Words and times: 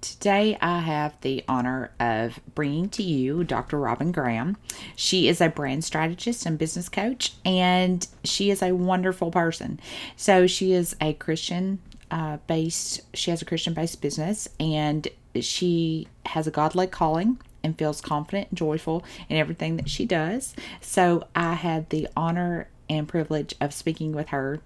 Today, 0.00 0.56
I 0.60 0.78
have 0.80 1.20
the 1.22 1.44
honor 1.48 1.90
of 1.98 2.38
bringing 2.54 2.88
to 2.90 3.02
you 3.02 3.42
Dr. 3.42 3.78
Robyn 3.78 4.12
Graham. 4.12 4.56
She 4.94 5.26
is 5.26 5.40
a 5.40 5.48
brand 5.48 5.84
strategist 5.84 6.46
and 6.46 6.56
business 6.56 6.88
coach, 6.88 7.32
and 7.44 8.06
she 8.22 8.50
is 8.50 8.62
a 8.62 8.76
wonderful 8.76 9.32
person. 9.32 9.80
So, 10.16 10.46
she 10.46 10.72
is 10.72 10.94
a 11.00 11.14
Christian 11.14 11.80
uh, 12.12 12.38
based, 12.46 13.00
she 13.12 13.32
has 13.32 13.42
a 13.42 13.44
Christian 13.44 13.74
based 13.74 14.00
business, 14.00 14.48
and 14.60 15.08
she 15.40 16.06
has 16.26 16.46
a 16.46 16.52
godly 16.52 16.86
calling 16.86 17.40
and 17.64 17.76
feels 17.76 18.00
confident 18.00 18.50
and 18.50 18.58
joyful 18.58 19.04
in 19.28 19.36
everything 19.36 19.76
that 19.78 19.90
she 19.90 20.06
does. 20.06 20.54
So, 20.80 21.26
I 21.34 21.54
had 21.54 21.90
the 21.90 22.06
honor 22.16 22.68
and 22.88 23.08
privilege 23.08 23.54
of 23.60 23.74
speaking 23.74 24.12
with 24.12 24.28
her 24.28 24.60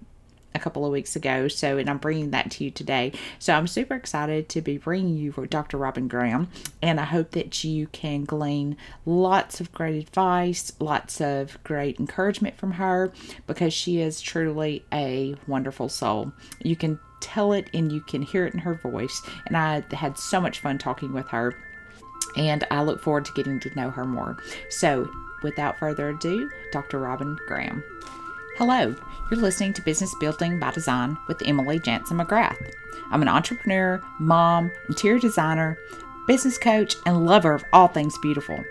a 0.55 0.59
couple 0.59 0.85
of 0.85 0.91
weeks 0.91 1.15
ago. 1.15 1.47
So, 1.47 1.77
and 1.77 1.89
I'm 1.89 1.97
bringing 1.97 2.31
that 2.31 2.51
to 2.51 2.63
you 2.63 2.71
today. 2.71 3.13
So, 3.39 3.53
I'm 3.53 3.67
super 3.67 3.95
excited 3.95 4.49
to 4.49 4.61
be 4.61 4.77
bringing 4.77 5.17
you 5.17 5.31
Dr. 5.49 5.77
Robyn 5.77 6.07
Graham, 6.07 6.49
and 6.81 6.99
I 6.99 7.05
hope 7.05 7.31
that 7.31 7.63
you 7.63 7.87
can 7.87 8.23
glean 8.23 8.77
lots 9.05 9.59
of 9.59 9.71
great 9.71 10.01
advice, 10.01 10.71
lots 10.79 11.19
of 11.21 11.61
great 11.63 11.99
encouragement 11.99 12.55
from 12.55 12.73
her 12.73 13.11
because 13.47 13.73
she 13.73 13.99
is 13.99 14.21
truly 14.21 14.85
a 14.93 15.35
wonderful 15.47 15.89
soul. 15.89 16.31
You 16.63 16.75
can 16.75 16.99
tell 17.19 17.53
it 17.53 17.69
and 17.73 17.91
you 17.91 18.01
can 18.01 18.21
hear 18.21 18.45
it 18.45 18.53
in 18.53 18.59
her 18.59 18.75
voice, 18.75 19.21
and 19.47 19.57
I 19.57 19.83
had 19.93 20.17
so 20.17 20.39
much 20.39 20.59
fun 20.59 20.77
talking 20.77 21.13
with 21.13 21.27
her. 21.29 21.53
And 22.35 22.65
I 22.71 22.81
look 22.81 23.01
forward 23.01 23.25
to 23.25 23.33
getting 23.33 23.59
to 23.59 23.75
know 23.75 23.91
her 23.91 24.05
more. 24.05 24.37
So, 24.69 25.09
without 25.43 25.77
further 25.77 26.09
ado, 26.09 26.49
Dr. 26.71 26.99
Robyn 26.99 27.37
Graham. 27.47 27.83
Hello, 28.57 28.95
you're 29.31 29.39
listening 29.39 29.73
to 29.73 29.81
Business 29.81 30.13
Building 30.19 30.59
by 30.59 30.69
Design 30.69 31.17
with 31.27 31.41
Emily 31.43 31.79
Janzen 31.79 32.23
McGrath. 32.23 32.71
I'm 33.09 33.23
an 33.23 33.27
entrepreneur, 33.27 33.99
mom, 34.19 34.71
interior 34.87 35.17
designer, 35.17 35.79
business 36.27 36.59
coach, 36.59 36.97
and 37.07 37.25
lover 37.25 37.55
of 37.55 37.65
all 37.73 37.87
things 37.87 38.15
beautiful. 38.19 38.63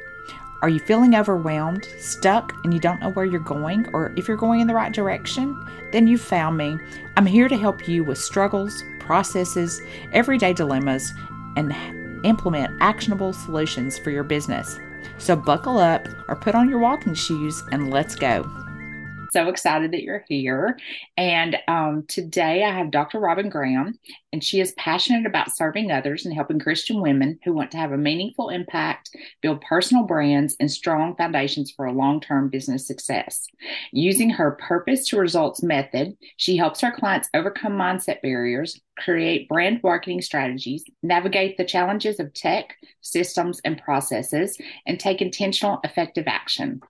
Are 0.63 0.69
you 0.69 0.79
feeling 0.79 1.17
overwhelmed, 1.17 1.89
stuck, 1.99 2.55
and 2.63 2.73
you 2.73 2.79
don't 2.79 3.01
know 3.01 3.11
where 3.11 3.25
you're 3.25 3.41
going 3.41 3.89
or 3.93 4.13
if 4.17 4.29
you're 4.29 4.37
going 4.37 4.61
in 4.61 4.69
the 4.69 4.75
right 4.75 4.93
direction? 4.93 5.61
Then 5.91 6.07
you've 6.07 6.21
found 6.21 6.57
me. 6.57 6.79
I'm 7.17 7.27
here 7.27 7.49
to 7.49 7.57
help 7.57 7.89
you 7.89 8.05
with 8.05 8.19
struggles, 8.19 8.85
processes, 9.01 9.83
everyday 10.13 10.53
dilemmas, 10.53 11.13
and 11.57 11.75
implement 12.25 12.81
actionable 12.81 13.33
solutions 13.33 13.99
for 13.99 14.11
your 14.13 14.23
business. 14.23 14.79
So 15.19 15.35
buckle 15.35 15.79
up 15.79 16.07
or 16.29 16.37
put 16.37 16.55
on 16.55 16.71
your 16.71 16.79
walking 16.79 17.15
shoes 17.15 17.65
and 17.73 17.91
let's 17.91 18.15
go 18.15 18.49
so 19.33 19.49
excited 19.49 19.93
that 19.93 20.03
you're 20.03 20.25
here. 20.29 20.79
And 21.17 21.57
um, 21.67 22.05
today 22.07 22.65
I 22.65 22.71
have 22.71 22.91
Dr. 22.91 23.19
Robyn 23.19 23.49
Graham, 23.49 23.99
and 24.33 24.45
she 24.45 24.61
is 24.61 24.73
passionate 24.73 25.27
about 25.27 25.55
serving 25.55 25.91
others 25.91 26.25
and 26.25 26.35
helping 26.35 26.59
Christian 26.59 27.01
women 27.01 27.39
who 27.45 27.53
want 27.53 27.71
to 27.73 27.79
have 27.79 27.93
a 27.93 27.99
meaningful 27.99 28.51
impact, 28.51 29.17
build 29.41 29.63
personal 29.63 30.05
brands, 30.05 30.57
and 30.61 30.71
strong 30.71 31.17
foundations 31.17 31.71
for 31.71 31.87
a 31.87 31.93
long 31.93 32.21
term 32.21 32.49
business 32.49 32.87
success. 32.87 33.47
Using 33.93 34.31
her 34.31 34.53
purpose 34.53 35.09
to 35.09 35.19
results 35.19 35.63
method, 35.63 36.17
she 36.37 36.57
helps 36.57 36.81
her 36.81 36.93
clients 36.93 37.29
overcome 37.35 37.73
mindset 37.73 38.21
barriers, 38.23 38.81
create 38.99 39.49
brand 39.49 39.81
marketing 39.83 40.21
strategies, 40.21 40.85
navigate 41.03 41.57
the 41.57 41.65
challenges 41.65 42.21
of 42.21 42.35
tech, 42.35 42.77
systems, 43.01 43.61
and 43.65 43.81
processes, 43.83 44.59
and 44.87 45.01
take 45.01 45.23
intentional, 45.23 45.81
effective 45.85 46.25
action. 46.27 46.83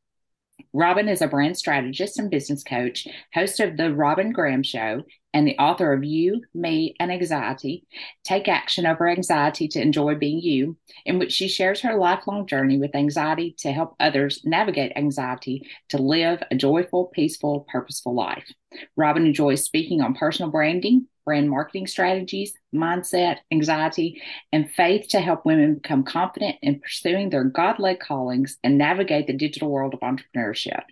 Robyn 0.73 1.09
is 1.09 1.23
a 1.23 1.27
brand 1.27 1.57
strategist 1.57 2.19
and 2.19 2.31
business 2.31 2.63
coach, 2.63 3.07
host 3.35 3.61
of 3.61 3.77
The 3.77 3.95
Robyn 3.95 4.33
Graham 4.33 4.63
Show, 4.63 5.05
and 5.35 5.47
the 5.47 5.59
author 5.59 5.93
of 5.93 6.05
You, 6.05 6.43
Me, 6.55 6.95
and 7.01 7.11
Anxiety 7.11 7.87
Take 8.25 8.49
Action 8.49 8.87
Over 8.87 9.09
Anxiety 9.09 9.69
to 9.69 9.81
Enjoy 9.81 10.15
Being 10.15 10.41
You, 10.41 10.77
in 11.05 11.19
which 11.19 11.33
she 11.33 11.49
shares 11.49 11.81
her 11.81 11.97
lifelong 11.97 12.47
journey 12.47 12.79
with 12.79 12.95
anxiety 12.95 13.55
to 13.59 13.73
help 13.73 13.95
others 13.99 14.43
navigate 14.45 14.93
anxiety 14.97 15.67
to 15.89 15.99
live 15.99 16.43
a 16.51 16.55
joyful, 16.55 17.07
peaceful, 17.07 17.67
purposeful 17.71 18.15
life. 18.15 18.51
Robyn 18.97 19.27
enjoys 19.27 19.65
speaking 19.65 20.01
on 20.01 20.15
personal 20.15 20.51
branding, 20.51 21.07
brand 21.25 21.49
marketing 21.49 21.87
strategies, 21.87 22.53
mindset, 22.75 23.39
anxiety, 23.53 24.21
and 24.53 24.71
faith 24.71 25.09
to 25.09 25.21
help 25.21 25.45
women 25.45 25.75
become 25.75 26.03
confident 26.03 26.57
in 26.63 26.81
pursuing 26.81 27.31
their 27.31 27.45
God 27.45 27.79
led 27.79 28.01
callings 28.01 28.59
and 28.65 28.79
navigate 28.79 29.27
the 29.27 29.33
digital 29.33 29.71
world 29.71 29.95
of 29.95 30.01
entrepreneurship. 30.01 30.83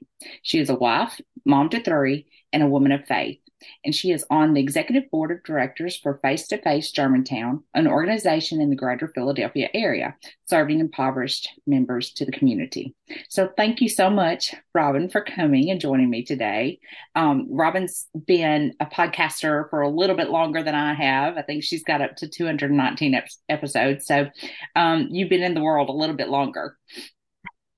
She 0.43 0.59
is 0.59 0.71
a 0.71 0.75
wife, 0.75 1.21
mom 1.45 1.69
to 1.71 1.83
three, 1.83 2.27
and 2.53 2.63
a 2.63 2.69
woman 2.69 2.93
of 2.93 3.07
faith 3.07 3.41
and 3.85 3.95
she 3.95 4.11
is 4.11 4.25
on 4.31 4.55
the 4.55 4.61
executive 4.61 5.11
board 5.11 5.31
of 5.31 5.43
directors 5.45 5.97
for 5.97 6.19
Face 6.19 6.47
to 6.49 6.59
Face 6.59 6.91
Germantown, 6.91 7.63
an 7.75 7.87
organization 7.87 8.61
in 8.61 8.71
the 8.71 8.77
greater 8.77 9.09
Philadelphia 9.09 9.69
area, 9.75 10.17
serving 10.47 10.81
impoverished 10.81 11.49
members 11.67 12.13
to 12.13 12.25
the 12.25 12.33
community. 12.33 12.95
So, 13.29 13.51
thank 13.57 13.81
you 13.81 13.89
so 13.89 14.11
much, 14.11 14.55
Robyn, 14.75 15.11
for 15.11 15.23
coming 15.23 15.71
and 15.71 15.81
joining 15.81 16.11
me 16.11 16.25
today. 16.25 16.81
Um, 17.15 17.47
Robyn's 17.51 18.07
been 18.27 18.75
a 18.81 18.87
podcaster 18.87 19.69
for 19.71 19.81
a 19.81 19.89
little 19.89 20.17
bit 20.17 20.31
longer 20.31 20.63
than 20.63 20.75
I 20.75 20.95
have. 20.95 21.37
I 21.37 21.43
think 21.43 21.65
she's 21.65 21.85
got 21.85 22.01
up 22.01 22.17
to 22.17 22.29
219 22.29 23.15
ep- 23.15 23.29
episodes. 23.49 24.07
So, 24.07 24.29
um, 24.77 25.09
you've 25.11 25.31
been 25.31 25.43
in 25.43 25.55
the 25.55 25.63
world 25.63 25.89
a 25.89 25.93
little 25.93 26.17
bit 26.17 26.29
longer. 26.29 26.77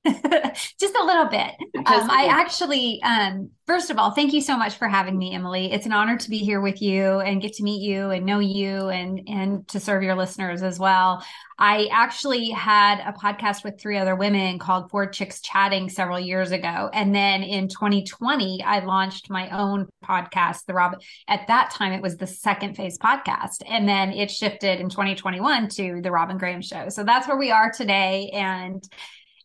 just 0.80 0.96
a 0.96 1.04
little 1.04 1.26
bit. 1.26 1.50
Um, 1.76 2.10
I 2.10 2.26
actually, 2.28 3.00
um, 3.04 3.50
first 3.68 3.88
of 3.88 3.98
all, 3.98 4.10
thank 4.10 4.32
you 4.32 4.40
so 4.40 4.56
much 4.56 4.74
for 4.74 4.88
having 4.88 5.16
me, 5.16 5.32
Emily. 5.32 5.70
It's 5.70 5.86
an 5.86 5.92
honor 5.92 6.16
to 6.16 6.30
be 6.30 6.38
here 6.38 6.60
with 6.60 6.82
you 6.82 7.20
and 7.20 7.40
get 7.40 7.52
to 7.54 7.62
meet 7.62 7.82
you 7.82 8.10
and 8.10 8.26
know 8.26 8.40
you 8.40 8.88
and 8.88 9.20
and 9.28 9.68
to 9.68 9.78
serve 9.78 10.02
your 10.02 10.16
listeners 10.16 10.64
as 10.64 10.80
well. 10.80 11.24
I 11.56 11.88
actually 11.92 12.50
had 12.50 12.98
a 12.98 13.12
podcast 13.12 13.62
with 13.62 13.80
three 13.80 13.96
other 13.96 14.16
women 14.16 14.58
called 14.58 14.90
Four 14.90 15.06
Chicks 15.06 15.40
Chatting 15.40 15.88
several 15.88 16.18
years 16.18 16.50
ago, 16.50 16.90
and 16.92 17.14
then 17.14 17.44
in 17.44 17.68
2020, 17.68 18.60
I 18.64 18.80
launched 18.80 19.30
my 19.30 19.50
own 19.50 19.88
podcast. 20.04 20.66
The 20.66 20.74
Rob. 20.74 21.00
At 21.28 21.46
that 21.46 21.70
time, 21.70 21.92
it 21.92 22.02
was 22.02 22.16
the 22.16 22.26
Second 22.26 22.74
Phase 22.74 22.98
podcast, 22.98 23.62
and 23.68 23.88
then 23.88 24.12
it 24.12 24.32
shifted 24.32 24.80
in 24.80 24.88
2021 24.88 25.68
to 25.68 26.00
the 26.02 26.10
Robyn 26.10 26.38
Graham 26.38 26.60
Show. 26.60 26.88
So 26.88 27.04
that's 27.04 27.28
where 27.28 27.38
we 27.38 27.52
are 27.52 27.70
today, 27.70 28.30
and 28.32 28.82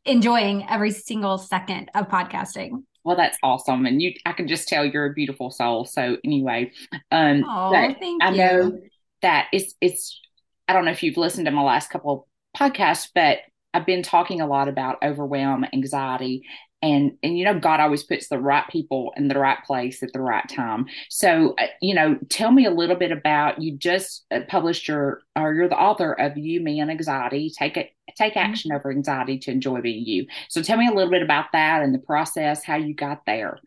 enjoying 0.08 0.66
every 0.70 0.92
single 0.92 1.38
second 1.38 1.90
of 1.96 2.08
podcasting. 2.08 2.84
Well, 3.04 3.16
that's 3.16 3.38
awesome. 3.44 3.86
And 3.86 4.02
you, 4.02 4.14
I 4.26 4.34
can 4.34 4.48
just 4.48 4.68
tell 4.68 4.86
you're 4.86 5.06
a 5.06 5.14
beautiful 5.14 5.50
soul. 5.52 5.86
So 5.86 6.18
anyway, 6.24 6.72
um, 7.12 7.46
oh, 7.48 7.72
thank 7.72 8.24
I 8.24 8.32
you. 8.32 8.38
know 8.38 8.80
that 9.22 9.48
it's, 9.54 9.74
it's, 9.80 10.20
I 10.68 10.74
don't 10.74 10.86
know 10.86 10.92
if 10.92 11.04
you've 11.04 11.18
listened 11.18 11.46
to 11.46 11.52
my 11.52 11.62
last 11.62 11.90
couple 11.90 12.28
podcasts, 12.58 13.08
but 13.14 13.40
I've 13.74 13.86
been 13.86 14.04
talking 14.04 14.42
a 14.42 14.48
lot 14.48 14.68
about 14.68 14.98
overwhelm, 15.04 15.66
anxiety, 15.72 16.44
and 16.82 17.18
and 17.24 17.38
you 17.38 17.44
know 17.44 17.60
god 17.60 17.80
always 17.80 18.04
puts 18.04 18.28
the 18.28 18.38
right 18.40 18.68
people 18.70 19.14
in 19.18 19.28
the 19.28 19.40
right 19.40 19.64
place 19.66 20.04
at 20.04 20.14
the 20.14 20.22
right 20.22 20.48
time. 20.50 20.86
So 21.10 21.56
uh, 21.58 21.68
you 21.82 21.96
know 21.96 22.18
tell 22.30 22.52
me 22.52 22.66
a 22.66 22.72
little 22.72 22.96
bit 22.96 23.12
about 23.12 23.62
you 23.62 23.78
just 23.78 24.26
uh, 24.32 24.42
published 24.48 24.88
your 24.88 25.22
or 25.36 25.54
you're 25.54 25.70
the 25.70 25.80
author 25.80 26.14
of 26.14 26.38
you 26.38 26.62
me 26.62 26.80
and 26.80 26.92
anxiety. 26.92 27.52
Take 27.58 27.78
it 27.78 27.92
take 28.16 28.34
mm-hmm. 28.34 28.52
action 28.52 28.72
over 28.72 28.92
anxiety 28.92 29.38
to 29.40 29.52
enjoy 29.52 29.82
being 29.82 30.06
you. 30.06 30.28
So 30.50 30.62
tell 30.62 30.78
me 30.78 30.88
a 30.88 30.94
little 30.94 31.12
bit 31.12 31.22
about 31.22 31.52
that 31.54 31.82
and 31.82 31.94
the 31.94 32.00
process 32.00 32.64
how 32.64 32.76
you 32.76 32.94
got 32.94 33.26
there 33.26 33.60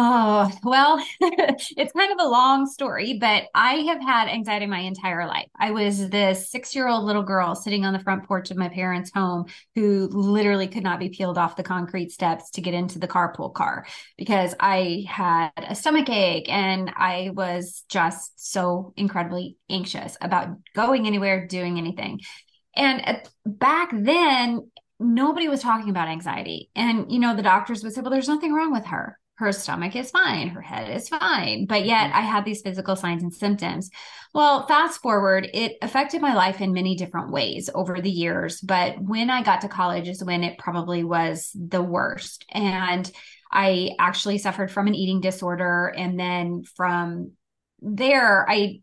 Oh, 0.00 0.48
well, 0.62 1.04
it's 1.20 1.92
kind 1.92 2.12
of 2.12 2.24
a 2.24 2.28
long 2.28 2.66
story, 2.66 3.18
but 3.18 3.44
I 3.52 3.74
have 3.88 4.00
had 4.00 4.28
anxiety 4.28 4.66
my 4.66 4.78
entire 4.78 5.26
life. 5.26 5.48
I 5.58 5.72
was 5.72 6.08
this 6.08 6.48
six 6.52 6.72
year 6.72 6.86
old 6.86 7.02
little 7.04 7.24
girl 7.24 7.56
sitting 7.56 7.84
on 7.84 7.92
the 7.92 7.98
front 7.98 8.22
porch 8.24 8.52
of 8.52 8.56
my 8.56 8.68
parents' 8.68 9.10
home 9.12 9.46
who 9.74 10.06
literally 10.12 10.68
could 10.68 10.84
not 10.84 11.00
be 11.00 11.08
peeled 11.08 11.36
off 11.36 11.56
the 11.56 11.64
concrete 11.64 12.12
steps 12.12 12.50
to 12.50 12.60
get 12.60 12.74
into 12.74 13.00
the 13.00 13.08
carpool 13.08 13.52
car 13.52 13.86
because 14.16 14.54
I 14.60 15.04
had 15.08 15.50
a 15.56 15.74
stomach 15.74 16.08
ache 16.08 16.48
and 16.48 16.92
I 16.94 17.30
was 17.34 17.82
just 17.88 18.52
so 18.52 18.92
incredibly 18.96 19.56
anxious 19.68 20.16
about 20.20 20.50
going 20.76 21.08
anywhere, 21.08 21.48
doing 21.48 21.76
anything. 21.76 22.20
And 22.76 23.20
back 23.44 23.90
then, 23.92 24.70
nobody 25.00 25.48
was 25.48 25.60
talking 25.60 25.90
about 25.90 26.06
anxiety. 26.06 26.70
And, 26.76 27.10
you 27.10 27.18
know, 27.18 27.34
the 27.34 27.42
doctors 27.42 27.82
would 27.82 27.94
say, 27.94 28.00
well, 28.00 28.10
there's 28.10 28.28
nothing 28.28 28.52
wrong 28.52 28.72
with 28.72 28.86
her 28.86 29.18
her 29.38 29.52
stomach 29.52 29.94
is 29.94 30.10
fine, 30.10 30.48
her 30.48 30.60
head 30.60 30.90
is 30.90 31.08
fine, 31.08 31.66
but 31.66 31.84
yet 31.84 32.10
I 32.12 32.22
had 32.22 32.44
these 32.44 32.60
physical 32.60 32.96
signs 32.96 33.22
and 33.22 33.32
symptoms. 33.32 33.88
Well, 34.34 34.66
fast 34.66 35.00
forward, 35.00 35.48
it 35.54 35.76
affected 35.80 36.20
my 36.20 36.34
life 36.34 36.60
in 36.60 36.72
many 36.72 36.96
different 36.96 37.30
ways 37.30 37.70
over 37.72 38.00
the 38.00 38.10
years, 38.10 38.60
but 38.60 39.00
when 39.00 39.30
I 39.30 39.44
got 39.44 39.60
to 39.60 39.68
college 39.68 40.08
is 40.08 40.24
when 40.24 40.42
it 40.42 40.58
probably 40.58 41.04
was 41.04 41.52
the 41.54 41.80
worst. 41.80 42.46
And 42.50 43.08
I 43.50 43.92
actually 44.00 44.38
suffered 44.38 44.72
from 44.72 44.88
an 44.88 44.96
eating 44.96 45.20
disorder 45.20 45.94
and 45.96 46.18
then 46.18 46.64
from 46.76 47.32
there 47.80 48.44
I 48.48 48.80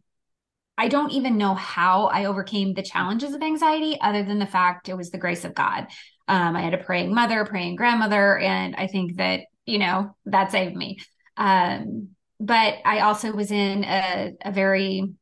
I 0.77 0.87
don't 0.87 1.11
even 1.11 1.37
know 1.37 1.53
how 1.53 2.07
I 2.07 2.25
overcame 2.25 2.73
the 2.73 2.81
challenges 2.81 3.33
of 3.33 3.41
anxiety 3.41 3.97
other 4.01 4.23
than 4.23 4.39
the 4.39 4.45
fact 4.45 4.89
it 4.89 4.97
was 4.97 5.09
the 5.09 5.17
grace 5.17 5.45
of 5.45 5.53
God. 5.53 5.87
Um, 6.27 6.55
I 6.55 6.61
had 6.61 6.73
a 6.73 6.83
praying 6.83 7.13
mother, 7.13 7.45
praying 7.45 7.75
grandmother, 7.75 8.37
and 8.37 8.75
I 8.75 8.87
think 8.87 9.15
that 9.17 9.41
you 9.65 9.79
know, 9.79 10.15
that 10.25 10.51
saved 10.51 10.75
me. 10.75 11.00
Um, 11.38 12.09
but 12.39 12.75
I 12.85 13.00
also 13.00 13.31
was 13.31 13.51
in 13.51 13.83
a, 13.83 14.33
a 14.44 14.51
very 14.51 15.15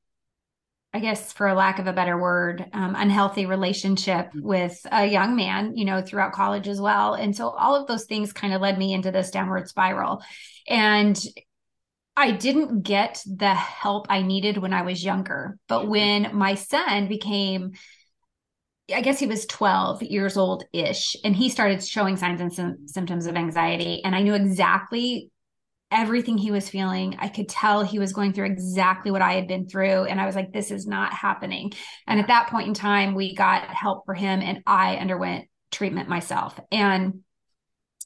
I 0.95 0.99
guess, 0.99 1.33
for 1.33 1.47
a 1.47 1.55
lack 1.55 1.79
of 1.79 1.87
a 1.87 1.93
better 1.93 2.19
word, 2.19 2.69
um, 2.71 2.93
unhealthy 2.95 3.47
relationship 3.47 4.27
mm-hmm. 4.27 4.43
with 4.43 4.79
a 4.91 5.07
young 5.07 5.35
man, 5.35 5.75
you 5.75 5.85
know, 5.85 6.03
throughout 6.03 6.33
college 6.33 6.67
as 6.67 6.79
well. 6.79 7.15
And 7.15 7.35
so 7.35 7.49
all 7.49 7.75
of 7.75 7.87
those 7.87 8.05
things 8.05 8.31
kind 8.31 8.53
of 8.53 8.61
led 8.61 8.77
me 8.77 8.93
into 8.93 9.11
this 9.11 9.31
downward 9.31 9.67
spiral. 9.67 10.21
And 10.67 11.19
I 12.15 12.29
didn't 12.29 12.83
get 12.83 13.23
the 13.25 13.55
help 13.55 14.05
I 14.09 14.21
needed 14.21 14.59
when 14.59 14.71
I 14.71 14.83
was 14.83 15.03
younger. 15.03 15.57
But 15.67 15.87
when 15.87 16.35
my 16.35 16.53
son 16.53 17.07
became, 17.07 17.71
I 18.93 19.01
guess 19.01 19.19
he 19.19 19.27
was 19.27 19.45
12 19.45 20.03
years 20.03 20.35
old 20.35 20.65
ish, 20.73 21.15
and 21.23 21.35
he 21.35 21.49
started 21.49 21.83
showing 21.83 22.17
signs 22.17 22.41
and 22.41 22.53
sim- 22.53 22.87
symptoms 22.87 23.27
of 23.27 23.35
anxiety. 23.35 24.03
And 24.03 24.15
I 24.15 24.21
knew 24.21 24.33
exactly 24.33 25.29
everything 25.93 26.37
he 26.37 26.51
was 26.51 26.67
feeling. 26.67 27.15
I 27.19 27.27
could 27.27 27.47
tell 27.47 27.83
he 27.83 27.99
was 27.99 28.13
going 28.13 28.33
through 28.33 28.47
exactly 28.47 29.11
what 29.11 29.21
I 29.21 29.33
had 29.33 29.47
been 29.47 29.67
through. 29.67 30.05
And 30.05 30.19
I 30.19 30.25
was 30.25 30.35
like, 30.35 30.51
this 30.51 30.71
is 30.71 30.87
not 30.87 31.13
happening. 31.13 31.71
And 32.07 32.19
at 32.19 32.27
that 32.27 32.49
point 32.49 32.67
in 32.67 32.73
time, 32.73 33.13
we 33.13 33.35
got 33.35 33.69
help 33.69 34.05
for 34.05 34.15
him 34.15 34.41
and 34.41 34.63
I 34.65 34.97
underwent 34.97 35.47
treatment 35.71 36.09
myself. 36.09 36.59
And 36.71 37.21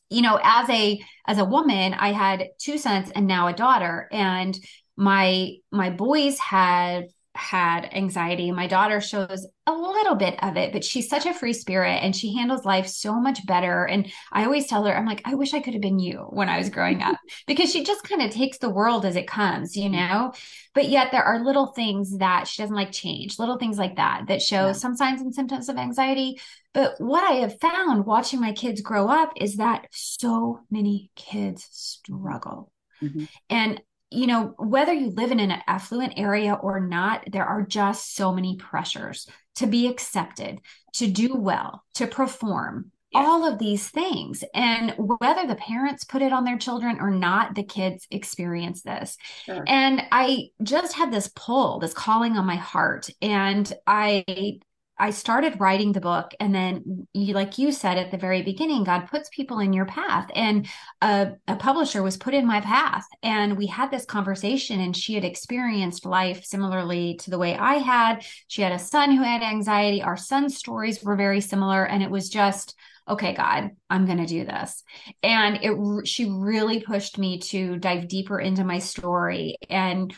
you 0.10 0.22
know, 0.22 0.40
as 0.42 0.70
a 0.70 1.02
as 1.26 1.38
a 1.38 1.46
woman, 1.46 1.94
I 1.94 2.14
had 2.14 2.48
two 2.60 2.78
sons 2.78 3.12
and 3.12 3.28
now 3.28 3.48
a 3.48 3.54
daughter. 3.54 4.08
And 4.12 4.58
my 4.96 5.54
my 5.72 5.90
boys 5.90 6.40
had 6.40 7.08
had 7.38 7.94
anxiety. 7.94 8.52
My 8.52 8.68
daughter 8.68 9.00
shows 9.00 9.48
a 9.68 9.72
little 9.72 10.16
bit 10.16 10.42
of 10.44 10.58
it, 10.58 10.74
but 10.74 10.84
she's 10.84 11.08
such 11.08 11.26
a 11.26 11.34
free 11.34 11.54
spirit 11.54 12.00
and 12.02 12.16
she 12.16 12.36
handles 12.36 12.66
life 12.66 12.88
so 12.88 13.20
much 13.20 13.46
better. 13.46 13.86
And 13.86 14.12
I 14.32 14.46
always 14.46 14.68
tell 14.68 14.84
her, 14.86 14.96
I'm 14.96 15.06
like, 15.06 15.22
I 15.24 15.36
wish 15.36 15.54
I 15.54 15.60
could 15.60 15.74
have 15.74 15.82
been 15.82 16.00
you 16.00 16.28
when 16.32 16.50
I 16.50 16.58
was 16.58 16.70
growing 16.70 17.02
up 17.02 17.16
because 17.48 17.72
she 17.72 17.84
just 17.84 18.04
kind 18.04 18.22
of 18.22 18.32
takes 18.32 18.58
the 18.58 18.70
world 18.70 19.06
as 19.06 19.16
it 19.16 19.28
comes, 19.28 19.78
you 19.78 19.90
know? 19.90 20.34
But 20.74 20.90
yet 20.90 21.12
there 21.12 21.24
are 21.24 21.44
little 21.44 21.68
things 21.68 22.18
that 22.18 22.48
she 22.48 22.62
doesn't 22.62 22.76
like 22.76 22.92
change, 22.92 23.40
little 23.40 23.58
things 23.58 23.78
like 23.78 23.98
that 23.98 24.26
that 24.28 24.42
show 24.42 24.68
yeah. 24.68 24.72
some 24.74 24.96
signs 24.96 25.22
and 25.22 25.34
symptoms 25.34 25.70
of 25.70 25.78
anxiety. 25.78 26.40
But 26.74 26.96
what 27.00 27.24
I 27.24 27.38
have 27.38 27.60
found 27.60 28.06
watching 28.06 28.42
my 28.42 28.54
kids 28.54 28.82
grow 28.82 29.08
up 29.08 29.34
is 29.36 29.58
that 29.58 29.88
so 29.92 30.62
many 30.72 31.12
kids 31.16 31.68
struggle. 31.72 32.72
Mm-hmm. 33.02 33.26
And 33.50 33.82
you 34.10 34.28
know, 34.28 34.54
whether 34.58 34.94
you 34.94 35.10
live 35.10 35.32
in 35.32 35.40
an 35.40 35.62
affluent 35.68 36.14
area 36.18 36.54
or 36.54 36.80
not, 36.80 37.24
there 37.32 37.46
are 37.46 37.62
just 37.62 38.16
so 38.16 38.32
many 38.32 38.58
pressures 38.58 39.28
to 39.56 39.68
be 39.68 39.88
accepted, 39.88 40.60
to 40.94 41.08
do 41.08 41.36
well, 41.36 41.84
to 41.96 42.08
perform, 42.08 42.92
all 43.16 43.46
of 43.46 43.58
these 43.58 43.88
things. 43.90 44.44
And 44.54 44.94
whether 44.98 45.48
the 45.48 45.56
parents 45.56 46.04
put 46.04 46.22
it 46.22 46.34
on 46.34 46.44
their 46.44 46.58
children 46.58 47.00
or 47.00 47.10
not, 47.10 47.56
the 47.56 47.64
kids 47.64 48.06
experience 48.12 48.82
this. 48.84 49.18
Sure. 49.46 49.64
And 49.66 50.04
I 50.12 50.50
just 50.62 50.94
had 50.94 51.12
this 51.12 51.30
pull, 51.36 51.80
this 51.80 51.94
calling 51.94 52.38
on 52.38 52.46
my 52.46 52.58
heart. 52.58 53.10
And 53.22 53.72
I 53.88 54.60
I 55.00 55.12
started 55.12 55.60
writing 55.60 55.92
the 55.92 56.02
book, 56.02 56.34
and 56.40 56.54
then, 56.54 57.08
you, 57.14 57.34
like 57.34 57.58
you 57.58 57.72
said 57.72 57.98
at 57.98 58.12
the 58.12 58.18
very 58.18 58.42
beginning, 58.42 58.84
God 58.84 59.08
puts 59.08 59.30
people 59.30 59.60
in 59.60 59.74
your 59.74 59.86
path, 59.86 60.30
and 60.34 60.68
a, 61.02 61.34
a, 61.48 61.56
publisher 61.56 62.02
was 62.02 62.18
put 62.18 62.34
in 62.34 62.48
my 62.48 62.62
path, 62.62 63.06
and 63.22 63.58
we 63.58 63.68
had 63.68 63.92
this 63.92 64.06
conversation, 64.06 64.80
and 64.80 64.96
she 64.96 65.14
had 65.14 65.24
experienced 65.24 66.06
life 66.06 66.44
similarly 66.46 67.16
to 67.22 67.30
the 67.30 67.38
way 67.38 67.56
I 67.56 67.76
had. 67.76 68.26
She 68.48 68.62
had 68.62 68.72
a 68.72 68.80
son 68.80 69.12
who 69.12 69.24
had 69.24 69.44
anxiety. 69.44 70.02
Our 70.02 70.18
son's 70.18 70.58
stories 70.58 71.04
were 71.04 71.16
very 71.16 71.42
similar, 71.42 71.86
and 71.86 72.02
it 72.02 72.10
was 72.10 72.30
just 72.30 72.76
okay 73.10 73.34
god 73.34 73.72
i'm 73.90 74.06
going 74.06 74.18
to 74.18 74.26
do 74.26 74.44
this 74.44 74.84
and 75.24 75.60
it 75.62 76.08
she 76.08 76.30
really 76.30 76.82
pushed 76.82 77.18
me 77.18 77.40
to 77.40 77.78
dive 77.78 78.08
deeper 78.08 78.40
into 78.40 78.64
my 78.64 78.80
story 78.80 79.56
and 79.70 80.14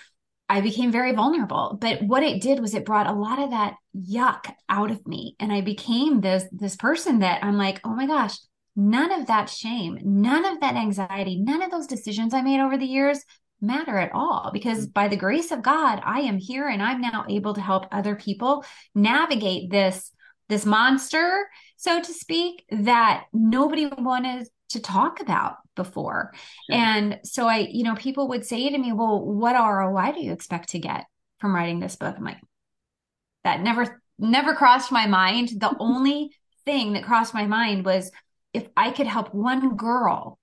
I 0.49 0.61
became 0.61 0.91
very 0.91 1.13
vulnerable. 1.13 1.77
But 1.79 2.01
what 2.01 2.23
it 2.23 2.41
did 2.41 2.59
was 2.59 2.73
it 2.73 2.85
brought 2.85 3.07
a 3.07 3.13
lot 3.13 3.39
of 3.39 3.51
that 3.51 3.75
yuck 3.95 4.51
out 4.67 4.89
of 4.89 5.05
me. 5.07 5.35
And 5.39 5.53
I 5.53 5.61
became 5.61 6.21
this 6.21 6.45
this 6.51 6.75
person 6.75 7.19
that 7.19 7.43
I'm 7.43 7.57
like, 7.57 7.79
oh 7.83 7.93
my 7.95 8.07
gosh, 8.07 8.35
none 8.75 9.11
of 9.11 9.27
that 9.27 9.49
shame, 9.49 9.99
none 10.03 10.45
of 10.45 10.59
that 10.61 10.75
anxiety, 10.75 11.39
none 11.39 11.61
of 11.61 11.71
those 11.71 11.87
decisions 11.87 12.33
I 12.33 12.41
made 12.41 12.59
over 12.59 12.77
the 12.77 12.85
years 12.85 13.23
matter 13.61 13.97
at 13.97 14.11
all 14.13 14.51
because 14.53 14.87
by 14.87 15.07
the 15.07 15.17
grace 15.17 15.51
of 15.51 15.61
God, 15.61 16.01
I 16.03 16.21
am 16.21 16.37
here 16.37 16.67
and 16.67 16.81
I'm 16.81 17.01
now 17.01 17.25
able 17.29 17.53
to 17.53 17.61
help 17.61 17.85
other 17.91 18.15
people 18.15 18.65
navigate 18.95 19.69
this 19.69 20.11
this 20.47 20.65
monster, 20.65 21.47
so 21.77 22.01
to 22.01 22.11
speak, 22.11 22.65
that 22.71 23.25
nobody 23.31 23.85
wanted 23.85 24.47
to 24.69 24.81
talk 24.81 25.21
about 25.21 25.57
before. 25.79 26.33
Sure. 26.69 26.75
And 26.75 27.19
so 27.23 27.47
I, 27.47 27.59
you 27.71 27.83
know, 27.83 27.95
people 27.95 28.27
would 28.27 28.45
say 28.45 28.69
to 28.69 28.77
me, 28.77 28.91
well, 28.91 29.23
what 29.23 29.55
ROI 29.55 30.11
do 30.11 30.21
you 30.21 30.33
expect 30.33 30.69
to 30.69 30.79
get 30.79 31.05
from 31.39 31.55
writing 31.55 31.79
this 31.79 31.95
book? 31.95 32.15
I'm 32.17 32.25
like, 32.25 32.41
that 33.45 33.61
never, 33.61 34.01
never 34.19 34.53
crossed 34.53 34.91
my 34.91 35.07
mind. 35.07 35.49
The 35.49 35.73
only 35.79 36.35
thing 36.65 36.93
that 36.93 37.05
crossed 37.05 37.33
my 37.33 37.45
mind 37.45 37.85
was 37.85 38.11
if 38.53 38.67
I 38.75 38.91
could 38.91 39.07
help 39.07 39.33
one 39.33 39.77
girl, 39.77 40.37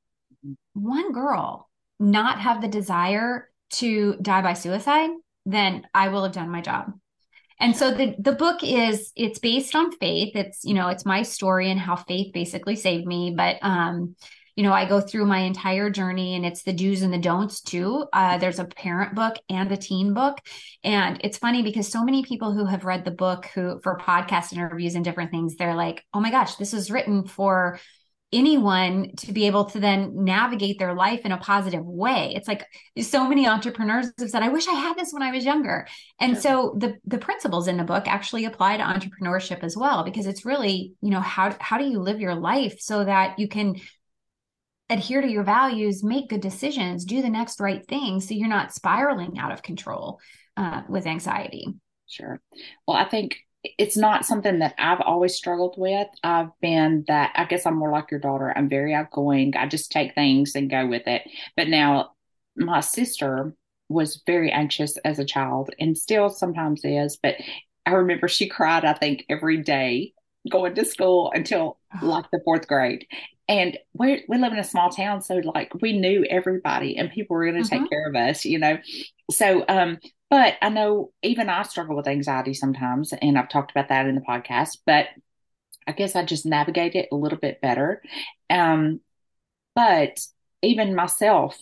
one 0.72 1.12
girl 1.12 1.68
not 2.00 2.40
have 2.40 2.62
the 2.62 2.68
desire 2.68 3.50
to 3.72 4.16
die 4.22 4.40
by 4.42 4.54
suicide, 4.54 5.10
then 5.44 5.86
I 5.92 6.08
will 6.08 6.24
have 6.24 6.32
done 6.32 6.50
my 6.50 6.62
job. 6.62 6.92
And 7.58 7.74
so 7.74 7.90
the 7.90 8.14
the 8.18 8.32
book 8.32 8.62
is 8.62 9.12
it's 9.16 9.38
based 9.38 9.74
on 9.74 9.96
faith. 9.96 10.36
It's 10.36 10.64
you 10.64 10.74
know 10.74 10.88
it's 10.88 11.06
my 11.06 11.22
story 11.22 11.70
and 11.70 11.80
how 11.80 11.96
faith 11.96 12.32
basically 12.34 12.76
saved 12.76 13.06
me. 13.06 13.32
But 13.34 13.56
um, 13.62 14.14
you 14.56 14.62
know 14.62 14.72
I 14.72 14.86
go 14.86 15.00
through 15.00 15.26
my 15.26 15.40
entire 15.40 15.90
journey 15.90 16.34
and 16.34 16.44
it's 16.44 16.62
the 16.62 16.72
do's 16.72 17.02
and 17.02 17.12
the 17.12 17.18
don'ts 17.18 17.60
too. 17.60 18.06
Uh, 18.12 18.38
there's 18.38 18.58
a 18.58 18.64
parent 18.64 19.14
book 19.14 19.36
and 19.48 19.70
a 19.70 19.76
teen 19.76 20.14
book, 20.14 20.38
and 20.82 21.20
it's 21.22 21.38
funny 21.38 21.62
because 21.62 21.88
so 21.88 22.02
many 22.02 22.24
people 22.24 22.52
who 22.52 22.64
have 22.64 22.84
read 22.84 23.04
the 23.04 23.10
book 23.10 23.46
who 23.54 23.78
for 23.82 23.98
podcast 23.98 24.52
interviews 24.52 24.94
and 24.94 25.04
different 25.04 25.30
things, 25.30 25.56
they're 25.56 25.76
like, 25.76 26.04
oh 26.12 26.20
my 26.20 26.30
gosh, 26.30 26.56
this 26.56 26.72
was 26.72 26.90
written 26.90 27.24
for 27.26 27.78
anyone 28.32 29.12
to 29.16 29.32
be 29.32 29.46
able 29.46 29.66
to 29.66 29.78
then 29.78 30.24
navigate 30.24 30.78
their 30.78 30.94
life 30.94 31.20
in 31.24 31.30
a 31.30 31.38
positive 31.38 31.84
way. 31.86 32.32
It's 32.34 32.48
like 32.48 32.66
so 33.00 33.28
many 33.28 33.46
entrepreneurs 33.46 34.10
have 34.18 34.30
said, 34.30 34.42
I 34.42 34.48
wish 34.48 34.66
I 34.66 34.72
had 34.72 34.96
this 34.96 35.12
when 35.12 35.22
I 35.22 35.30
was 35.30 35.44
younger. 35.44 35.86
And 36.18 36.32
sure. 36.32 36.40
so 36.40 36.74
the 36.78 36.96
the 37.04 37.18
principles 37.18 37.68
in 37.68 37.76
the 37.76 37.84
book 37.84 38.08
actually 38.08 38.44
apply 38.44 38.78
to 38.78 38.82
entrepreneurship 38.82 39.62
as 39.62 39.76
well, 39.76 40.02
because 40.02 40.26
it's 40.26 40.44
really, 40.44 40.94
you 41.02 41.10
know, 41.10 41.20
how 41.20 41.54
how 41.60 41.78
do 41.78 41.84
you 41.84 42.00
live 42.00 42.20
your 42.20 42.34
life 42.34 42.80
so 42.80 43.04
that 43.04 43.38
you 43.38 43.48
can 43.48 43.76
adhere 44.88 45.20
to 45.20 45.28
your 45.28 45.42
values, 45.42 46.04
make 46.04 46.28
good 46.28 46.40
decisions, 46.40 47.04
do 47.04 47.22
the 47.22 47.30
next 47.30 47.60
right 47.60 47.86
thing 47.86 48.20
so 48.20 48.34
you're 48.34 48.48
not 48.48 48.72
spiraling 48.72 49.38
out 49.38 49.52
of 49.52 49.62
control 49.62 50.20
uh, 50.56 50.82
with 50.88 51.06
anxiety. 51.06 51.66
Sure. 52.06 52.40
Well, 52.86 52.96
I 52.96 53.04
think 53.08 53.36
it's 53.78 53.96
not 53.96 54.24
something 54.24 54.60
that 54.60 54.74
I've 54.78 55.00
always 55.00 55.34
struggled 55.34 55.74
with. 55.76 56.06
I've 56.22 56.50
been 56.60 57.04
that, 57.08 57.32
I 57.34 57.44
guess 57.46 57.66
I'm 57.66 57.76
more 57.76 57.90
like 57.90 58.10
your 58.10 58.20
daughter. 58.20 58.52
I'm 58.54 58.68
very 58.68 58.94
outgoing. 58.94 59.56
I 59.56 59.66
just 59.66 59.90
take 59.90 60.14
things 60.14 60.54
and 60.54 60.70
go 60.70 60.86
with 60.86 61.06
it. 61.06 61.22
But 61.56 61.68
now 61.68 62.12
my 62.56 62.80
sister 62.80 63.54
was 63.88 64.22
very 64.24 64.50
anxious 64.50 64.96
as 64.98 65.18
a 65.18 65.24
child 65.24 65.70
and 65.80 65.98
still 65.98 66.28
sometimes 66.28 66.84
is. 66.84 67.18
But 67.20 67.36
I 67.84 67.92
remember 67.92 68.28
she 68.28 68.48
cried, 68.48 68.84
I 68.84 68.92
think, 68.92 69.24
every 69.28 69.62
day 69.62 70.12
going 70.50 70.74
to 70.74 70.84
school 70.84 71.32
until 71.34 71.78
like 72.02 72.30
the 72.30 72.40
fourth 72.44 72.66
grade. 72.66 73.06
And 73.48 73.78
we 73.92 74.24
we 74.28 74.38
live 74.38 74.52
in 74.52 74.58
a 74.58 74.64
small 74.64 74.90
town, 74.90 75.22
so 75.22 75.36
like 75.36 75.72
we 75.80 75.98
knew 75.98 76.24
everybody, 76.28 76.96
and 76.96 77.10
people 77.10 77.36
were 77.36 77.44
going 77.44 77.62
to 77.62 77.68
mm-hmm. 77.68 77.82
take 77.82 77.90
care 77.90 78.08
of 78.08 78.16
us, 78.16 78.44
you 78.44 78.58
know. 78.58 78.78
So, 79.30 79.64
um, 79.68 79.98
but 80.30 80.54
I 80.60 80.68
know 80.68 81.12
even 81.22 81.48
I 81.48 81.62
struggle 81.62 81.94
with 81.94 82.08
anxiety 82.08 82.54
sometimes, 82.54 83.12
and 83.12 83.38
I've 83.38 83.48
talked 83.48 83.70
about 83.70 83.88
that 83.90 84.06
in 84.06 84.16
the 84.16 84.20
podcast. 84.20 84.78
But 84.84 85.06
I 85.86 85.92
guess 85.92 86.16
I 86.16 86.24
just 86.24 86.44
navigate 86.44 86.96
it 86.96 87.08
a 87.12 87.16
little 87.16 87.38
bit 87.38 87.60
better. 87.60 88.02
Um, 88.50 89.00
but 89.76 90.18
even 90.62 90.94
myself, 90.96 91.56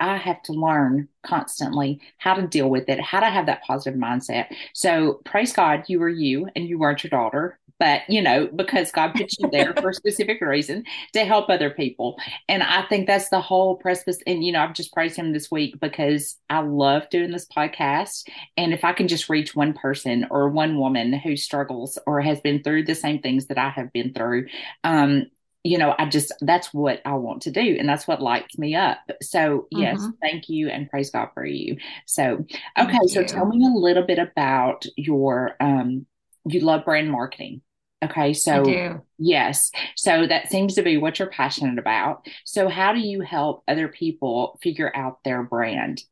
I 0.00 0.16
have 0.16 0.42
to 0.44 0.52
learn 0.52 1.08
constantly 1.24 2.00
how 2.18 2.34
to 2.34 2.46
deal 2.46 2.68
with 2.68 2.88
it, 2.88 3.00
how 3.00 3.20
to 3.20 3.30
have 3.30 3.46
that 3.46 3.62
positive 3.62 3.98
mindset. 3.98 4.46
So 4.72 5.20
praise 5.24 5.52
God, 5.52 5.84
you 5.88 6.00
were 6.00 6.08
you 6.08 6.48
and 6.56 6.68
you 6.68 6.78
weren't 6.78 7.04
your 7.04 7.10
daughter 7.10 7.58
but 7.84 8.08
you 8.08 8.22
know 8.22 8.48
because 8.56 8.90
god 8.90 9.12
put 9.14 9.30
you 9.38 9.50
there 9.50 9.74
for 9.74 9.90
a 9.90 9.94
specific 10.02 10.40
reason 10.40 10.82
to 11.12 11.22
help 11.22 11.50
other 11.50 11.68
people 11.68 12.16
and 12.48 12.62
i 12.62 12.82
think 12.86 13.06
that's 13.06 13.28
the 13.28 13.40
whole 13.40 13.76
precipice 13.76 14.18
and 14.26 14.42
you 14.42 14.50
know 14.50 14.60
i've 14.60 14.72
just 14.72 14.92
praised 14.92 15.16
him 15.16 15.34
this 15.34 15.50
week 15.50 15.78
because 15.80 16.38
i 16.48 16.60
love 16.60 17.08
doing 17.10 17.30
this 17.30 17.46
podcast 17.46 18.26
and 18.56 18.72
if 18.72 18.84
i 18.84 18.92
can 18.94 19.06
just 19.06 19.28
reach 19.28 19.54
one 19.54 19.74
person 19.74 20.26
or 20.30 20.48
one 20.48 20.78
woman 20.78 21.12
who 21.12 21.36
struggles 21.36 21.98
or 22.06 22.22
has 22.22 22.40
been 22.40 22.62
through 22.62 22.82
the 22.82 22.94
same 22.94 23.20
things 23.20 23.48
that 23.48 23.58
i 23.58 23.68
have 23.68 23.92
been 23.92 24.14
through 24.14 24.46
um 24.82 25.26
you 25.66 25.78
know, 25.78 25.94
I 25.98 26.04
just 26.04 26.30
that's 26.42 26.74
what 26.74 27.00
I 27.06 27.14
want 27.14 27.40
to 27.44 27.50
do, 27.50 27.76
and 27.78 27.88
that's 27.88 28.06
what 28.06 28.20
lights 28.20 28.58
me 28.58 28.74
up. 28.74 28.98
So, 29.22 29.66
yes, 29.70 29.98
mm-hmm. 29.98 30.10
thank 30.20 30.50
you 30.50 30.68
and 30.68 30.90
praise 30.90 31.08
God 31.08 31.30
for 31.32 31.42
you. 31.42 31.78
So, 32.04 32.44
okay, 32.78 33.06
so 33.06 33.24
tell 33.24 33.46
me 33.46 33.64
a 33.64 33.70
little 33.70 34.02
bit 34.02 34.18
about 34.18 34.84
your 34.98 35.56
um 35.60 36.04
you 36.46 36.60
love 36.60 36.84
brand 36.84 37.10
marketing. 37.10 37.62
Okay, 38.04 38.34
so 38.34 39.00
yes, 39.18 39.70
so 39.96 40.26
that 40.26 40.50
seems 40.50 40.74
to 40.74 40.82
be 40.82 40.96
what 40.96 41.18
you're 41.18 41.30
passionate 41.30 41.78
about. 41.78 42.26
So, 42.44 42.68
how 42.68 42.92
do 42.92 43.00
you 43.00 43.20
help 43.20 43.62
other 43.68 43.88
people 43.88 44.58
figure 44.62 44.94
out 44.94 45.18
their 45.24 45.42
brand? 45.42 46.02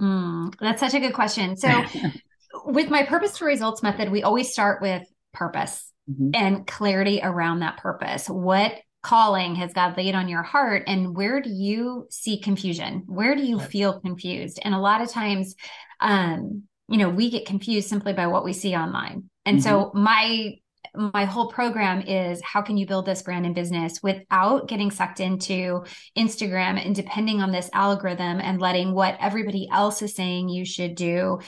Mm, 0.00 0.54
that's 0.60 0.80
such 0.80 0.94
a 0.94 1.00
good 1.00 1.12
question. 1.12 1.56
So, 1.56 1.84
with 2.64 2.88
my 2.88 3.04
purpose 3.04 3.38
to 3.38 3.44
results 3.44 3.82
method, 3.82 4.10
we 4.10 4.22
always 4.22 4.52
start 4.52 4.80
with 4.80 5.06
purpose 5.32 5.90
mm-hmm. 6.10 6.30
and 6.34 6.66
clarity 6.66 7.20
around 7.22 7.60
that 7.60 7.78
purpose. 7.78 8.28
What 8.28 8.74
calling 9.02 9.56
has 9.56 9.72
God 9.72 9.96
laid 9.96 10.14
on 10.14 10.28
your 10.28 10.42
heart? 10.42 10.84
And 10.86 11.14
where 11.16 11.42
do 11.42 11.50
you 11.50 12.06
see 12.10 12.38
confusion? 12.38 13.02
Where 13.06 13.34
do 13.34 13.42
you 13.42 13.58
feel 13.58 14.00
confused? 14.00 14.60
And 14.62 14.74
a 14.74 14.80
lot 14.80 15.00
of 15.00 15.10
times, 15.10 15.54
um, 16.00 16.62
you 16.88 16.98
know, 16.98 17.08
we 17.08 17.30
get 17.30 17.46
confused 17.46 17.88
simply 17.88 18.12
by 18.12 18.28
what 18.28 18.44
we 18.44 18.52
see 18.52 18.74
online. 18.74 19.28
And 19.44 19.58
mm-hmm. 19.58 19.68
so 19.68 19.90
my 19.94 20.56
my 20.94 21.24
whole 21.24 21.48
program 21.48 22.02
is 22.02 22.42
how 22.42 22.60
can 22.60 22.76
you 22.76 22.86
build 22.86 23.06
this 23.06 23.22
brand 23.22 23.46
and 23.46 23.54
business 23.54 24.02
without 24.02 24.68
getting 24.68 24.90
sucked 24.90 25.20
into 25.20 25.84
Instagram 26.16 26.84
and 26.84 26.94
depending 26.94 27.40
on 27.40 27.50
this 27.50 27.70
algorithm 27.72 28.40
and 28.40 28.60
letting 28.60 28.92
what 28.92 29.16
everybody 29.20 29.68
else 29.70 30.02
is 30.02 30.14
saying 30.14 30.48
you 30.48 30.64
should 30.64 30.94
do 30.94 31.38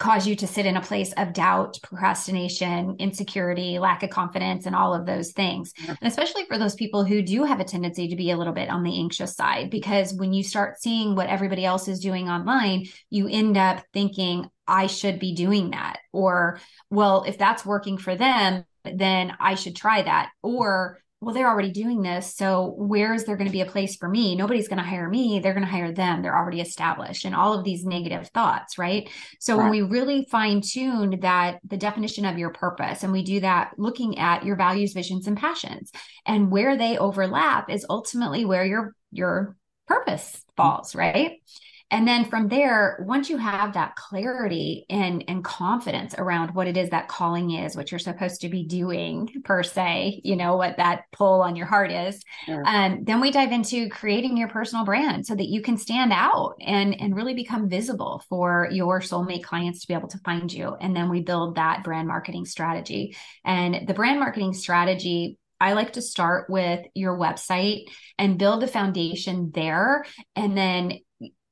cause 0.00 0.26
you 0.26 0.34
to 0.34 0.46
sit 0.46 0.64
in 0.64 0.78
a 0.78 0.80
place 0.80 1.12
of 1.18 1.34
doubt, 1.34 1.78
procrastination, 1.82 2.96
insecurity, 2.98 3.78
lack 3.78 4.02
of 4.02 4.08
confidence, 4.08 4.64
and 4.64 4.74
all 4.74 4.94
of 4.94 5.04
those 5.04 5.32
things. 5.32 5.72
And 5.86 5.98
especially 6.02 6.46
for 6.46 6.56
those 6.56 6.74
people 6.74 7.04
who 7.04 7.20
do 7.20 7.44
have 7.44 7.60
a 7.60 7.64
tendency 7.64 8.08
to 8.08 8.16
be 8.16 8.30
a 8.30 8.36
little 8.36 8.54
bit 8.54 8.70
on 8.70 8.82
the 8.82 8.98
anxious 8.98 9.36
side, 9.36 9.70
because 9.70 10.14
when 10.14 10.32
you 10.32 10.42
start 10.42 10.80
seeing 10.80 11.14
what 11.14 11.28
everybody 11.28 11.66
else 11.66 11.86
is 11.86 12.00
doing 12.00 12.30
online, 12.30 12.86
you 13.10 13.28
end 13.28 13.58
up 13.58 13.84
thinking, 13.92 14.48
I 14.66 14.86
should 14.86 15.18
be 15.18 15.34
doing 15.34 15.72
that. 15.72 15.98
Or, 16.12 16.58
well, 16.88 17.24
if 17.24 17.36
that's 17.36 17.66
working 17.66 17.98
for 17.98 18.16
them, 18.16 18.64
then 18.84 19.36
I 19.38 19.54
should 19.54 19.76
try 19.76 20.00
that. 20.00 20.30
Or, 20.42 20.98
well, 21.20 21.34
they're 21.34 21.48
already 21.48 21.70
doing 21.70 22.00
this. 22.00 22.34
So 22.34 22.74
where 22.78 23.12
is 23.12 23.24
there 23.24 23.36
going 23.36 23.46
to 23.48 23.52
be 23.52 23.60
a 23.60 23.66
place 23.66 23.96
for 23.96 24.08
me? 24.08 24.34
Nobody's 24.34 24.68
going 24.68 24.78
to 24.78 24.88
hire 24.88 25.08
me. 25.08 25.38
They're 25.38 25.52
going 25.52 25.66
to 25.66 25.70
hire 25.70 25.92
them. 25.92 26.22
They're 26.22 26.36
already 26.36 26.62
established 26.62 27.26
and 27.26 27.34
all 27.34 27.52
of 27.52 27.62
these 27.62 27.84
negative 27.84 28.28
thoughts, 28.28 28.78
right? 28.78 29.08
So 29.38 29.56
right. 29.56 29.64
when 29.64 29.70
we 29.70 29.82
really 29.82 30.26
fine 30.30 30.62
tune 30.62 31.20
that 31.20 31.60
the 31.62 31.76
definition 31.76 32.24
of 32.24 32.38
your 32.38 32.50
purpose 32.50 33.02
and 33.02 33.12
we 33.12 33.22
do 33.22 33.40
that 33.40 33.72
looking 33.76 34.18
at 34.18 34.44
your 34.44 34.56
values, 34.56 34.94
visions 34.94 35.26
and 35.26 35.36
passions 35.36 35.92
and 36.24 36.50
where 36.50 36.78
they 36.78 36.96
overlap 36.96 37.68
is 37.68 37.84
ultimately 37.90 38.46
where 38.46 38.64
your, 38.64 38.94
your 39.12 39.56
purpose 39.86 40.36
mm. 40.36 40.56
falls, 40.56 40.94
right? 40.94 41.42
And 41.90 42.06
then 42.06 42.24
from 42.24 42.48
there 42.48 43.02
once 43.06 43.28
you 43.28 43.36
have 43.36 43.74
that 43.74 43.96
clarity 43.96 44.86
and 44.88 45.24
and 45.28 45.44
confidence 45.44 46.14
around 46.16 46.54
what 46.54 46.66
it 46.66 46.76
is 46.76 46.90
that 46.90 47.08
calling 47.08 47.50
is 47.50 47.76
what 47.76 47.90
you're 47.90 47.98
supposed 47.98 48.40
to 48.40 48.48
be 48.48 48.64
doing 48.64 49.28
per 49.44 49.62
se 49.62 50.20
you 50.24 50.36
know 50.36 50.56
what 50.56 50.76
that 50.76 51.04
pull 51.12 51.42
on 51.42 51.56
your 51.56 51.66
heart 51.66 51.90
is 51.90 52.22
sure. 52.46 52.62
um, 52.66 53.02
then 53.04 53.20
we 53.20 53.30
dive 53.30 53.52
into 53.52 53.88
creating 53.88 54.36
your 54.36 54.48
personal 54.48 54.84
brand 54.84 55.26
so 55.26 55.34
that 55.34 55.48
you 55.48 55.62
can 55.62 55.76
stand 55.76 56.12
out 56.12 56.54
and 56.60 56.98
and 57.00 57.16
really 57.16 57.34
become 57.34 57.68
visible 57.68 58.22
for 58.28 58.68
your 58.70 59.00
soulmate 59.00 59.42
clients 59.42 59.80
to 59.80 59.88
be 59.88 59.94
able 59.94 60.08
to 60.08 60.18
find 60.18 60.52
you 60.52 60.74
and 60.80 60.94
then 60.94 61.08
we 61.08 61.22
build 61.22 61.56
that 61.56 61.84
brand 61.84 62.06
marketing 62.06 62.44
strategy 62.44 63.16
and 63.44 63.88
the 63.88 63.94
brand 63.94 64.18
marketing 64.18 64.52
strategy 64.52 65.36
I 65.62 65.74
like 65.74 65.92
to 65.92 66.02
start 66.02 66.48
with 66.48 66.86
your 66.94 67.18
website 67.18 67.84
and 68.18 68.38
build 68.38 68.64
a 68.64 68.66
foundation 68.66 69.50
there. 69.54 70.06
And 70.34 70.56
then 70.56 71.00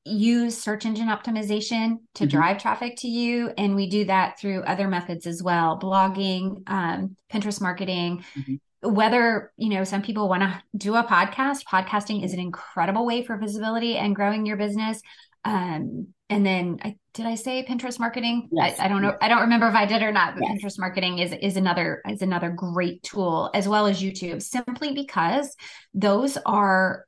use 0.05 0.57
search 0.57 0.87
engine 0.87 1.09
optimization 1.09 1.99
to 2.15 2.25
mm-hmm. 2.25 2.37
drive 2.37 2.59
traffic 2.59 2.97
to 2.99 3.09
you. 3.09 3.51
And 3.57 3.75
we 3.75 3.89
do 3.89 4.05
that 4.07 4.39
through 4.39 4.63
other 4.63 4.89
methods 4.89 5.27
as 5.27 5.43
well 5.43 5.79
blogging, 5.79 6.63
um, 6.69 7.17
Pinterest 7.33 7.61
marketing. 7.61 8.25
Mm-hmm. 8.37 8.55
Whether, 8.81 9.53
you 9.57 9.71
know, 9.71 9.83
some 9.83 10.03
people 10.03 10.29
want 10.29 10.43
to 10.43 10.63
do 10.77 10.95
a 10.95 11.03
podcast, 11.03 11.65
podcasting 11.65 12.25
is 12.25 12.33
an 12.33 12.39
incredible 12.39 13.05
way 13.05 13.25
for 13.25 13.37
visibility 13.37 13.97
and 13.97 14.15
growing 14.15 14.47
your 14.47 14.57
business. 14.57 15.03
Um, 15.45 16.09
and 16.31 16.45
then 16.45 16.79
I 16.83 16.97
did 17.15 17.27
I 17.27 17.35
say 17.35 17.65
Pinterest 17.69 17.99
marketing? 17.99 18.49
Yes. 18.53 18.79
I, 18.79 18.85
I, 18.85 18.89
don't 18.89 19.03
know. 19.03 19.17
I 19.21 19.29
don't 19.29 19.41
remember 19.41 19.67
if 19.67 19.75
I 19.75 19.87
did 19.87 20.03
or 20.03 20.13
not, 20.13 20.35
but 20.35 20.45
yes. 20.45 20.63
Pinterest 20.63 20.79
marketing 20.79 21.19
is 21.19 21.33
is 21.33 21.57
another 21.57 22.03
is 22.09 22.23
another 22.23 22.51
great 22.51 23.03
tool 23.03 23.51
as 23.55 23.67
well 23.67 23.87
as 23.87 24.03
YouTube, 24.03 24.43
simply 24.43 24.93
because 24.93 25.57
those 25.95 26.37
are 26.45 27.07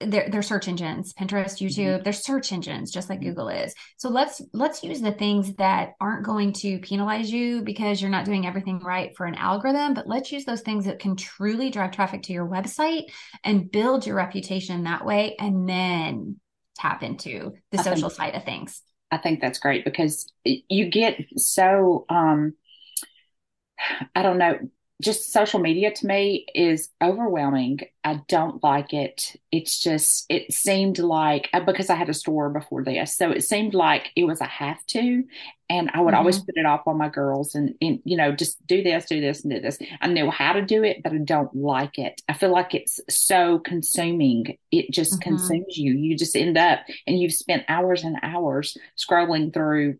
they're, 0.00 0.28
they're 0.28 0.42
search 0.42 0.68
engines 0.68 1.12
pinterest 1.14 1.56
mm-hmm. 1.56 1.66
youtube 1.66 1.94
mm-hmm. 1.94 2.02
they're 2.02 2.12
search 2.12 2.52
engines 2.52 2.90
just 2.90 3.08
like 3.08 3.20
mm-hmm. 3.20 3.30
google 3.30 3.48
is 3.48 3.74
so 3.96 4.08
let's 4.08 4.42
let's 4.52 4.82
use 4.82 5.00
the 5.00 5.12
things 5.12 5.54
that 5.54 5.92
aren't 6.00 6.24
going 6.24 6.52
to 6.52 6.78
penalize 6.80 7.30
you 7.30 7.62
because 7.62 8.00
you're 8.00 8.10
not 8.10 8.24
doing 8.24 8.46
everything 8.46 8.78
right 8.80 9.16
for 9.16 9.26
an 9.26 9.34
algorithm 9.34 9.94
but 9.94 10.06
let's 10.06 10.30
use 10.30 10.44
those 10.44 10.60
things 10.60 10.84
that 10.84 10.98
can 10.98 11.16
truly 11.16 11.70
drive 11.70 11.92
traffic 11.92 12.22
to 12.22 12.32
your 12.32 12.46
website 12.46 13.04
and 13.42 13.70
build 13.70 14.06
your 14.06 14.16
reputation 14.16 14.84
that 14.84 15.04
way 15.04 15.34
and 15.38 15.68
then 15.68 16.38
tap 16.76 17.02
into 17.02 17.52
the 17.70 17.78
social 17.78 18.10
think, 18.10 18.12
side 18.12 18.34
of 18.34 18.44
things 18.44 18.82
i 19.10 19.16
think 19.16 19.40
that's 19.40 19.58
great 19.58 19.84
because 19.84 20.30
you 20.44 20.90
get 20.90 21.18
so 21.36 22.04
um 22.10 22.52
i 24.14 24.22
don't 24.22 24.38
know 24.38 24.58
just 25.02 25.30
social 25.30 25.60
media 25.60 25.92
to 25.92 26.06
me 26.06 26.46
is 26.54 26.88
overwhelming. 27.02 27.80
I 28.02 28.22
don't 28.28 28.62
like 28.64 28.94
it. 28.94 29.36
It's 29.52 29.78
just, 29.78 30.24
it 30.30 30.52
seemed 30.52 30.98
like, 30.98 31.50
uh, 31.52 31.60
because 31.60 31.90
I 31.90 31.96
had 31.96 32.08
a 32.08 32.14
store 32.14 32.48
before 32.48 32.82
this, 32.82 33.14
so 33.14 33.30
it 33.30 33.44
seemed 33.44 33.74
like 33.74 34.10
it 34.16 34.24
was 34.24 34.40
a 34.40 34.46
have 34.46 34.84
to. 34.86 35.24
And 35.68 35.90
I 35.92 36.00
would 36.00 36.12
mm-hmm. 36.12 36.18
always 36.18 36.38
put 36.38 36.56
it 36.56 36.64
off 36.64 36.86
on 36.86 36.96
my 36.96 37.10
girls 37.10 37.54
and, 37.54 37.74
and, 37.82 37.98
you 38.04 38.16
know, 38.16 38.32
just 38.32 38.64
do 38.66 38.82
this, 38.82 39.04
do 39.04 39.20
this, 39.20 39.42
and 39.42 39.52
do 39.52 39.60
this. 39.60 39.78
I 40.00 40.06
know 40.06 40.30
how 40.30 40.54
to 40.54 40.62
do 40.62 40.82
it, 40.82 41.02
but 41.02 41.12
I 41.12 41.18
don't 41.18 41.54
like 41.54 41.98
it. 41.98 42.22
I 42.28 42.32
feel 42.32 42.50
like 42.50 42.74
it's 42.74 43.00
so 43.10 43.58
consuming. 43.58 44.56
It 44.70 44.92
just 44.92 45.14
mm-hmm. 45.14 45.28
consumes 45.28 45.76
you. 45.76 45.92
You 45.92 46.16
just 46.16 46.36
end 46.36 46.56
up 46.56 46.80
and 47.06 47.20
you've 47.20 47.34
spent 47.34 47.64
hours 47.68 48.02
and 48.02 48.16
hours 48.22 48.78
scrolling 48.96 49.52
through 49.52 49.98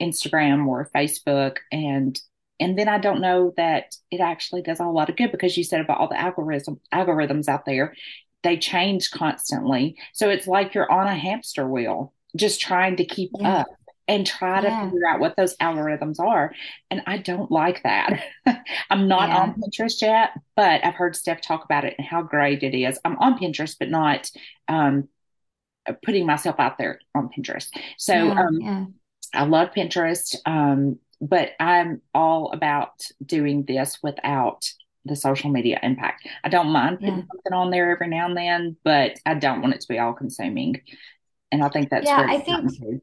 Instagram 0.00 0.66
or 0.66 0.90
Facebook 0.94 1.56
and 1.72 2.20
and 2.58 2.78
then 2.78 2.88
I 2.88 2.98
don't 2.98 3.20
know 3.20 3.52
that 3.56 3.94
it 4.10 4.20
actually 4.20 4.62
does 4.62 4.80
a 4.80 4.84
whole 4.84 4.94
lot 4.94 5.10
of 5.10 5.16
good 5.16 5.32
because 5.32 5.56
you 5.56 5.64
said 5.64 5.80
about 5.80 5.98
all 5.98 6.08
the 6.08 6.20
algorithm 6.20 6.80
algorithms 6.92 7.48
out 7.48 7.64
there, 7.66 7.94
they 8.42 8.56
change 8.56 9.10
constantly. 9.10 9.96
So 10.12 10.30
it's 10.30 10.46
like 10.46 10.74
you're 10.74 10.90
on 10.90 11.06
a 11.06 11.14
hamster 11.14 11.68
wheel, 11.68 12.12
just 12.34 12.60
trying 12.60 12.96
to 12.96 13.04
keep 13.04 13.30
yeah. 13.38 13.58
up 13.58 13.66
and 14.08 14.26
try 14.26 14.60
to 14.60 14.68
yeah. 14.68 14.84
figure 14.84 15.06
out 15.08 15.20
what 15.20 15.36
those 15.36 15.56
algorithms 15.56 16.20
are. 16.20 16.52
And 16.90 17.02
I 17.06 17.18
don't 17.18 17.50
like 17.50 17.82
that. 17.82 18.22
I'm 18.90 19.08
not 19.08 19.28
yeah. 19.28 19.38
on 19.38 19.54
Pinterest 19.54 20.00
yet, 20.00 20.30
but 20.54 20.84
I've 20.84 20.94
heard 20.94 21.16
Steph 21.16 21.40
talk 21.40 21.64
about 21.64 21.84
it 21.84 21.94
and 21.98 22.06
how 22.06 22.22
great 22.22 22.62
it 22.62 22.76
is. 22.76 22.98
I'm 23.04 23.18
on 23.18 23.38
Pinterest, 23.38 23.76
but 23.78 23.90
not 23.90 24.30
um, 24.68 25.08
putting 26.04 26.26
myself 26.26 26.56
out 26.58 26.78
there 26.78 27.00
on 27.14 27.30
Pinterest. 27.36 27.68
So 27.98 28.30
um, 28.30 28.94
I 29.34 29.44
love 29.44 29.70
Pinterest. 29.76 30.36
Um, 30.46 30.98
but 31.20 31.50
I'm 31.60 32.02
all 32.14 32.50
about 32.52 33.02
doing 33.24 33.64
this 33.64 33.98
without 34.02 34.68
the 35.04 35.16
social 35.16 35.50
media 35.50 35.78
impact. 35.82 36.26
I 36.44 36.48
don't 36.48 36.68
mind 36.68 36.98
putting 36.98 37.18
yeah. 37.18 37.24
something 37.32 37.52
on 37.52 37.70
there 37.70 37.90
every 37.90 38.08
now 38.08 38.26
and 38.26 38.36
then, 38.36 38.76
but 38.84 39.18
I 39.24 39.34
don't 39.34 39.62
want 39.62 39.74
it 39.74 39.80
to 39.82 39.88
be 39.88 39.98
all 39.98 40.12
consuming. 40.12 40.80
And 41.52 41.62
I 41.62 41.68
think 41.68 41.90
that's 41.90 42.06
yeah. 42.06 42.26
I 42.28 42.40
think 42.40 43.02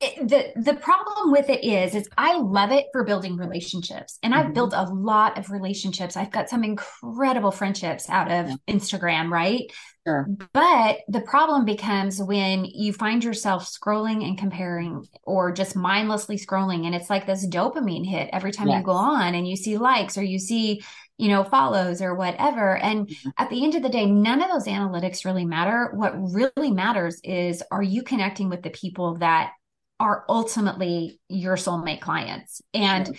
it, 0.00 0.28
the 0.28 0.52
the 0.62 0.74
problem 0.74 1.32
with 1.32 1.50
it 1.50 1.64
is 1.64 1.94
is 1.96 2.08
I 2.16 2.38
love 2.38 2.70
it 2.70 2.86
for 2.92 3.04
building 3.04 3.36
relationships, 3.36 4.18
and 4.22 4.32
mm-hmm. 4.32 4.48
I've 4.48 4.54
built 4.54 4.72
a 4.72 4.84
lot 4.84 5.38
of 5.38 5.50
relationships. 5.50 6.16
I've 6.16 6.30
got 6.30 6.48
some 6.48 6.62
incredible 6.62 7.50
friendships 7.50 8.08
out 8.08 8.30
of 8.30 8.48
yeah. 8.48 8.56
Instagram, 8.68 9.30
right? 9.30 9.62
Sure. 10.06 10.28
But 10.54 11.00
the 11.08 11.20
problem 11.22 11.64
becomes 11.64 12.22
when 12.22 12.64
you 12.64 12.92
find 12.92 13.22
yourself 13.22 13.68
scrolling 13.68 14.24
and 14.24 14.38
comparing 14.38 15.04
or 15.24 15.52
just 15.52 15.76
mindlessly 15.76 16.38
scrolling. 16.38 16.86
And 16.86 16.94
it's 16.94 17.10
like 17.10 17.26
this 17.26 17.46
dopamine 17.46 18.06
hit 18.06 18.30
every 18.32 18.52
time 18.52 18.68
yes. 18.68 18.78
you 18.78 18.84
go 18.84 18.92
on 18.92 19.34
and 19.34 19.46
you 19.46 19.54
see 19.54 19.76
likes 19.76 20.16
or 20.16 20.22
you 20.22 20.38
see, 20.38 20.80
you 21.18 21.28
know, 21.28 21.44
follows 21.44 22.00
or 22.00 22.14
whatever. 22.14 22.78
And 22.78 23.06
mm-hmm. 23.08 23.28
at 23.36 23.50
the 23.50 23.62
end 23.62 23.74
of 23.74 23.82
the 23.82 23.90
day, 23.90 24.06
none 24.06 24.40
of 24.40 24.50
those 24.50 24.66
analytics 24.66 25.26
really 25.26 25.44
matter. 25.44 25.90
What 25.92 26.14
really 26.16 26.70
matters 26.70 27.20
is 27.22 27.62
are 27.70 27.82
you 27.82 28.02
connecting 28.02 28.48
with 28.48 28.62
the 28.62 28.70
people 28.70 29.18
that 29.18 29.52
are 30.00 30.24
ultimately 30.28 31.20
your 31.28 31.56
soulmate 31.56 32.00
clients? 32.00 32.62
And 32.72 33.16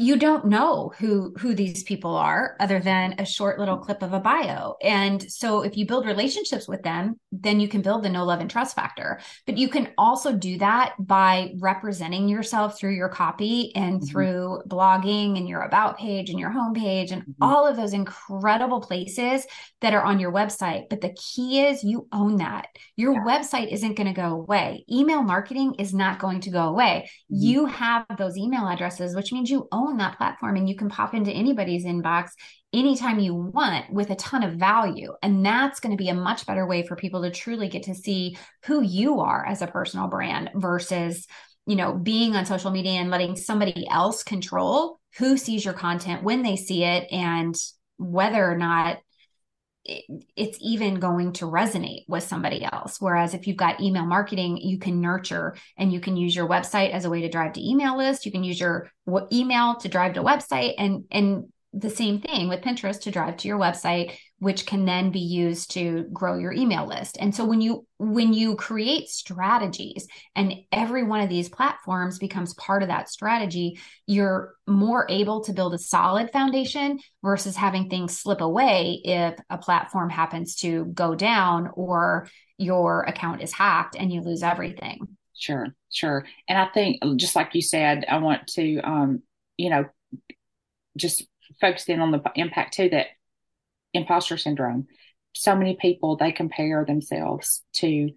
you 0.00 0.16
don't 0.16 0.46
know 0.46 0.90
who 0.98 1.34
who 1.38 1.54
these 1.54 1.82
people 1.82 2.14
are 2.14 2.56
other 2.58 2.80
than 2.80 3.14
a 3.18 3.26
short 3.26 3.58
little 3.58 3.76
clip 3.76 4.02
of 4.02 4.14
a 4.14 4.20
bio 4.20 4.74
and 4.82 5.30
so 5.30 5.60
if 5.62 5.76
you 5.76 5.84
build 5.84 6.06
relationships 6.06 6.66
with 6.66 6.82
them 6.82 7.20
then 7.32 7.60
you 7.60 7.68
can 7.68 7.82
build 7.82 8.02
the 8.02 8.08
no 8.08 8.24
love 8.24 8.40
and 8.40 8.48
trust 8.48 8.74
factor 8.74 9.20
but 9.44 9.58
you 9.58 9.68
can 9.68 9.92
also 9.98 10.32
do 10.32 10.56
that 10.56 10.94
by 10.98 11.52
representing 11.58 12.28
yourself 12.28 12.78
through 12.78 12.94
your 12.94 13.10
copy 13.10 13.72
and 13.74 13.96
mm-hmm. 13.96 14.06
through 14.06 14.62
blogging 14.68 15.36
and 15.36 15.46
your 15.46 15.62
about 15.62 15.98
page 15.98 16.30
and 16.30 16.38
your 16.38 16.50
homepage 16.50 17.12
and 17.12 17.22
mm-hmm. 17.22 17.42
all 17.42 17.66
of 17.66 17.76
those 17.76 17.92
incredible 17.92 18.80
places 18.80 19.44
that 19.82 19.92
are 19.92 20.04
on 20.04 20.18
your 20.18 20.32
website 20.32 20.84
but 20.88 21.02
the 21.02 21.14
key 21.14 21.60
is 21.60 21.84
you 21.84 22.08
own 22.10 22.36
that 22.36 22.68
your 22.96 23.12
yeah. 23.12 23.24
website 23.24 23.70
isn't 23.70 23.98
going 23.98 24.06
to 24.06 24.18
go 24.18 24.30
away 24.30 24.82
email 24.90 25.22
marketing 25.22 25.74
is 25.74 25.92
not 25.92 26.18
going 26.18 26.40
to 26.40 26.50
go 26.50 26.68
away 26.68 27.06
mm-hmm. 27.30 27.42
you 27.42 27.66
have 27.66 28.06
those 28.16 28.38
email 28.38 28.66
addresses 28.66 29.14
which 29.14 29.30
means 29.30 29.50
you 29.50 29.68
own 29.70 29.89
that 29.98 30.16
platform 30.16 30.56
and 30.56 30.68
you 30.68 30.76
can 30.76 30.88
pop 30.88 31.14
into 31.14 31.30
anybody's 31.30 31.84
inbox 31.84 32.30
anytime 32.72 33.18
you 33.18 33.34
want 33.34 33.92
with 33.92 34.10
a 34.10 34.16
ton 34.16 34.42
of 34.42 34.54
value. 34.54 35.12
And 35.22 35.44
that's 35.44 35.80
going 35.80 35.96
to 35.96 36.02
be 36.02 36.08
a 36.08 36.14
much 36.14 36.46
better 36.46 36.66
way 36.66 36.86
for 36.86 36.96
people 36.96 37.22
to 37.22 37.30
truly 37.30 37.68
get 37.68 37.84
to 37.84 37.94
see 37.94 38.36
who 38.64 38.82
you 38.82 39.20
are 39.20 39.44
as 39.46 39.62
a 39.62 39.66
personal 39.66 40.08
brand 40.08 40.50
versus 40.54 41.26
you 41.66 41.76
know, 41.76 41.92
being 41.94 42.34
on 42.34 42.46
social 42.46 42.70
media 42.70 42.92
and 42.92 43.10
letting 43.10 43.36
somebody 43.36 43.86
else 43.88 44.22
control 44.24 44.98
who 45.18 45.36
sees 45.36 45.64
your 45.64 45.74
content, 45.74 46.22
when 46.22 46.42
they 46.42 46.56
see 46.56 46.84
it, 46.84 47.06
and 47.12 47.54
whether 47.96 48.44
or 48.44 48.56
not 48.56 48.98
it's 49.84 50.58
even 50.60 51.00
going 51.00 51.32
to 51.32 51.46
resonate 51.46 52.04
with 52.06 52.22
somebody 52.22 52.64
else. 52.64 53.00
Whereas 53.00 53.34
if 53.34 53.46
you've 53.46 53.56
got 53.56 53.80
email 53.80 54.04
marketing, 54.04 54.58
you 54.58 54.78
can 54.78 55.00
nurture 55.00 55.56
and 55.76 55.92
you 55.92 56.00
can 56.00 56.16
use 56.16 56.36
your 56.36 56.48
website 56.48 56.90
as 56.90 57.04
a 57.04 57.10
way 57.10 57.22
to 57.22 57.28
drive 57.28 57.54
to 57.54 57.66
email 57.66 57.96
list. 57.96 58.26
You 58.26 58.32
can 58.32 58.44
use 58.44 58.60
your 58.60 58.90
email 59.32 59.76
to 59.76 59.88
drive 59.88 60.14
to 60.14 60.22
website 60.22 60.74
and, 60.76 61.04
and 61.10 61.44
the 61.72 61.90
same 61.90 62.20
thing 62.20 62.48
with 62.48 62.60
Pinterest 62.60 63.02
to 63.02 63.10
drive 63.10 63.38
to 63.38 63.48
your 63.48 63.58
website 63.58 64.16
which 64.40 64.66
can 64.66 64.84
then 64.84 65.10
be 65.10 65.20
used 65.20 65.70
to 65.72 66.06
grow 66.12 66.36
your 66.36 66.52
email 66.52 66.86
list. 66.86 67.16
And 67.20 67.34
so 67.34 67.44
when 67.44 67.60
you 67.60 67.86
when 67.98 68.32
you 68.32 68.56
create 68.56 69.08
strategies 69.08 70.08
and 70.34 70.54
every 70.72 71.04
one 71.04 71.20
of 71.20 71.28
these 71.28 71.48
platforms 71.48 72.18
becomes 72.18 72.54
part 72.54 72.82
of 72.82 72.88
that 72.88 73.08
strategy, 73.08 73.78
you're 74.06 74.54
more 74.66 75.06
able 75.08 75.44
to 75.44 75.52
build 75.52 75.74
a 75.74 75.78
solid 75.78 76.32
foundation 76.32 76.98
versus 77.22 77.54
having 77.54 77.88
things 77.88 78.18
slip 78.18 78.40
away 78.40 79.00
if 79.04 79.38
a 79.50 79.58
platform 79.58 80.10
happens 80.10 80.56
to 80.56 80.86
go 80.86 81.14
down 81.14 81.70
or 81.74 82.28
your 82.58 83.02
account 83.02 83.42
is 83.42 83.52
hacked 83.52 83.94
and 83.96 84.12
you 84.12 84.22
lose 84.22 84.42
everything. 84.42 84.98
Sure, 85.38 85.68
sure. 85.90 86.26
And 86.48 86.58
I 86.58 86.66
think 86.66 87.02
just 87.16 87.36
like 87.36 87.54
you 87.54 87.62
said, 87.62 88.04
I 88.08 88.18
want 88.18 88.46
to 88.48 88.80
um, 88.80 89.22
you 89.60 89.68
know, 89.68 89.84
just 90.96 91.22
focus 91.60 91.84
in 91.88 92.00
on 92.00 92.10
the 92.10 92.22
impact 92.34 92.74
too 92.74 92.88
that 92.88 93.08
imposter 93.94 94.36
syndrome. 94.36 94.86
So 95.34 95.54
many 95.54 95.76
people 95.80 96.16
they 96.16 96.32
compare 96.32 96.84
themselves 96.84 97.62
to 97.74 98.10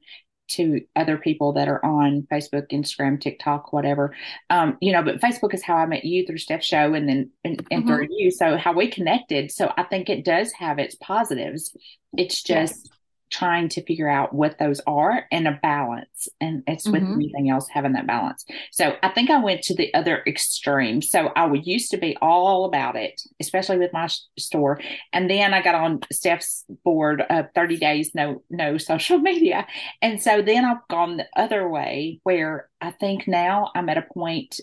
to 0.50 0.82
other 0.96 1.18
people 1.18 1.53
that 1.53 1.68
are 1.68 1.84
on 1.84 2.27
Facebook, 2.32 2.70
Instagram, 2.72 3.20
TikTok, 3.20 3.72
whatever. 3.72 4.13
Um, 4.50 4.77
you 4.82 4.92
know, 4.92 5.01
but 5.01 5.22
Facebook 5.22 5.53
is 5.53 5.63
how 5.63 5.75
I 5.75 5.86
met 5.86 6.03
you 6.06 6.25
through 6.25 6.38
Steph 6.38 6.63
Show 6.63 6.94
and 6.94 7.08
then 7.08 7.32
and, 7.44 7.65
and 7.72 7.84
mm-hmm. 7.84 7.88
through 7.88 8.08
you. 8.12 8.30
So 8.30 8.58
how 8.58 8.74
we 8.74 8.88
connected. 8.89 9.51
So 9.51 9.72
I 9.77 9.84
think 9.84 10.10
it 10.10 10.25
does 10.25 10.51
have 10.53 10.80
its 10.80 10.96
positives. 10.96 11.75
It's 12.18 12.44
just 12.44 12.92
trying 13.34 13.68
to 13.68 13.84
figure 13.84 14.08
out 14.08 14.34
what 14.34 14.60
those 14.60 14.80
are 14.86 15.25
and 15.32 15.48
a 15.48 15.60
balance. 15.63 16.30
And 16.40 16.62
it's 16.68 16.88
with 16.88 17.02
mm-hmm. 17.02 17.13
anything 17.13 17.50
else 17.50 17.68
having 17.68 17.94
that 17.94 18.06
balance. 18.06 18.46
So 18.72 18.96
I 19.02 19.10
think 19.10 19.32
I 19.32 19.44
went 19.44 19.63
to 19.63 19.75
the 19.75 19.92
other 19.96 20.22
extreme. 20.28 21.02
So 21.02 21.32
I 21.36 21.48
would 21.48 21.66
used 21.66 21.90
to 21.92 21.98
be 21.98 22.16
all 22.22 22.66
about 22.66 22.96
it, 22.96 23.20
especially 23.42 23.80
with 23.80 23.92
my 23.92 24.08
store. 24.38 24.80
And 25.12 25.30
then 25.30 25.52
I 25.54 25.63
got 25.63 25.74
on 25.74 26.02
Steph's 26.12 26.63
board 26.86 27.24
of 27.28 27.48
30 27.56 27.78
days, 27.78 28.12
no, 28.13 28.44
no 28.52 28.78
social 28.94 29.18
media. 29.18 29.66
And 30.02 30.22
so 30.22 30.44
then 30.44 30.63
I've 30.63 30.88
gone 30.88 31.18
the 31.18 31.28
other 31.36 31.68
way 31.68 32.20
where 32.24 32.70
I 32.80 32.92
think 32.92 33.28
now 33.28 33.72
I'm 33.74 33.90
at 33.90 33.98
a 33.98 34.13
point 34.13 34.60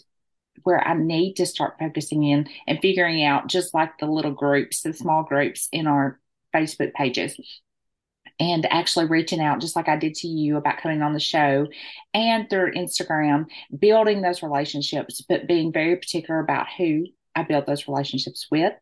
where 0.62 0.87
I 0.87 0.95
need 0.95 1.35
to 1.35 1.47
start 1.47 1.79
focusing 1.81 2.23
in 2.23 2.47
and 2.69 2.79
figuring 2.81 3.25
out 3.25 3.49
just 3.49 3.75
like 3.75 3.99
the 3.99 4.07
little 4.07 4.31
groups, 4.31 4.83
the 4.83 4.93
small 4.93 5.25
groups 5.25 5.69
in 5.73 5.89
our 5.89 6.21
Facebook 6.55 6.93
pages 6.93 7.41
and 8.40 8.66
actually 8.73 9.04
reaching 9.04 9.40
out 9.40 9.61
just 9.61 9.76
like 9.76 9.88
I 9.88 9.97
did 9.97 10.14
to 10.16 10.28
you 10.28 10.56
about 10.56 10.78
coming 10.78 11.02
on 11.02 11.12
the 11.12 11.20
show 11.20 11.68
and 12.14 12.49
through 12.49 12.73
Instagram, 12.73 13.47
building 13.78 14.23
those 14.23 14.42
relationships, 14.42 15.20
but 15.28 15.47
being 15.47 15.73
very 15.73 15.97
particular 15.97 16.40
about 16.40 16.66
who 16.76 17.04
I 17.34 17.42
build 17.44 17.66
those 17.66 17.88
relationships 17.88 18.46
with. 18.50 18.72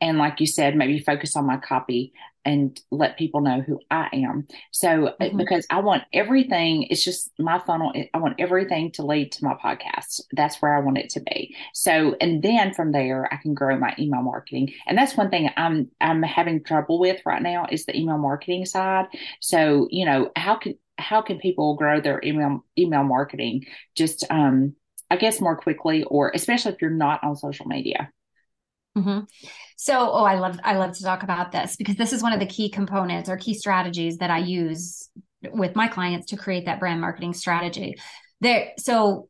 And 0.00 0.18
like 0.18 0.40
you 0.40 0.46
said, 0.46 0.76
maybe 0.76 0.98
focus 0.98 1.36
on 1.36 1.46
my 1.46 1.58
copy 1.58 2.12
and 2.44 2.80
let 2.90 3.18
people 3.18 3.42
know 3.42 3.60
who 3.60 3.78
I 3.90 4.08
am. 4.12 4.46
So, 4.70 5.08
uh, 5.08 5.12
mm-hmm. 5.20 5.36
because 5.36 5.66
I 5.70 5.80
want 5.80 6.04
everything, 6.14 6.84
it's 6.84 7.04
just 7.04 7.30
my 7.38 7.58
funnel, 7.58 7.92
I 8.14 8.18
want 8.18 8.36
everything 8.38 8.90
to 8.92 9.04
lead 9.04 9.32
to 9.32 9.44
my 9.44 9.54
podcast. 9.54 10.22
That's 10.32 10.62
where 10.62 10.74
I 10.74 10.80
want 10.80 10.96
it 10.96 11.10
to 11.10 11.20
be. 11.20 11.54
So, 11.74 12.16
and 12.22 12.42
then 12.42 12.72
from 12.72 12.92
there, 12.92 13.28
I 13.32 13.36
can 13.36 13.52
grow 13.52 13.76
my 13.78 13.94
email 13.98 14.22
marketing. 14.22 14.72
And 14.86 14.96
that's 14.96 15.16
one 15.16 15.28
thing 15.28 15.50
I'm, 15.58 15.90
I'm 16.00 16.22
having 16.22 16.64
trouble 16.64 16.98
with 16.98 17.20
right 17.26 17.42
now 17.42 17.66
is 17.70 17.84
the 17.84 17.96
email 17.96 18.18
marketing 18.18 18.64
side. 18.64 19.06
So, 19.40 19.86
you 19.90 20.06
know, 20.06 20.30
how 20.34 20.56
can, 20.56 20.74
how 20.96 21.22
can 21.22 21.38
people 21.38 21.76
grow 21.76 22.00
their 22.00 22.20
email 22.24 22.64
email 22.76 23.04
marketing 23.04 23.64
just 23.94 24.24
um 24.30 24.74
I 25.10 25.16
guess 25.16 25.40
more 25.40 25.56
quickly 25.56 26.04
or 26.04 26.30
especially 26.34 26.72
if 26.72 26.82
you're 26.82 26.90
not 26.90 27.22
on 27.24 27.36
social 27.36 27.66
media? 27.66 28.10
Mm-hmm. 28.96 29.20
So, 29.76 30.10
oh, 30.10 30.24
I 30.24 30.38
love 30.38 30.58
I 30.64 30.76
love 30.76 30.96
to 30.96 31.04
talk 31.04 31.22
about 31.22 31.52
this 31.52 31.76
because 31.76 31.96
this 31.96 32.12
is 32.12 32.22
one 32.22 32.32
of 32.32 32.40
the 32.40 32.46
key 32.46 32.68
components 32.68 33.28
or 33.28 33.36
key 33.36 33.54
strategies 33.54 34.18
that 34.18 34.30
I 34.30 34.38
use 34.38 35.08
with 35.52 35.76
my 35.76 35.86
clients 35.86 36.26
to 36.28 36.36
create 36.36 36.66
that 36.66 36.80
brand 36.80 37.00
marketing 37.00 37.32
strategy. 37.32 37.96
There, 38.40 38.72
so 38.78 39.28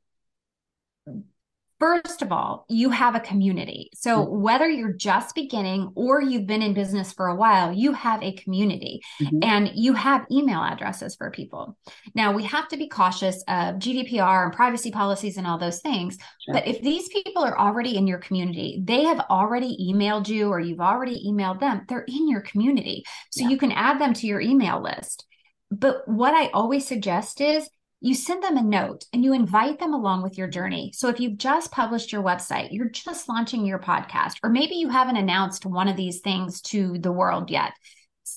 First 1.79 2.23
of 2.23 2.33
all, 2.33 2.67
you 2.69 2.91
have 2.91 3.15
a 3.15 3.21
community. 3.21 3.91
So 3.95 4.19
mm-hmm. 4.19 4.41
whether 4.41 4.69
you're 4.69 4.93
just 4.93 5.35
beginning 5.35 5.93
or 5.95 6.21
you've 6.21 6.47
been 6.47 6.63
in 6.63 6.75
business 6.75 7.13
for 7.13 7.29
a 7.29 7.37
while, 7.37 7.73
you 7.73 7.93
have 7.93 8.23
a 8.23 8.33
community 8.33 9.01
mm-hmm. 9.23 9.39
and 9.43 9.71
you 9.75 9.93
have 9.93 10.27
email 10.31 10.61
addresses 10.61 11.15
for 11.15 11.31
people. 11.31 11.77
Now 12.15 12.33
we 12.33 12.43
have 12.45 12.69
to 12.69 12.77
be 12.77 12.89
cautious 12.89 13.37
of 13.47 13.77
GDPR 13.77 14.45
and 14.45 14.53
privacy 14.53 14.91
policies 14.91 15.37
and 15.37 15.47
all 15.47 15.59
those 15.59 15.81
things. 15.81 16.19
Sure. 16.45 16.55
But 16.55 16.67
if 16.67 16.83
these 16.83 17.09
people 17.09 17.45
are 17.45 17.59
already 17.59 17.97
in 17.97 18.09
your 18.09 18.19
community, 18.19 18.83
they 18.85 19.05
have 19.05 19.21
already 19.31 19.77
emailed 19.81 20.27
you 20.27 20.49
or 20.49 20.59
you've 20.59 20.81
already 20.81 21.25
emailed 21.29 21.61
them, 21.61 21.83
they're 21.89 22.05
in 22.09 22.29
your 22.29 22.41
community. 22.41 23.05
So 23.31 23.43
yeah. 23.43 23.51
you 23.51 23.57
can 23.57 23.71
add 23.73 24.01
them 24.01 24.15
to 24.15 24.27
your 24.27 24.41
email 24.41 24.83
list. 24.83 25.27
But 25.71 26.09
what 26.09 26.35
I 26.35 26.49
always 26.49 26.87
suggest 26.87 27.41
is 27.41 27.69
you 28.01 28.15
send 28.15 28.43
them 28.43 28.57
a 28.57 28.63
note 28.63 29.05
and 29.13 29.25
you 29.25 29.33
invite 29.33 29.81
them 29.81 29.93
along 29.93 30.23
with 30.23 30.39
your 30.39 30.47
journey. 30.47 30.93
So 30.95 31.09
if 31.09 31.19
you've 31.19 31.39
just 31.39 31.73
published 31.73 32.13
your 32.13 32.23
website, 32.23 32.69
you're 32.71 32.91
just 32.91 33.29
launching 33.29 33.67
your 33.67 33.81
podcast, 33.81 34.37
or 34.43 34.51
maybe 34.51 34.77
you 34.77 34.89
haven't 34.89 35.17
announced 35.17 35.67
one 35.67 35.89
of 35.89 35.97
these 35.97 36.21
things 36.21 36.61
to 36.63 36.99
the 36.99 37.13
world 37.13 37.51
yet, 37.51 37.73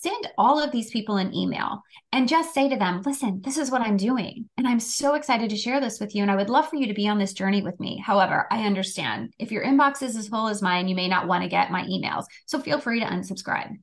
send 0.02 0.28
all 0.38 0.60
of 0.60 0.72
these 0.72 0.90
people 0.90 1.18
an 1.18 1.34
email 1.34 1.84
and 2.12 2.28
just 2.28 2.54
say 2.54 2.68
to 2.68 2.76
them, 2.76 3.02
listen, 3.06 3.42
this 3.44 3.58
is 3.58 3.70
what 3.70 3.82
I'm 3.82 3.98
doing. 3.98 4.50
And 4.58 4.68
I'm 4.68 4.80
so 4.80 5.14
excited 5.14 5.50
to 5.50 5.56
share 5.56 5.80
this 5.80 6.00
with 6.00 6.16
you. 6.16 6.22
And 6.24 6.32
I 6.32 6.36
would 6.36 6.50
love 6.50 6.70
for 6.70 6.76
you 6.76 6.88
to 6.88 6.94
be 6.94 7.08
on 7.08 7.20
this 7.20 7.34
journey 7.34 7.62
with 7.62 7.80
me. 7.80 8.02
However, 8.04 8.48
I 8.52 8.64
understand 8.64 9.34
if 9.38 9.52
your 9.52 9.64
inbox 9.64 10.02
is 10.02 10.16
as 10.16 10.28
full 10.28 10.48
as 10.48 10.62
mine, 10.62 10.88
you 10.88 10.96
may 10.96 11.08
not 11.08 11.28
want 11.28 11.44
to 11.44 11.50
get 11.50 11.72
my 11.72 11.84
emails. 11.84 12.26
So 12.46 12.60
feel 12.60 12.80
free 12.80 13.00
to 13.00 13.06
unsubscribe 13.06 13.76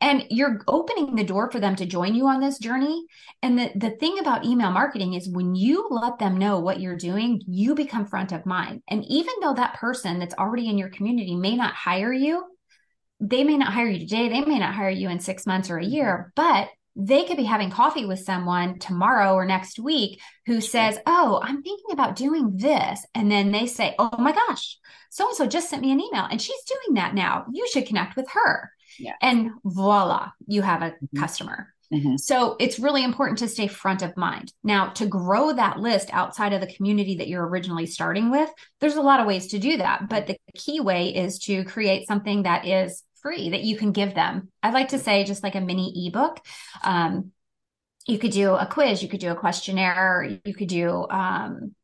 and 0.00 0.24
you're 0.28 0.60
opening 0.68 1.14
the 1.14 1.24
door 1.24 1.50
for 1.50 1.58
them 1.58 1.74
to 1.76 1.86
join 1.86 2.14
you 2.14 2.26
on 2.26 2.40
this 2.40 2.58
journey 2.58 3.06
and 3.42 3.58
the, 3.58 3.70
the 3.76 3.90
thing 3.90 4.18
about 4.18 4.44
email 4.44 4.70
marketing 4.70 5.14
is 5.14 5.28
when 5.28 5.54
you 5.54 5.86
let 5.90 6.18
them 6.18 6.36
know 6.36 6.58
what 6.58 6.80
you're 6.80 6.96
doing 6.96 7.40
you 7.46 7.74
become 7.74 8.06
front 8.06 8.32
of 8.32 8.44
mind 8.44 8.82
and 8.88 9.04
even 9.06 9.32
though 9.40 9.54
that 9.54 9.74
person 9.74 10.18
that's 10.18 10.34
already 10.34 10.68
in 10.68 10.78
your 10.78 10.90
community 10.90 11.34
may 11.34 11.56
not 11.56 11.74
hire 11.74 12.12
you 12.12 12.44
they 13.20 13.44
may 13.44 13.56
not 13.56 13.72
hire 13.72 13.88
you 13.88 14.00
today 14.00 14.28
they 14.28 14.44
may 14.44 14.58
not 14.58 14.74
hire 14.74 14.90
you 14.90 15.08
in 15.08 15.20
six 15.20 15.46
months 15.46 15.70
or 15.70 15.78
a 15.78 15.84
year 15.84 16.32
but 16.36 16.68
they 16.96 17.24
could 17.24 17.36
be 17.36 17.44
having 17.44 17.70
coffee 17.70 18.06
with 18.06 18.20
someone 18.20 18.78
tomorrow 18.78 19.34
or 19.34 19.44
next 19.44 19.78
week 19.78 20.18
who 20.46 20.62
says, 20.62 20.98
Oh, 21.06 21.38
I'm 21.42 21.62
thinking 21.62 21.92
about 21.92 22.16
doing 22.16 22.56
this. 22.56 23.04
And 23.14 23.30
then 23.30 23.52
they 23.52 23.66
say, 23.66 23.94
Oh 23.98 24.16
my 24.18 24.32
gosh, 24.32 24.78
so 25.10 25.28
and 25.28 25.36
so 25.36 25.46
just 25.46 25.68
sent 25.68 25.82
me 25.82 25.92
an 25.92 26.00
email 26.00 26.24
and 26.24 26.40
she's 26.40 26.62
doing 26.64 26.94
that 26.94 27.14
now. 27.14 27.46
You 27.52 27.68
should 27.68 27.86
connect 27.86 28.16
with 28.16 28.28
her. 28.30 28.72
Yeah. 28.98 29.12
And 29.20 29.50
voila, 29.62 30.30
you 30.46 30.62
have 30.62 30.82
a 30.82 30.90
mm-hmm. 30.90 31.20
customer. 31.20 31.74
Mm-hmm. 31.92 32.16
So 32.16 32.56
it's 32.58 32.78
really 32.78 33.04
important 33.04 33.38
to 33.38 33.48
stay 33.48 33.68
front 33.68 34.02
of 34.02 34.16
mind. 34.16 34.52
Now, 34.64 34.88
to 34.88 35.06
grow 35.06 35.52
that 35.52 35.78
list 35.78 36.08
outside 36.12 36.52
of 36.52 36.60
the 36.60 36.72
community 36.74 37.16
that 37.18 37.28
you're 37.28 37.46
originally 37.46 37.86
starting 37.86 38.30
with, 38.30 38.50
there's 38.80 38.96
a 38.96 39.02
lot 39.02 39.20
of 39.20 39.26
ways 39.26 39.48
to 39.48 39.58
do 39.58 39.76
that. 39.76 40.08
But 40.08 40.26
the 40.26 40.36
key 40.54 40.80
way 40.80 41.14
is 41.14 41.38
to 41.40 41.62
create 41.64 42.08
something 42.08 42.42
that 42.42 42.66
is 42.66 43.04
free 43.26 43.50
that 43.50 43.64
you 43.64 43.76
can 43.76 43.90
give 43.90 44.14
them. 44.14 44.48
I'd 44.62 44.74
like 44.74 44.90
to 44.90 45.00
say 45.00 45.24
just 45.24 45.42
like 45.42 45.56
a 45.56 45.60
mini 45.60 46.06
ebook. 46.06 46.38
Um, 46.84 47.32
you 48.06 48.20
could 48.20 48.30
do 48.30 48.54
a 48.54 48.66
quiz, 48.66 49.02
you 49.02 49.08
could 49.08 49.18
do 49.18 49.32
a 49.32 49.34
questionnaire, 49.34 50.38
you 50.44 50.54
could 50.54 50.68
do 50.68 51.08
um, 51.10 51.74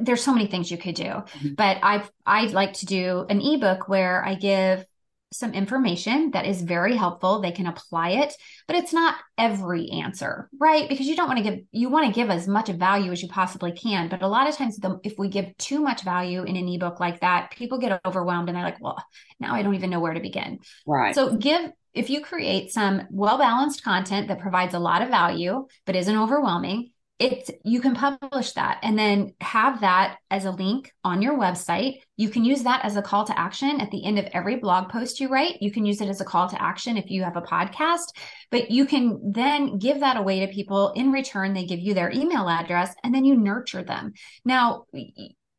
there's 0.00 0.22
so 0.22 0.32
many 0.32 0.46
things 0.46 0.70
you 0.70 0.78
could 0.78 0.94
do 0.94 1.04
mm-hmm. 1.04 1.52
but 1.54 1.76
i 1.82 2.02
i 2.24 2.46
like 2.46 2.72
to 2.72 2.86
do 2.86 3.26
an 3.28 3.42
ebook 3.42 3.88
where 3.88 4.24
i 4.24 4.34
give 4.34 4.86
some 5.32 5.54
information 5.54 6.32
that 6.32 6.46
is 6.46 6.62
very 6.62 6.96
helpful. 6.96 7.40
They 7.40 7.52
can 7.52 7.66
apply 7.66 8.10
it, 8.10 8.34
but 8.66 8.76
it's 8.76 8.92
not 8.92 9.14
every 9.38 9.88
answer, 9.90 10.48
right? 10.58 10.88
Because 10.88 11.06
you 11.06 11.14
don't 11.14 11.28
want 11.28 11.38
to 11.38 11.44
give, 11.44 11.60
you 11.70 11.88
want 11.88 12.06
to 12.06 12.12
give 12.12 12.30
as 12.30 12.48
much 12.48 12.68
value 12.68 13.12
as 13.12 13.22
you 13.22 13.28
possibly 13.28 13.72
can. 13.72 14.08
But 14.08 14.22
a 14.22 14.28
lot 14.28 14.48
of 14.48 14.56
times, 14.56 14.76
the, 14.78 14.98
if 15.04 15.18
we 15.18 15.28
give 15.28 15.56
too 15.56 15.80
much 15.80 16.02
value 16.02 16.42
in 16.42 16.56
an 16.56 16.68
ebook 16.68 16.98
like 16.98 17.20
that, 17.20 17.52
people 17.52 17.78
get 17.78 18.00
overwhelmed 18.04 18.48
and 18.48 18.56
they're 18.56 18.64
like, 18.64 18.82
well, 18.82 19.02
now 19.38 19.54
I 19.54 19.62
don't 19.62 19.74
even 19.74 19.90
know 19.90 20.00
where 20.00 20.14
to 20.14 20.20
begin. 20.20 20.58
Right. 20.86 21.14
So 21.14 21.36
give, 21.36 21.70
if 21.94 22.10
you 22.10 22.22
create 22.22 22.72
some 22.72 23.02
well 23.10 23.38
balanced 23.38 23.84
content 23.84 24.28
that 24.28 24.40
provides 24.40 24.74
a 24.74 24.78
lot 24.78 25.02
of 25.02 25.08
value, 25.08 25.66
but 25.86 25.96
isn't 25.96 26.16
overwhelming, 26.16 26.90
it's 27.20 27.50
you 27.64 27.80
can 27.80 27.94
publish 27.94 28.52
that 28.52 28.78
and 28.82 28.98
then 28.98 29.34
have 29.40 29.82
that 29.82 30.16
as 30.30 30.46
a 30.46 30.50
link 30.50 30.90
on 31.04 31.20
your 31.20 31.38
website. 31.38 32.00
You 32.16 32.30
can 32.30 32.44
use 32.44 32.62
that 32.62 32.84
as 32.84 32.96
a 32.96 33.02
call 33.02 33.24
to 33.26 33.38
action 33.38 33.80
at 33.80 33.90
the 33.90 34.04
end 34.04 34.18
of 34.18 34.26
every 34.32 34.56
blog 34.56 34.88
post 34.88 35.20
you 35.20 35.28
write. 35.28 35.60
You 35.60 35.70
can 35.70 35.84
use 35.84 36.00
it 36.00 36.08
as 36.08 36.20
a 36.20 36.24
call 36.24 36.48
to 36.48 36.60
action 36.60 36.96
if 36.96 37.10
you 37.10 37.22
have 37.22 37.36
a 37.36 37.42
podcast 37.42 38.06
but 38.50 38.70
you 38.70 38.84
can 38.84 39.32
then 39.32 39.78
give 39.78 40.00
that 40.00 40.16
away 40.16 40.40
to 40.40 40.52
people. 40.52 40.92
In 40.96 41.12
return 41.12 41.54
they 41.54 41.66
give 41.66 41.80
you 41.80 41.94
their 41.94 42.10
email 42.10 42.48
address 42.48 42.94
and 43.04 43.14
then 43.14 43.24
you 43.24 43.36
nurture 43.36 43.82
them. 43.82 44.12
Now 44.44 44.86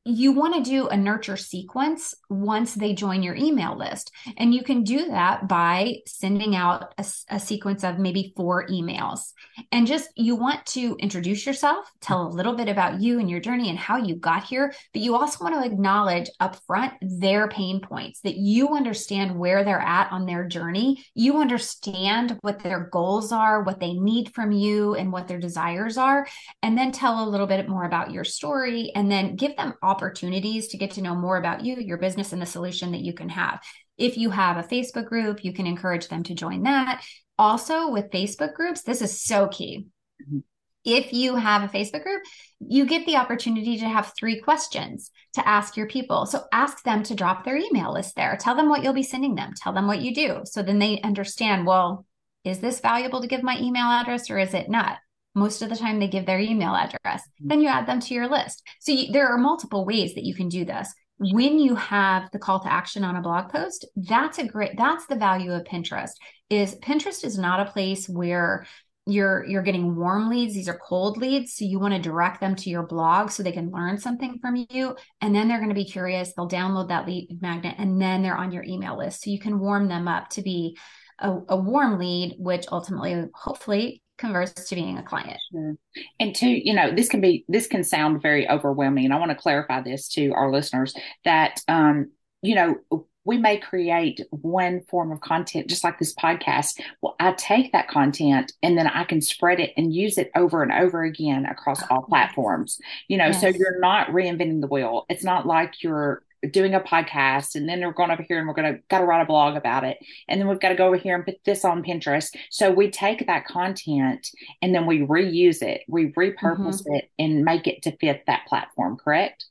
you 0.04 0.32
want 0.32 0.56
to 0.56 0.68
do 0.68 0.88
a 0.88 0.98
nurture 0.98 1.38
sequence 1.38 2.16
once 2.28 2.74
they 2.74 2.94
join 2.94 3.22
your 3.22 3.36
email 3.36 3.78
list. 3.78 4.12
And 4.38 4.54
you 4.54 4.64
can 4.64 4.84
do 4.84 5.06
that 5.10 5.48
by 5.48 5.98
sending 6.08 6.56
out 6.56 6.94
a, 6.98 7.06
a, 7.30 7.40
sequence 7.40 7.84
of 7.84 8.00
maybe 8.00 8.34
four 8.36 8.66
emails. 8.68 9.34
And 9.72 9.86
just 9.86 10.10
you 10.16 10.36
want 10.36 10.66
to 10.68 10.96
introduce 11.00 11.46
yourself, 11.46 11.86
tell 12.02 12.26
a 12.26 12.34
little 12.34 12.56
bit 12.56 12.68
about 12.68 13.00
you 13.00 13.20
and 13.20 13.30
your 13.30 13.40
journey 13.40 13.70
and 13.70 13.78
how 13.78 13.98
you 13.98 14.16
got 14.16 14.44
here. 14.44 14.74
But 14.92 15.04
you 15.04 15.16
also 15.16 15.44
want 15.44 15.56
to 15.56 15.70
acknowledge 15.72 16.30
upfront 16.42 16.94
their 17.02 17.48
pain 17.48 17.80
points, 17.80 18.22
that 18.22 18.38
you 18.38 18.70
understand 18.70 19.38
where 19.38 19.64
they're 19.64 19.80
at 19.80 20.12
on 20.12 20.26
their 20.26 20.48
journey. 20.48 21.06
You 21.14 21.42
understand 21.42 22.40
what 22.42 22.64
their 22.64 22.90
goals 22.92 23.32
are, 23.32 23.64
what 23.64 23.80
they 23.80 23.94
need 23.94 24.34
from 24.34 24.52
you, 24.52 24.96
and 24.96 25.12
what 25.12 25.28
their 25.28 25.40
desires 25.40 25.98
are. 25.98 26.28
And 26.64 26.76
then 26.76 26.92
tell 26.92 27.24
a 27.24 27.30
little 27.30 27.48
bit 27.48 27.70
more 27.70 27.84
about 27.84 28.12
your 28.12 28.24
story 28.24 28.92
and 28.96 29.12
then 29.12 29.36
give 29.36 29.56
them 29.56 29.74
opportunities 29.91 30.69
to 30.69 30.77
get 30.77 30.91
to 30.91 31.01
know 31.01 31.15
more 31.15 31.38
about 31.38 31.63
you, 31.65 31.75
your 31.75 31.97
business, 31.97 32.32
and 32.32 32.41
the 32.41 32.45
solution 32.45 32.91
that 32.93 33.01
you 33.01 33.13
can 33.13 33.30
have. 33.30 33.62
If 33.97 34.17
you 34.17 34.30
have 34.30 34.58
a 34.58 34.67
Facebook 34.67 35.08
group, 35.08 35.43
you 35.43 35.54
can 35.54 35.67
encourage 35.67 36.08
them 36.08 36.23
to 36.23 36.34
join 36.34 36.63
that. 36.63 37.04
Also, 37.38 37.89
with 37.89 38.12
Facebook 38.12 38.54
groups, 38.54 38.82
this 38.84 39.01
is 39.01 39.21
so 39.21 39.47
key. 39.47 39.88
Mm-hmm. 40.21 40.39
If 40.84 41.13
you 41.13 41.36
have 41.36 41.62
a 41.62 41.67
Facebook 41.67 42.04
group, 42.04 42.23
you 42.60 42.86
get 42.86 43.06
the 43.06 43.17
opportunity 43.17 43.77
to 43.77 43.86
have 43.88 44.13
three 44.17 44.39
questions 44.39 45.12
to 45.34 45.47
ask 45.47 45.77
your 45.77 45.88
people. 45.88 46.25
So 46.25 46.41
ask 46.51 46.84
them 46.84 47.04
to 47.04 47.15
drop 47.15 47.43
their 47.43 47.58
email 47.58 47.93
list 47.93 48.15
there. 48.15 48.36
Tell 48.39 48.56
them 48.56 48.69
what 48.69 48.82
you'll 48.82 48.93
be 48.93 49.04
sending 49.04 49.36
them. 49.36 49.54
Tell 49.56 49.73
them 49.73 49.86
what 49.86 50.01
you 50.01 50.15
do. 50.15 50.41
So 50.45 50.63
then 50.63 50.80
they 50.80 51.01
understand, 51.01 51.67
well, 51.67 52.06
is 52.43 52.60
this 52.60 52.80
valuable 52.80 53.21
to 53.21 53.27
give 53.27 53.43
my 53.43 53.60
email 53.60 53.86
address 53.86 54.32
or 54.32 54.39
is 54.39 54.56
it 54.56 54.69
not? 54.69 54.97
Most 55.36 55.62
of 55.62 55.70
the 55.70 55.76
time 55.76 56.00
they 56.00 56.08
give 56.08 56.26
their 56.26 56.39
email 56.39 56.76
address 56.76 57.22
mm-hmm. 57.22 57.48
then 57.48 57.62
you 57.62 57.67
add 57.67 57.88
them 57.88 58.00
to 58.00 58.13
your 58.13 58.28
list. 58.28 58.63
So 58.80 58.91
you, 58.91 59.12
there 59.12 59.28
are 59.28 59.38
multiple 59.38 59.86
ways 59.86 60.15
that 60.15 60.26
you 60.26 60.36
can 60.36 60.50
do 60.50 60.65
this. 60.65 60.94
When 61.17 61.60
you 61.60 61.76
have 61.76 62.32
the 62.32 62.39
call 62.39 62.60
to 62.62 62.72
action 62.72 63.04
on 63.04 63.15
a 63.15 63.22
blog 63.22 63.52
post 63.52 63.86
that's 63.96 64.39
a 64.39 64.48
great 64.48 64.78
that's 64.78 65.06
the 65.06 65.15
value 65.15 65.52
of 65.52 65.63
pinterest 65.63 66.13
is 66.50 66.76
pinterest 66.76 67.24
is 67.24 67.38
not 67.38 67.65
a 67.65 67.72
place 67.72 68.10
where 68.10 68.65
you're 69.08 69.44
you're 69.46 69.63
getting 69.63 69.96
warm 69.96 70.30
leads. 70.30 70.54
These 70.54 70.70
are 70.70 70.78
cold 70.78 71.17
leads. 71.17 71.56
So 71.56 71.65
you 71.65 71.80
want 71.80 71.94
to 71.94 72.00
direct 72.00 72.39
them 72.39 72.56
to 72.58 72.70
your 72.70 72.86
blog 72.86 73.32
so 73.32 73.41
they 73.41 73.52
can 73.52 73.72
learn 73.72 73.98
something 73.98 74.38
from 74.39 74.65
you. 74.70 74.96
And 75.22 75.34
then 75.34 75.48
they're 75.48 75.58
going 75.58 75.70
to 75.70 75.76
be 75.76 75.86
curious. 75.86 76.34
They'll 76.34 76.50
download 76.50 76.89
that 76.89 77.08
lead 77.08 77.39
magnet 77.41 77.76
and 77.78 78.00
then 78.02 78.22
they're 78.22 78.38
on 78.38 78.52
your 78.52 78.63
email 78.63 78.98
list. 78.98 79.24
So 79.24 79.32
you 79.32 79.39
can 79.39 79.60
warm 79.60 79.88
them 79.88 80.08
up 80.08 80.30
to 80.32 80.41
be 80.41 80.78
a, 81.20 81.32
a 81.50 81.58
warm 81.58 81.98
lead 81.98 82.36
which 82.38 82.65
ultimately 82.72 83.26
hopefully 83.34 84.02
converts 84.22 84.70
to 84.70 84.76
being 84.76 84.98
a 84.98 85.04
client. 85.04 85.40
Sure. 85.52 85.76
And 86.20 86.34
to, 86.36 86.48
you 86.48 86.74
know, 86.74 86.92
this 86.92 87.10
can 87.10 87.20
be, 87.20 87.44
this 87.50 87.68
can 87.68 87.84
sound 87.84 88.22
very 88.22 88.50
overwhelming. 88.50 89.06
And 89.06 89.14
I 89.14 89.18
want 89.18 89.32
to 89.32 89.36
clarify 89.36 89.82
this 89.82 90.08
to 90.10 90.32
our 90.32 90.52
listeners 90.52 90.94
that, 91.26 91.60
um, 91.68 92.12
you 92.42 92.56
know, 92.56 93.06
we 93.24 93.38
may 93.38 93.58
create 93.58 94.22
one 94.32 94.82
form 94.90 95.12
of 95.12 95.22
content, 95.22 95.68
just 95.68 95.84
like 95.84 96.00
this 96.00 96.16
podcast. 96.16 96.80
Well, 97.02 97.16
I 97.20 97.34
take 97.34 97.72
that 97.72 97.88
content 97.88 98.52
and 98.64 98.78
then 98.78 98.88
I 98.88 99.04
can 99.04 99.22
spread 99.22 99.60
it 99.60 99.74
and 99.78 99.94
use 99.94 100.18
it 100.18 100.32
over 100.36 100.64
and 100.64 100.72
over 100.72 101.04
again 101.04 101.46
across 101.46 101.84
all 101.90 102.04
platforms. 102.04 102.80
You 103.08 103.18
know, 103.18 103.28
yes. 103.28 103.42
so 103.42 103.48
you're 103.48 103.80
not 103.80 104.08
reinventing 104.08 104.62
the 104.62 104.68
wheel. 104.68 105.06
It's 105.10 105.24
not 105.24 105.46
like 105.46 105.84
you're 105.84 106.24
doing 106.49 106.73
a 106.73 106.80
podcast 106.80 107.56
and 107.56 107.69
then 107.69 107.82
we're 107.82 107.93
going 107.93 108.12
over 108.12 108.23
here 108.23 108.39
and 108.39 108.47
we're 108.47 108.54
going 108.54 108.73
to 108.73 108.80
got 108.89 108.99
to 108.99 109.06
write 109.06 109.21
a 109.21 109.25
blog 109.25 109.56
about 109.56 109.84
it 109.84 109.97
and 110.27 110.39
then 110.39 110.47
we've 110.47 110.60
got 110.60 110.69
to 110.69 110.75
go 110.75 110.88
over 110.88 110.97
here 110.97 111.15
and 111.15 111.25
put 111.25 111.36
this 111.45 111.63
on 111.63 111.84
pinterest 111.84 112.36
so 112.49 112.71
we 112.71 112.89
take 112.89 113.27
that 113.27 113.45
content 113.45 114.27
and 114.62 114.73
then 114.73 114.86
we 114.86 114.99
reuse 114.99 115.62
it 115.62 115.82
we 115.88 116.12
repurpose 116.13 116.84
mm-hmm. 116.84 116.95
it 116.95 117.12
and 117.19 117.45
make 117.45 117.67
it 117.67 117.84
to 117.84 117.95
fit 117.97 118.23
that 118.25 118.45
platform 118.47 118.97
correct 118.97 119.45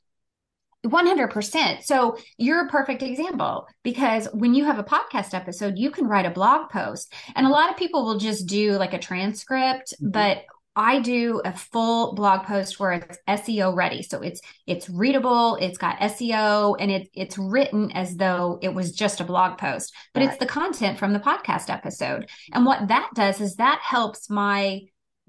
100%. 0.85 1.83
So 1.83 2.17
you're 2.37 2.65
a 2.65 2.69
perfect 2.69 3.03
example 3.03 3.67
because 3.83 4.27
when 4.33 4.55
you 4.55 4.65
have 4.65 4.79
a 4.79 4.83
podcast 4.83 5.33
episode, 5.33 5.77
you 5.77 5.91
can 5.91 6.07
write 6.07 6.25
a 6.25 6.31
blog 6.31 6.69
post. 6.69 7.13
And 7.35 7.45
a 7.45 7.49
lot 7.51 7.69
of 7.69 7.77
people 7.77 8.03
will 8.03 8.17
just 8.17 8.47
do 8.47 8.73
like 8.73 8.93
a 8.93 8.99
transcript, 8.99 9.93
mm-hmm. 9.93 10.09
but 10.09 10.43
I 10.75 10.99
do 10.99 11.41
a 11.43 11.51
full 11.51 12.13
blog 12.13 12.45
post 12.45 12.79
where 12.79 12.93
it's 12.93 13.17
SEO 13.27 13.75
ready. 13.75 14.01
So 14.03 14.21
it's 14.21 14.39
it's 14.67 14.89
readable, 14.89 15.57
it's 15.57 15.77
got 15.77 15.99
SEO 15.99 16.77
and 16.79 16.89
it, 16.89 17.09
it's 17.13 17.37
written 17.37 17.91
as 17.91 18.15
though 18.15 18.57
it 18.61 18.73
was 18.73 18.93
just 18.93 19.19
a 19.19 19.25
blog 19.25 19.57
post, 19.57 19.93
but 20.13 20.21
right. 20.21 20.29
it's 20.29 20.39
the 20.39 20.45
content 20.45 20.97
from 20.97 21.11
the 21.13 21.19
podcast 21.19 21.69
episode. 21.69 22.29
And 22.53 22.65
what 22.65 22.87
that 22.87 23.09
does 23.15 23.41
is 23.41 23.55
that 23.55 23.79
helps 23.83 24.29
my 24.29 24.81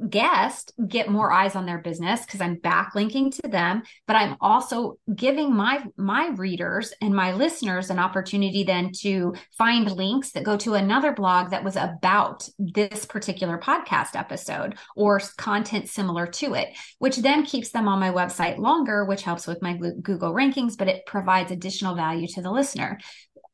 guest 0.09 0.73
get 0.89 1.09
more 1.09 1.33
eyes 1.33 1.57
on 1.57 1.67
their 1.67 1.79
business 1.79 2.25
because 2.25 2.41
I'm 2.41 2.57
backlinking 2.57 3.41
to 3.41 3.49
them, 3.49 3.83
but 4.07 4.17
I'm 4.17 4.37
also 4.41 4.99
giving 5.15 5.55
my 5.55 5.85
my 5.97 6.29
readers 6.31 6.93
and 7.01 7.15
my 7.15 7.33
listeners 7.33 7.91
an 7.91 7.99
opportunity 7.99 8.65
then 8.65 8.93
to 9.01 9.35
find 9.57 9.91
links 9.91 10.33
that 10.33 10.45
go 10.45 10.57
to 10.59 10.75
another 10.75 11.13
blog 11.13 11.51
that 11.51 11.65
was 11.65 11.77
about 11.77 12.49
this 12.59 13.05
particular 13.05 13.59
podcast 13.59 14.17
episode 14.17 14.77
or 14.97 15.21
content 15.37 15.89
similar 15.89 16.27
to 16.27 16.55
it, 16.55 16.69
which 16.99 17.17
then 17.19 17.45
keeps 17.45 17.71
them 17.71 17.89
on 17.89 18.01
my 18.01 18.11
website 18.11 18.59
longer, 18.59 19.05
which 19.05 19.23
helps 19.23 19.47
with 19.47 19.63
my 19.63 19.75
Google 19.75 20.33
rankings, 20.33 20.77
but 20.77 20.89
it 20.89 21.07
provides 21.07 21.51
additional 21.51 21.95
value 21.95 22.27
to 22.29 22.43
the 22.43 22.51
listener 22.51 22.99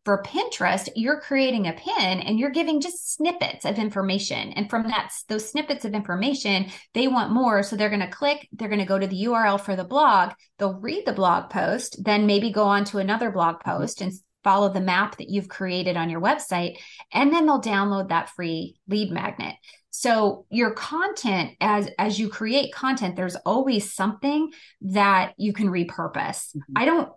for 0.04 0.22
Pinterest, 0.22 0.88
you're 0.94 1.20
creating 1.20 1.66
a 1.66 1.74
pin 1.74 2.20
and 2.20 2.38
you're 2.38 2.50
giving 2.50 2.80
just 2.80 3.14
snippets 3.14 3.64
of 3.64 3.78
information. 3.78 4.52
And 4.52 4.70
from 4.70 4.84
that, 4.84 5.12
those 5.28 5.50
snippets 5.50 5.84
of 5.84 5.92
information, 5.92 6.70
they 6.94 7.08
want 7.08 7.32
more. 7.32 7.62
So 7.62 7.76
they're 7.76 7.90
going 7.90 8.00
to 8.00 8.08
click, 8.08 8.48
they're 8.52 8.68
going 8.68 8.80
to 8.80 8.86
go 8.86 8.98
to 8.98 9.06
the 9.06 9.24
URL 9.24 9.60
for 9.60 9.76
the 9.76 9.84
blog. 9.84 10.32
They'll 10.58 10.80
read 10.80 11.04
the 11.04 11.12
blog 11.12 11.50
post, 11.50 12.02
then 12.02 12.26
maybe 12.26 12.50
go 12.50 12.64
on 12.64 12.84
to 12.86 12.98
another 12.98 13.30
blog 13.30 13.60
post 13.60 14.00
and 14.00 14.12
follow 14.44 14.72
the 14.72 14.80
map 14.80 15.18
that 15.18 15.28
you've 15.28 15.48
created 15.48 15.96
on 15.96 16.08
your 16.08 16.20
website. 16.20 16.78
And 17.12 17.32
then 17.32 17.44
they'll 17.44 17.60
download 17.60 18.08
that 18.08 18.30
free 18.30 18.76
lead 18.88 19.10
magnet. 19.10 19.56
So 19.90 20.46
your 20.48 20.72
content 20.72 21.52
as 21.60 21.90
as 21.98 22.20
you 22.20 22.28
create 22.28 22.72
content 22.72 23.16
there's 23.16 23.36
always 23.36 23.92
something 23.92 24.52
that 24.82 25.34
you 25.38 25.52
can 25.52 25.68
repurpose. 25.68 26.54
Mm-hmm. 26.54 26.72
I 26.76 26.84
don't 26.84 27.12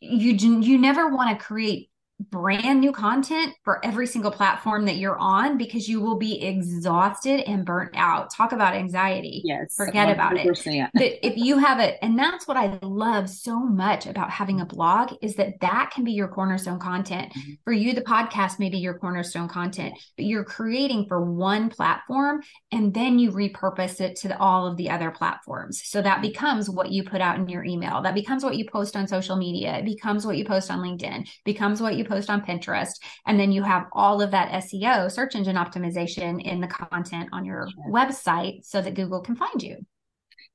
you 0.00 0.32
you 0.32 0.78
never 0.78 1.08
want 1.08 1.36
to 1.36 1.44
create 1.44 1.90
brand 2.20 2.80
new 2.80 2.92
content 2.92 3.54
for 3.64 3.84
every 3.84 4.06
single 4.06 4.30
platform 4.30 4.84
that 4.84 4.96
you're 4.96 5.18
on 5.18 5.58
because 5.58 5.88
you 5.88 6.00
will 6.00 6.16
be 6.16 6.40
exhausted 6.42 7.40
and 7.48 7.66
burnt 7.66 7.90
out. 7.94 8.32
Talk 8.32 8.52
about 8.52 8.74
anxiety. 8.74 9.42
Yes. 9.44 9.74
Forget 9.76 10.08
100%. 10.08 10.12
about 10.12 10.36
it. 10.36 10.90
But 10.94 11.18
if 11.26 11.36
you 11.36 11.58
have 11.58 11.80
it, 11.80 11.98
and 12.02 12.18
that's 12.18 12.46
what 12.46 12.56
I 12.56 12.78
love 12.82 13.28
so 13.28 13.58
much 13.58 14.06
about 14.06 14.30
having 14.30 14.60
a 14.60 14.66
blog 14.66 15.14
is 15.22 15.34
that 15.36 15.60
that 15.60 15.90
can 15.92 16.04
be 16.04 16.12
your 16.12 16.28
cornerstone 16.28 16.78
content. 16.78 17.32
Mm-hmm. 17.32 17.52
For 17.64 17.72
you, 17.72 17.94
the 17.94 18.02
podcast 18.02 18.58
may 18.58 18.70
be 18.70 18.78
your 18.78 18.98
cornerstone 18.98 19.48
content, 19.48 19.94
but 20.16 20.26
you're 20.26 20.44
creating 20.44 21.06
for 21.08 21.24
one 21.24 21.68
platform 21.68 22.42
and 22.70 22.94
then 22.94 23.18
you 23.18 23.32
repurpose 23.32 24.00
it 24.00 24.16
to 24.16 24.38
all 24.38 24.66
of 24.66 24.76
the 24.76 24.90
other 24.90 25.10
platforms. 25.10 25.82
So 25.84 26.00
that 26.02 26.22
becomes 26.22 26.70
what 26.70 26.90
you 26.90 27.02
put 27.02 27.20
out 27.20 27.38
in 27.38 27.48
your 27.48 27.64
email. 27.64 28.02
That 28.02 28.14
becomes 28.14 28.44
what 28.44 28.56
you 28.56 28.66
post 28.70 28.96
on 28.96 29.08
social 29.08 29.36
media. 29.36 29.78
It 29.78 29.84
becomes 29.84 30.24
what 30.24 30.36
you 30.36 30.44
post 30.44 30.70
on 30.70 30.78
LinkedIn, 30.78 31.28
becomes 31.44 31.82
what 31.82 31.96
you 31.96 32.03
post 32.04 32.30
on 32.30 32.44
Pinterest. 32.44 32.94
And 33.26 33.38
then 33.38 33.52
you 33.52 33.62
have 33.62 33.86
all 33.92 34.22
of 34.22 34.30
that 34.32 34.50
SEO, 34.64 35.10
search 35.10 35.34
engine 35.34 35.56
optimization, 35.56 36.42
in 36.42 36.60
the 36.60 36.66
content 36.66 37.28
on 37.32 37.44
your 37.44 37.68
website 37.88 38.64
so 38.64 38.80
that 38.80 38.94
Google 38.94 39.20
can 39.20 39.36
find 39.36 39.62
you. 39.62 39.78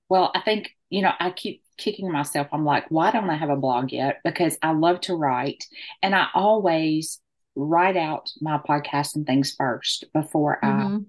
Well, 0.09 0.31
I 0.33 0.41
think, 0.41 0.71
you 0.89 1.01
know, 1.01 1.11
I 1.19 1.31
keep 1.31 1.63
kicking 1.77 2.11
myself. 2.11 2.47
I'm 2.51 2.65
like, 2.65 2.85
why 2.89 3.11
don't 3.11 3.29
I 3.29 3.37
have 3.37 3.49
a 3.49 3.55
blog 3.55 3.91
yet? 3.91 4.19
Because 4.23 4.57
I 4.61 4.71
love 4.71 5.01
to 5.01 5.15
write 5.15 5.65
and 6.01 6.15
I 6.15 6.27
always 6.33 7.21
write 7.55 7.97
out 7.97 8.29
my 8.41 8.57
podcast 8.57 9.15
and 9.15 9.25
things 9.25 9.53
first 9.57 10.05
before 10.13 10.59
mm-hmm. 10.63 10.95
I 10.95 10.99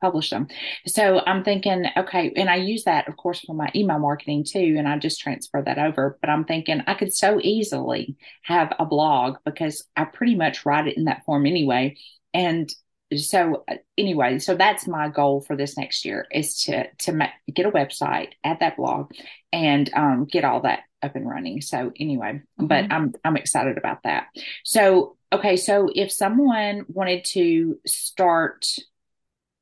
publish 0.00 0.30
them. 0.30 0.48
So 0.86 1.20
I'm 1.26 1.44
thinking, 1.44 1.86
okay, 1.96 2.32
and 2.36 2.48
I 2.48 2.56
use 2.56 2.84
that, 2.84 3.08
of 3.08 3.16
course, 3.16 3.40
for 3.40 3.54
my 3.54 3.70
email 3.74 3.98
marketing 3.98 4.44
too, 4.44 4.76
and 4.78 4.88
I 4.88 4.98
just 4.98 5.20
transfer 5.20 5.62
that 5.62 5.78
over. 5.78 6.18
But 6.20 6.30
I'm 6.30 6.44
thinking 6.44 6.82
I 6.86 6.94
could 6.94 7.14
so 7.14 7.40
easily 7.42 8.16
have 8.42 8.72
a 8.78 8.86
blog 8.86 9.36
because 9.44 9.84
I 9.96 10.04
pretty 10.04 10.34
much 10.34 10.64
write 10.64 10.88
it 10.88 10.96
in 10.96 11.04
that 11.04 11.24
form 11.24 11.46
anyway. 11.46 11.96
And 12.34 12.72
so 13.16 13.64
anyway, 13.96 14.38
so 14.38 14.54
that's 14.54 14.86
my 14.86 15.08
goal 15.08 15.40
for 15.40 15.56
this 15.56 15.76
next 15.78 16.04
year 16.04 16.26
is 16.30 16.62
to 16.64 16.86
to 16.98 17.12
ma- 17.12 17.28
get 17.52 17.66
a 17.66 17.70
website, 17.70 18.32
add 18.44 18.60
that 18.60 18.76
blog, 18.76 19.12
and 19.52 19.90
um, 19.94 20.26
get 20.26 20.44
all 20.44 20.60
that 20.62 20.80
up 21.02 21.16
and 21.16 21.28
running. 21.28 21.60
So 21.60 21.92
anyway, 21.98 22.32
mm-hmm. 22.32 22.66
but 22.66 22.92
I'm 22.92 23.14
I'm 23.24 23.36
excited 23.36 23.78
about 23.78 24.02
that. 24.04 24.26
So 24.64 25.16
okay, 25.32 25.56
so 25.56 25.90
if 25.94 26.12
someone 26.12 26.84
wanted 26.88 27.24
to 27.26 27.78
start 27.86 28.66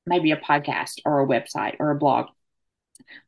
maybe 0.07 0.31
a 0.31 0.37
podcast 0.37 1.01
or 1.05 1.21
a 1.21 1.27
website 1.27 1.77
or 1.79 1.91
a 1.91 1.97
blog 1.97 2.27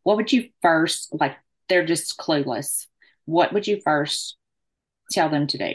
what 0.02 0.16
would 0.16 0.32
you 0.32 0.48
first 0.62 1.08
like? 1.12 1.36
They're 1.68 1.86
just 1.86 2.18
clueless. 2.18 2.86
What 3.24 3.52
would 3.52 3.66
you 3.66 3.80
first 3.82 4.36
tell 5.10 5.28
them 5.28 5.46
to 5.48 5.58
do? 5.58 5.74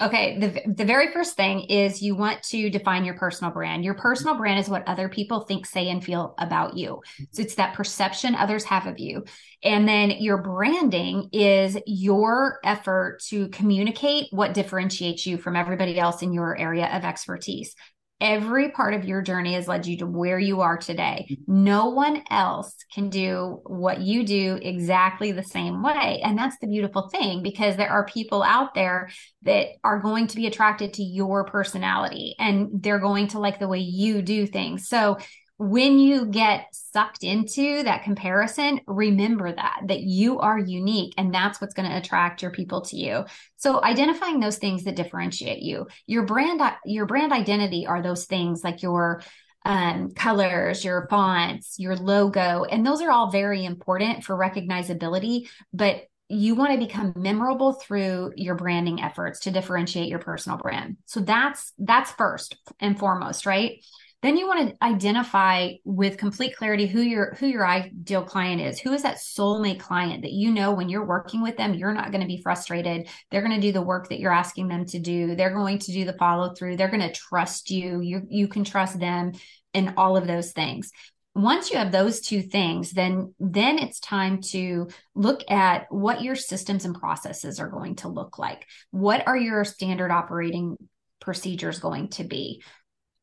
Okay, 0.00 0.38
the 0.38 0.72
the 0.72 0.84
very 0.84 1.12
first 1.12 1.34
thing 1.34 1.62
is 1.62 2.00
you 2.00 2.14
want 2.14 2.40
to 2.44 2.70
define 2.70 3.04
your 3.04 3.16
personal 3.16 3.52
brand. 3.52 3.84
Your 3.84 3.94
personal 3.94 4.36
brand 4.36 4.60
is 4.60 4.68
what 4.68 4.86
other 4.86 5.08
people 5.08 5.40
think, 5.40 5.66
say, 5.66 5.88
and 5.90 6.02
feel 6.02 6.36
about 6.38 6.76
you. 6.76 7.02
So 7.32 7.42
it's 7.42 7.56
that 7.56 7.74
perception 7.74 8.36
others 8.36 8.62
have 8.64 8.86
of 8.86 9.00
you. 9.00 9.24
And 9.64 9.86
then 9.86 10.10
your 10.10 10.38
branding 10.38 11.28
is 11.32 11.76
your 11.84 12.60
effort 12.64 13.18
to 13.28 13.48
communicate 13.48 14.28
what 14.30 14.54
differentiates 14.54 15.26
you 15.26 15.36
from 15.36 15.56
everybody 15.56 15.98
else 15.98 16.22
in 16.22 16.32
your 16.32 16.56
area 16.56 16.86
of 16.86 17.04
expertise 17.04 17.74
every 18.22 18.70
part 18.70 18.94
of 18.94 19.04
your 19.04 19.20
journey 19.20 19.54
has 19.54 19.66
led 19.66 19.84
you 19.84 19.98
to 19.98 20.06
where 20.06 20.38
you 20.38 20.60
are 20.60 20.78
today. 20.78 21.26
Mm-hmm. 21.28 21.64
No 21.64 21.90
one 21.90 22.22
else 22.30 22.76
can 22.94 23.10
do 23.10 23.60
what 23.64 24.00
you 24.00 24.24
do 24.24 24.58
exactly 24.62 25.32
the 25.32 25.42
same 25.42 25.82
way. 25.82 26.20
And 26.24 26.38
that's 26.38 26.56
the 26.58 26.68
beautiful 26.68 27.08
thing 27.08 27.42
because 27.42 27.76
there 27.76 27.90
are 27.90 28.06
people 28.06 28.44
out 28.44 28.74
there 28.74 29.10
that 29.42 29.66
are 29.82 29.98
going 29.98 30.28
to 30.28 30.36
be 30.36 30.46
attracted 30.46 30.94
to 30.94 31.02
your 31.02 31.44
personality 31.44 32.36
and 32.38 32.68
they're 32.72 33.00
going 33.00 33.26
to 33.28 33.40
like 33.40 33.58
the 33.58 33.68
way 33.68 33.80
you 33.80 34.22
do 34.22 34.46
things. 34.46 34.88
So 34.88 35.18
when 35.62 36.00
you 36.00 36.26
get 36.26 36.66
sucked 36.72 37.22
into 37.22 37.84
that 37.84 38.02
comparison, 38.02 38.80
remember 38.86 39.52
that, 39.52 39.82
that 39.86 40.00
you 40.00 40.40
are 40.40 40.58
unique 40.58 41.14
and 41.16 41.32
that's 41.32 41.60
what's 41.60 41.74
going 41.74 41.88
to 41.88 41.96
attract 41.96 42.42
your 42.42 42.50
people 42.50 42.80
to 42.80 42.96
you. 42.96 43.24
So 43.56 43.82
identifying 43.82 44.40
those 44.40 44.58
things 44.58 44.82
that 44.84 44.96
differentiate 44.96 45.62
you, 45.62 45.86
your 46.06 46.24
brand, 46.24 46.60
your 46.84 47.06
brand 47.06 47.32
identity 47.32 47.86
are 47.86 48.02
those 48.02 48.24
things 48.24 48.64
like 48.64 48.82
your 48.82 49.22
um, 49.64 50.10
colors, 50.10 50.84
your 50.84 51.06
fonts, 51.08 51.76
your 51.78 51.94
logo, 51.94 52.64
and 52.64 52.84
those 52.84 53.00
are 53.00 53.12
all 53.12 53.30
very 53.30 53.64
important 53.64 54.24
for 54.24 54.36
recognizability. 54.36 55.48
But 55.72 56.02
you 56.28 56.56
want 56.56 56.72
to 56.72 56.78
become 56.78 57.12
memorable 57.14 57.74
through 57.74 58.32
your 58.36 58.56
branding 58.56 59.00
efforts 59.00 59.40
to 59.40 59.52
differentiate 59.52 60.08
your 60.08 60.18
personal 60.18 60.58
brand. 60.58 60.96
So 61.06 61.20
that's 61.20 61.72
that's 61.78 62.10
first 62.10 62.56
and 62.80 62.98
foremost, 62.98 63.46
right? 63.46 63.84
Then 64.22 64.36
you 64.36 64.46
want 64.46 64.68
to 64.68 64.84
identify 64.84 65.72
with 65.84 66.16
complete 66.16 66.56
clarity 66.56 66.86
who 66.86 67.00
your 67.00 67.34
who 67.34 67.46
your 67.46 67.66
ideal 67.66 68.22
client 68.22 68.60
is. 68.60 68.78
Who 68.78 68.92
is 68.92 69.02
that 69.02 69.16
soulmate 69.16 69.80
client 69.80 70.22
that 70.22 70.32
you 70.32 70.52
know 70.52 70.72
when 70.72 70.88
you're 70.88 71.04
working 71.04 71.42
with 71.42 71.56
them 71.56 71.74
you're 71.74 71.92
not 71.92 72.12
going 72.12 72.20
to 72.20 72.28
be 72.28 72.40
frustrated. 72.40 73.08
They're 73.30 73.42
going 73.42 73.54
to 73.54 73.60
do 73.60 73.72
the 73.72 73.82
work 73.82 74.08
that 74.08 74.20
you're 74.20 74.32
asking 74.32 74.68
them 74.68 74.86
to 74.86 75.00
do. 75.00 75.34
They're 75.34 75.54
going 75.54 75.80
to 75.80 75.92
do 75.92 76.04
the 76.04 76.12
follow 76.14 76.54
through 76.54 76.76
they're 76.76 76.88
going 76.88 77.00
to 77.00 77.12
trust 77.12 77.70
you. 77.70 78.00
You 78.00 78.22
you 78.28 78.48
can 78.48 78.64
trust 78.64 78.98
them 78.98 79.32
in 79.74 79.94
all 79.96 80.16
of 80.16 80.26
those 80.26 80.52
things. 80.52 80.92
Once 81.34 81.70
you 81.70 81.78
have 81.78 81.90
those 81.90 82.20
two 82.20 82.42
things 82.42 82.92
then 82.92 83.34
then 83.40 83.78
it's 83.78 83.98
time 83.98 84.40
to 84.40 84.86
look 85.14 85.42
at 85.50 85.86
what 85.90 86.22
your 86.22 86.36
systems 86.36 86.84
and 86.84 86.94
processes 86.94 87.58
are 87.58 87.70
going 87.70 87.96
to 87.96 88.08
look 88.08 88.38
like. 88.38 88.66
What 88.92 89.26
are 89.26 89.36
your 89.36 89.64
standard 89.64 90.12
operating 90.12 90.76
procedures 91.20 91.78
going 91.78 92.08
to 92.08 92.24
be 92.24 92.62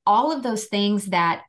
all 0.09 0.31
of 0.31 0.41
those 0.41 0.65
things 0.65 1.05
that 1.05 1.43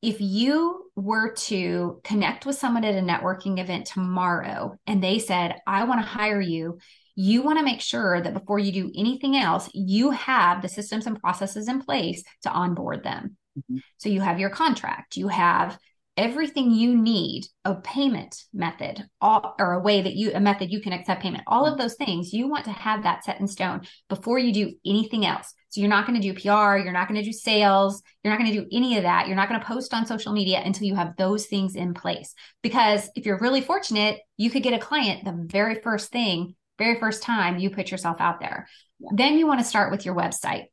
if 0.00 0.22
you 0.22 0.90
were 0.96 1.34
to 1.34 2.00
connect 2.02 2.46
with 2.46 2.56
someone 2.56 2.82
at 2.82 2.94
a 2.94 3.02
networking 3.02 3.60
event 3.60 3.86
tomorrow 3.86 4.74
and 4.86 5.04
they 5.04 5.18
said, 5.18 5.56
I 5.66 5.84
want 5.84 6.00
to 6.00 6.06
hire 6.06 6.40
you, 6.40 6.78
you 7.14 7.42
want 7.42 7.58
to 7.58 7.64
make 7.64 7.82
sure 7.82 8.18
that 8.22 8.32
before 8.32 8.58
you 8.58 8.72
do 8.72 8.90
anything 8.96 9.36
else, 9.36 9.68
you 9.74 10.12
have 10.12 10.62
the 10.62 10.68
systems 10.68 11.06
and 11.06 11.20
processes 11.20 11.68
in 11.68 11.82
place 11.82 12.24
to 12.44 12.50
onboard 12.50 13.04
them. 13.04 13.36
Mm-hmm. 13.58 13.78
So 13.98 14.08
you 14.08 14.22
have 14.22 14.40
your 14.40 14.48
contract, 14.48 15.18
you 15.18 15.28
have 15.28 15.78
everything 16.16 16.70
you 16.70 16.96
need 16.96 17.44
a 17.66 17.74
payment 17.74 18.44
method 18.54 19.04
all, 19.20 19.54
or 19.58 19.74
a 19.74 19.80
way 19.80 20.00
that 20.00 20.14
you 20.14 20.32
a 20.32 20.40
method 20.40 20.70
you 20.70 20.80
can 20.80 20.92
accept 20.92 21.22
payment 21.22 21.44
all 21.46 21.66
of 21.66 21.78
those 21.78 21.94
things 21.94 22.32
you 22.32 22.48
want 22.48 22.64
to 22.64 22.72
have 22.72 23.04
that 23.04 23.24
set 23.24 23.40
in 23.40 23.46
stone 23.46 23.80
before 24.08 24.38
you 24.38 24.52
do 24.52 24.74
anything 24.84 25.24
else 25.24 25.54
so 25.70 25.80
you're 25.80 25.88
not 25.88 26.06
going 26.06 26.20
to 26.20 26.32
do 26.32 26.34
pr 26.34 26.76
you're 26.76 26.92
not 26.92 27.08
going 27.08 27.18
to 27.18 27.24
do 27.24 27.32
sales 27.32 28.02
you're 28.22 28.32
not 28.32 28.38
going 28.38 28.52
to 28.52 28.60
do 28.60 28.68
any 28.70 28.96
of 28.96 29.04
that. 29.04 29.26
You're 29.26 29.36
not 29.36 29.48
going 29.48 29.60
to 29.60 29.66
post 29.66 29.94
on 29.94 30.04
social 30.04 30.32
media 30.32 30.60
until 30.62 30.86
you 30.86 30.94
have 30.94 31.16
those 31.16 31.46
things 31.46 31.74
in 31.74 31.94
place. 31.94 32.34
Because 32.62 33.08
if 33.16 33.24
you're 33.24 33.38
really 33.38 33.62
fortunate 33.62 34.20
you 34.36 34.50
could 34.50 34.62
get 34.62 34.74
a 34.74 34.78
client 34.78 35.24
the 35.24 35.46
very 35.46 35.80
first 35.80 36.10
thing 36.10 36.54
very 36.78 36.98
first 36.98 37.22
time 37.22 37.58
you 37.58 37.70
put 37.70 37.90
yourself 37.90 38.20
out 38.20 38.40
there. 38.40 38.68
Yeah. 38.98 39.10
then 39.14 39.38
you 39.38 39.46
want 39.46 39.60
to 39.60 39.66
start 39.66 39.90
with 39.90 40.04
your 40.04 40.14
website 40.14 40.64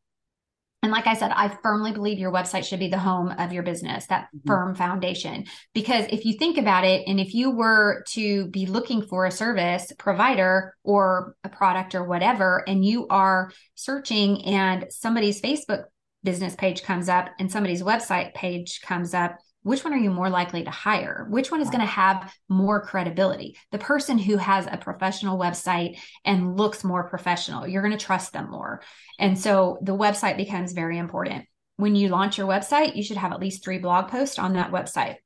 and 0.88 0.94
like 0.94 1.06
I 1.06 1.16
said, 1.16 1.34
I 1.36 1.50
firmly 1.50 1.92
believe 1.92 2.18
your 2.18 2.32
website 2.32 2.64
should 2.64 2.80
be 2.80 2.88
the 2.88 2.98
home 2.98 3.28
of 3.28 3.52
your 3.52 3.62
business, 3.62 4.06
that 4.06 4.30
mm-hmm. 4.34 4.48
firm 4.48 4.74
foundation. 4.74 5.44
Because 5.74 6.06
if 6.10 6.24
you 6.24 6.38
think 6.38 6.58
about 6.58 6.86
it, 6.86 7.06
and 7.08 7.20
if 7.20 7.34
you 7.34 7.52
were 7.52 8.06
to 8.12 8.48
be 8.48 8.68
looking 8.68 9.02
for 9.02 9.26
a 9.26 9.32
service 9.32 9.92
provider 9.98 10.78
or 10.86 11.36
a 11.44 11.50
product 11.50 11.94
or 11.94 12.06
whatever, 12.06 12.64
and 12.70 12.86
you 12.86 13.06
are 13.10 13.52
searching 13.76 14.46
and 14.46 14.86
somebody's 14.90 15.42
Facebook 15.42 15.84
business 16.24 16.56
page 16.56 16.84
comes 16.84 17.10
up 17.10 17.32
and 17.38 17.52
somebody's 17.52 17.84
website 17.84 18.34
page 18.34 18.80
comes 18.80 19.14
up, 19.14 19.38
which 19.68 19.84
one 19.84 19.94
are 19.94 19.98
you 19.98 20.10
more 20.10 20.30
likely 20.30 20.64
to 20.64 20.72
hire? 20.72 21.28
Which 21.30 21.52
one 21.52 21.60
is 21.60 21.70
going 21.70 21.82
to 21.82 21.86
have 21.86 22.34
more 22.48 22.82
credibility? 22.82 23.58
The 23.72 23.78
person 23.78 24.18
who 24.18 24.38
has 24.38 24.66
a 24.66 24.78
professional 24.78 25.38
website 25.38 26.00
and 26.24 26.56
looks 26.56 26.86
more 26.86 27.10
professional, 27.10 27.68
you're 27.68 27.82
going 27.82 27.98
to 27.98 28.04
trust 28.04 28.32
them 28.32 28.50
more. 28.50 28.82
And 29.20 29.38
so 29.38 29.78
the 29.82 29.96
website 29.96 30.38
becomes 30.38 30.72
very 30.72 30.98
important. 30.98 31.48
When 31.76 31.98
you 31.98 32.08
launch 32.08 32.38
your 32.38 32.48
website, 32.48 32.96
you 32.96 33.04
should 33.04 33.18
have 33.18 33.34
at 33.34 33.42
least 33.42 33.62
three 33.62 33.78
blog 33.78 34.08
posts 34.08 34.40
on 34.40 34.54
that 34.54 34.72
website. 34.72 35.18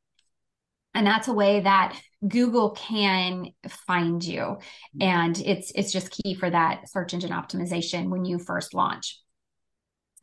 And 0.96 1.06
that's 1.06 1.28
a 1.28 1.34
way 1.34 1.60
that 1.60 1.96
Google 2.28 2.72
can 2.72 3.52
find 3.68 4.24
you. 4.24 4.42
Mm-hmm. 4.42 5.02
And 5.04 5.40
it's 5.40 5.72
it's 5.76 5.92
just 5.92 6.10
key 6.10 6.34
for 6.34 6.50
that 6.50 6.90
search 6.90 7.14
engine 7.14 7.30
optimization 7.30 8.10
when 8.10 8.26
you 8.26 8.40
first 8.40 8.74
launch. 8.74 9.20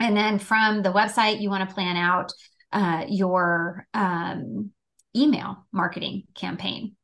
And 0.00 0.16
then 0.16 0.40
from 0.40 0.82
the 0.82 0.92
website, 0.92 1.40
you 1.40 1.50
want 1.50 1.68
to 1.68 1.74
plan 1.74 1.96
out 1.96 2.32
uh, 2.72 3.04
your 3.08 3.86
um, 3.94 4.70
email 5.16 5.66
marketing 5.72 6.24
campaign. 6.34 6.94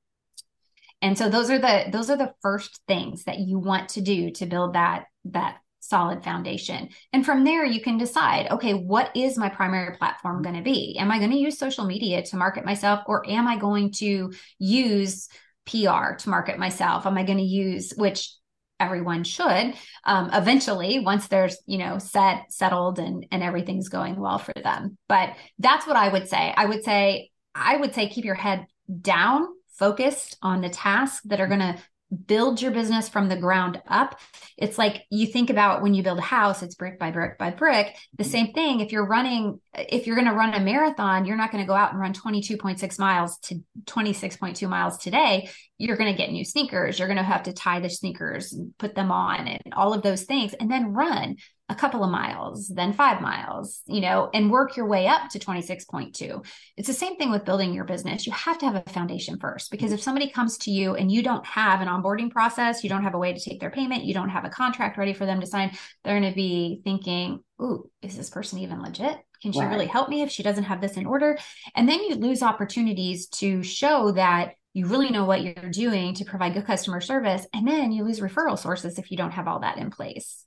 And 1.03 1.19
so 1.19 1.29
those 1.29 1.51
are 1.51 1.59
the 1.59 1.87
those 1.91 2.09
are 2.09 2.17
the 2.17 2.33
first 2.41 2.81
things 2.89 3.25
that 3.25 3.39
you 3.39 3.59
want 3.59 3.91
to 3.91 4.01
do 4.01 4.31
to 4.33 4.47
build 4.47 4.75
that 4.75 5.05
that 5.27 5.59
solid 5.81 6.25
foundation. 6.25 6.89
And 7.13 7.27
from 7.27 7.45
there 7.45 7.65
you 7.65 7.81
can 7.81 7.99
decide, 7.99 8.51
okay, 8.51 8.73
what 8.73 9.15
is 9.15 9.37
my 9.37 9.51
primary 9.51 9.97
platform 9.97 10.43
going 10.43 10.57
to 10.57 10.63
be? 10.63 10.97
Am 10.99 11.11
I 11.11 11.19
going 11.19 11.31
to 11.31 11.37
use 11.37 11.59
social 11.59 11.85
media 11.85 12.23
to 12.23 12.37
market 12.37 12.65
myself 12.65 13.01
or 13.07 13.29
am 13.29 13.47
I 13.47 13.59
going 13.59 13.93
to 13.99 14.33
use 14.59 15.29
PR 15.67 16.15
to 16.19 16.29
market 16.29 16.59
myself? 16.59 17.05
Am 17.05 17.19
I 17.19 17.23
going 17.23 17.39
to 17.39 17.45
use 17.45 17.93
which 17.97 18.33
everyone 18.81 19.25
should 19.25 19.75
um, 20.05 20.31
eventually 20.33 21.01
once 21.01 21.29
there's 21.29 21.57
you 21.67 21.79
know 21.79 21.99
set 21.99 22.53
settled 22.53 22.99
and 22.99 23.27
and 23.31 23.43
everything's 23.43 23.89
going 23.89 24.17
well 24.17 24.39
for 24.39 24.55
them. 24.55 24.97
But 25.09 25.35
that's 25.59 25.87
what 25.87 25.97
i 25.97 26.09
would 26.09 26.29
say. 26.29 26.53
I 26.57 26.67
would 26.67 26.85
say 26.85 27.31
i 27.55 27.77
would 27.77 27.95
say 27.95 28.09
keep 28.09 28.25
your 28.25 28.35
head 28.35 28.67
down 29.01 29.47
focused 29.79 30.37
on 30.43 30.61
the 30.61 30.69
tasks 30.69 31.21
that 31.27 31.41
are 31.41 31.47
going 31.47 31.61
to 31.61 31.77
build 32.15 32.61
your 32.61 32.71
business 32.71 33.09
from 33.09 33.29
the 33.29 33.37
ground 33.37 33.81
up. 33.89 34.19
It's 34.57 34.79
like 34.79 35.05
you 35.11 35.27
think 35.27 35.51
about 35.51 35.83
when 35.83 35.95
you 35.95 36.03
build 36.03 36.19
a 36.19 36.23
house, 36.23 36.63
it's 36.63 36.75
brick 36.75 36.99
by 36.99 37.11
brick 37.11 37.39
by 37.39 37.51
brick. 37.51 37.97
The 38.17 38.25
same 38.25 38.53
thing, 38.53 38.81
if 38.81 38.93
you're 38.93 39.07
running, 39.07 39.61
if 39.75 40.07
you're 40.07 40.17
going 40.17 40.29
to 40.29 40.35
run 40.35 40.55
a 40.55 40.61
marathon, 40.61 41.25
you're 41.25 41.37
not 41.37 41.51
going 41.51 41.65
to 41.65 41.69
go 41.69 41.75
out 41.75 41.93
and 41.93 42.01
run 42.01 42.13
22.6 42.13 42.99
miles 42.99 43.39
to 43.39 43.57
26.2 43.87 44.69
miles 44.69 44.99
today. 44.99 45.49
You're 45.79 45.97
going 45.97 46.13
to 46.13 46.17
get 46.17 46.31
new 46.31 46.45
sneakers. 46.45 46.99
You're 46.99 47.09
going 47.09 47.19
to 47.19 47.25
have 47.25 47.45
to 47.45 47.53
tie 47.53 47.81
the 47.81 47.91
sneakers 47.91 48.53
and 48.53 48.77
put 48.79 48.95
them 48.95 49.11
on 49.11 49.49
and 49.49 49.75
all 49.75 49.93
of 49.93 50.03
those 50.03 50.23
things 50.23 50.55
and 50.55 50.71
then 50.71 50.93
run 50.93 51.37
a 51.71 51.75
couple 51.75 52.05
of 52.05 52.11
miles, 52.11 52.69
then 52.69 52.93
five 52.93 53.23
miles, 53.23 53.81
you 53.87 54.03
know, 54.03 54.29
and 54.35 54.51
work 54.51 54.77
your 54.77 54.87
way 54.87 55.07
up 55.07 55.31
to 55.31 55.39
26.2. 55.39 56.45
It's 56.77 56.87
the 56.87 56.93
same 56.93 57.17
thing 57.17 57.31
with 57.31 57.47
building 57.47 57.73
your 57.73 57.87
business. 57.87 58.27
You 58.27 58.33
have 58.33 58.59
to 58.59 58.67
have 58.67 58.75
a 58.75 58.91
foundation 58.91 59.39
first 59.39 59.71
because 59.71 59.91
if 59.91 60.03
somebody 60.03 60.29
comes 60.29 60.59
to 60.59 60.71
you 60.71 60.95
and 60.95 61.11
you 61.11 61.23
don't 61.23 61.45
have 61.47 61.81
an 61.81 61.89
onboarding 61.89 62.31
process, 62.31 62.85
you 62.85 62.91
don't 62.91 63.05
have 63.05 63.15
a 63.15 63.19
way 63.19 63.33
to 63.33 63.41
take 63.41 63.61
their 63.61 63.71
payment, 63.71 64.05
you 64.05 64.13
don't 64.13 64.29
have 64.29 64.45
a 64.45 64.51
contract 64.51 64.99
ready 64.99 65.15
for 65.15 65.25
them 65.25 65.41
to 65.41 65.47
sign, 65.47 65.75
they're 66.03 66.21
going 66.21 66.31
to 66.31 66.37
be 66.37 66.83
thinking, 66.85 67.43
Ooh, 67.63 67.91
is 68.03 68.17
this 68.17 68.31
person 68.31 68.59
even 68.59 68.83
legit? 68.83 69.17
Can 69.41 69.53
she 69.53 69.61
right. 69.61 69.71
really 69.71 69.87
help 69.87 70.09
me 70.09 70.23
if 70.23 70.31
she 70.31 70.43
doesn't 70.43 70.65
have 70.65 70.83
this 70.83 70.97
in 70.97 71.07
order? 71.07 71.39
And 71.75 71.89
then 71.89 72.03
you 72.03 72.17
lose 72.17 72.43
opportunities 72.43 73.29
to 73.29 73.63
show 73.63 74.13
that 74.13 74.55
you 74.75 74.87
really 74.87 75.11
know 75.11 75.25
what 75.25 75.43
you're 75.43 75.71
doing 75.71 76.15
to 76.15 76.25
provide 76.25 76.55
good 76.55 76.67
customer 76.67 77.01
service. 77.01 77.47
And 77.55 77.67
then 77.67 77.93
you 77.93 78.05
lose 78.05 78.21
referral 78.21 78.59
sources 78.59 78.99
if 78.99 79.11
you 79.11 79.17
don't 79.17 79.31
have 79.31 79.47
all 79.47 79.61
that 79.61 79.79
in 79.79 79.91
place. 79.91 80.45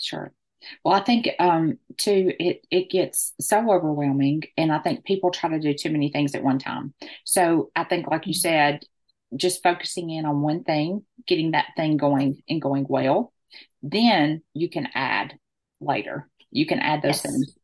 Sure. 0.00 0.32
Well, 0.84 0.94
I 0.94 1.00
think 1.00 1.28
um, 1.38 1.78
too 1.96 2.32
it 2.38 2.66
it 2.70 2.90
gets 2.90 3.34
so 3.40 3.70
overwhelming, 3.70 4.42
and 4.56 4.72
I 4.72 4.78
think 4.78 5.04
people 5.04 5.30
try 5.30 5.50
to 5.50 5.60
do 5.60 5.74
too 5.74 5.90
many 5.90 6.10
things 6.10 6.34
at 6.34 6.42
one 6.42 6.58
time. 6.58 6.94
So 7.24 7.70
I 7.76 7.84
think, 7.84 8.08
like 8.08 8.26
you 8.26 8.32
mm-hmm. 8.32 8.40
said, 8.40 8.80
just 9.36 9.62
focusing 9.62 10.10
in 10.10 10.24
on 10.24 10.42
one 10.42 10.64
thing, 10.64 11.04
getting 11.26 11.52
that 11.52 11.66
thing 11.76 11.96
going 11.96 12.42
and 12.48 12.62
going 12.62 12.86
well, 12.88 13.32
then 13.82 14.42
you 14.54 14.68
can 14.68 14.88
add 14.94 15.38
later. 15.80 16.28
You 16.50 16.66
can 16.66 16.78
add 16.78 17.02
those 17.02 17.22
yes. 17.22 17.22
things 17.22 17.56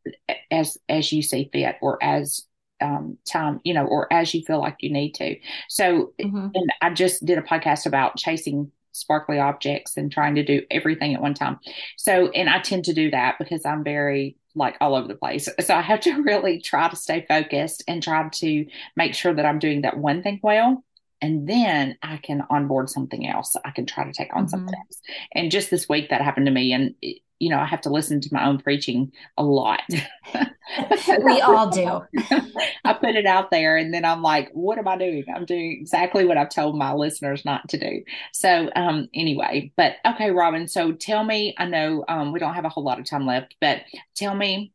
as 0.51 0.77
as 0.87 1.11
you 1.11 1.21
see 1.21 1.49
fit, 1.51 1.77
or 1.81 2.03
as 2.03 2.45
um, 2.81 3.17
time, 3.25 3.61
you 3.63 3.73
know, 3.73 3.85
or 3.85 4.11
as 4.11 4.33
you 4.33 4.43
feel 4.43 4.59
like 4.59 4.77
you 4.79 4.91
need 4.91 5.13
to. 5.15 5.37
So, 5.69 6.13
mm-hmm. 6.21 6.47
and 6.53 6.73
I 6.81 6.91
just 6.91 7.25
did 7.25 7.37
a 7.37 7.41
podcast 7.41 7.85
about 7.85 8.17
chasing 8.17 8.71
sparkly 8.93 9.39
objects 9.39 9.97
and 9.97 10.11
trying 10.11 10.35
to 10.35 10.43
do 10.43 10.61
everything 10.71 11.13
at 11.13 11.21
one 11.21 11.33
time. 11.33 11.59
So, 11.97 12.29
and 12.29 12.49
I 12.49 12.59
tend 12.59 12.85
to 12.85 12.93
do 12.93 13.11
that 13.11 13.37
because 13.37 13.65
I'm 13.65 13.83
very 13.83 14.37
like 14.55 14.77
all 14.79 14.95
over 14.95 15.07
the 15.07 15.15
place. 15.15 15.49
So 15.59 15.75
I 15.75 15.81
have 15.81 15.99
to 16.01 16.21
really 16.23 16.61
try 16.61 16.87
to 16.87 16.95
stay 16.95 17.25
focused 17.27 17.83
and 17.87 18.01
try 18.01 18.27
to 18.29 18.65
make 18.95 19.13
sure 19.13 19.33
that 19.33 19.45
I'm 19.45 19.59
doing 19.59 19.81
that 19.81 19.97
one 19.97 20.23
thing 20.23 20.39
well. 20.41 20.83
And 21.21 21.47
then 21.47 21.97
I 22.01 22.17
can 22.17 22.43
onboard 22.49 22.89
something 22.89 23.27
else. 23.27 23.55
I 23.63 23.71
can 23.71 23.85
try 23.85 24.03
to 24.03 24.11
take 24.11 24.35
on 24.35 24.43
mm-hmm. 24.43 24.49
something 24.49 24.75
else. 24.75 25.01
And 25.33 25.51
just 25.51 25.69
this 25.69 25.87
week 25.87 26.09
that 26.09 26.21
happened 26.21 26.47
to 26.47 26.51
me. 26.51 26.73
And 26.73 26.95
you 27.39 27.49
know, 27.49 27.59
I 27.59 27.65
have 27.65 27.81
to 27.81 27.89
listen 27.89 28.21
to 28.21 28.29
my 28.31 28.45
own 28.45 28.57
preaching 28.57 29.11
a 29.37 29.43
lot. 29.43 29.81
we 31.23 31.41
all 31.41 31.69
do. 31.69 32.01
I 32.85 32.93
put 32.93 33.15
it 33.15 33.25
out 33.25 33.49
there 33.49 33.77
and 33.77 33.93
then 33.93 34.03
I'm 34.03 34.21
like, 34.21 34.49
what 34.51 34.77
am 34.77 34.87
I 34.87 34.97
doing? 34.97 35.23
I'm 35.33 35.45
doing 35.45 35.77
exactly 35.79 36.25
what 36.25 36.37
I've 36.37 36.49
told 36.49 36.77
my 36.77 36.93
listeners 36.93 37.45
not 37.45 37.69
to 37.69 37.79
do. 37.79 38.03
So, 38.33 38.69
um, 38.75 39.07
anyway, 39.13 39.71
but 39.77 39.95
okay, 40.05 40.31
Robyn. 40.31 40.67
So 40.67 40.91
tell 40.91 41.23
me, 41.23 41.55
I 41.57 41.65
know, 41.65 42.03
um, 42.07 42.33
we 42.33 42.39
don't 42.39 42.55
have 42.55 42.65
a 42.65 42.69
whole 42.69 42.83
lot 42.83 42.99
of 42.99 43.05
time 43.05 43.25
left, 43.25 43.55
but 43.61 43.81
tell 44.15 44.35
me 44.35 44.73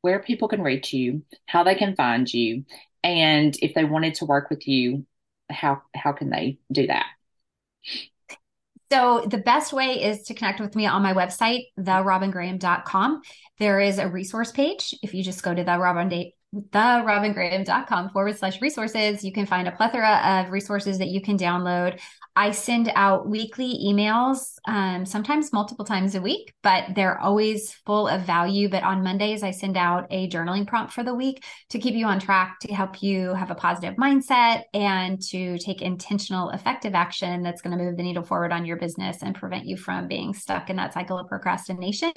where 0.00 0.20
people 0.20 0.48
can 0.48 0.62
reach 0.62 0.94
you, 0.94 1.22
how 1.46 1.62
they 1.62 1.74
can 1.74 1.94
find 1.94 2.32
you, 2.32 2.64
and 3.04 3.54
if 3.60 3.74
they 3.74 3.84
wanted 3.84 4.14
to 4.14 4.24
work 4.24 4.48
with 4.48 4.66
you, 4.66 5.06
how, 5.50 5.82
how 5.94 6.12
can 6.12 6.30
they 6.30 6.58
do 6.72 6.86
that? 6.86 7.06
So 8.90 9.24
the 9.28 9.38
best 9.38 9.72
way 9.72 10.02
is 10.02 10.22
to 10.24 10.34
connect 10.34 10.58
with 10.58 10.74
me 10.74 10.86
on 10.86 11.02
my 11.02 11.12
website, 11.12 11.66
therobyngraham.com. 11.78 13.22
There 13.58 13.78
is 13.78 13.98
a 13.98 14.08
resource 14.08 14.50
page. 14.50 14.94
If 15.02 15.14
you 15.14 15.22
just 15.22 15.42
go 15.42 15.54
to 15.54 15.62
the 15.62 15.78
Robyn 15.78 16.08
therobyngraham.com 16.54 18.10
forward 18.10 18.36
slash 18.36 18.60
resources, 18.60 19.24
you 19.24 19.32
can 19.32 19.46
find 19.46 19.68
a 19.68 19.72
plethora 19.72 20.20
of 20.24 20.50
resources 20.50 20.98
that 20.98 21.08
you 21.08 21.20
can 21.20 21.38
download. 21.38 22.00
I 22.40 22.52
send 22.52 22.90
out 22.94 23.28
weekly 23.28 23.78
emails, 23.84 24.54
um, 24.66 25.04
sometimes 25.04 25.52
multiple 25.52 25.84
times 25.84 26.14
a 26.14 26.22
week, 26.22 26.54
but 26.62 26.84
they're 26.94 27.20
always 27.20 27.74
full 27.84 28.08
of 28.08 28.22
value. 28.22 28.70
But 28.70 28.82
on 28.82 29.04
Mondays, 29.04 29.42
I 29.42 29.50
send 29.50 29.76
out 29.76 30.06
a 30.08 30.26
journaling 30.26 30.66
prompt 30.66 30.94
for 30.94 31.04
the 31.04 31.14
week 31.14 31.44
to 31.68 31.78
keep 31.78 31.94
you 31.94 32.06
on 32.06 32.18
track, 32.18 32.58
to 32.60 32.72
help 32.72 33.02
you 33.02 33.34
have 33.34 33.50
a 33.50 33.54
positive 33.54 33.96
mindset, 33.96 34.62
and 34.72 35.20
to 35.28 35.58
take 35.58 35.82
intentional, 35.82 36.48
effective 36.48 36.94
action 36.94 37.42
that's 37.42 37.60
going 37.60 37.76
to 37.76 37.84
move 37.84 37.98
the 37.98 38.02
needle 38.02 38.22
forward 38.22 38.52
on 38.52 38.64
your 38.64 38.78
business 38.78 39.22
and 39.22 39.34
prevent 39.34 39.66
you 39.66 39.76
from 39.76 40.08
being 40.08 40.32
stuck 40.32 40.70
in 40.70 40.76
that 40.76 40.94
cycle 40.94 41.18
of 41.18 41.28
procrastination. 41.28 42.12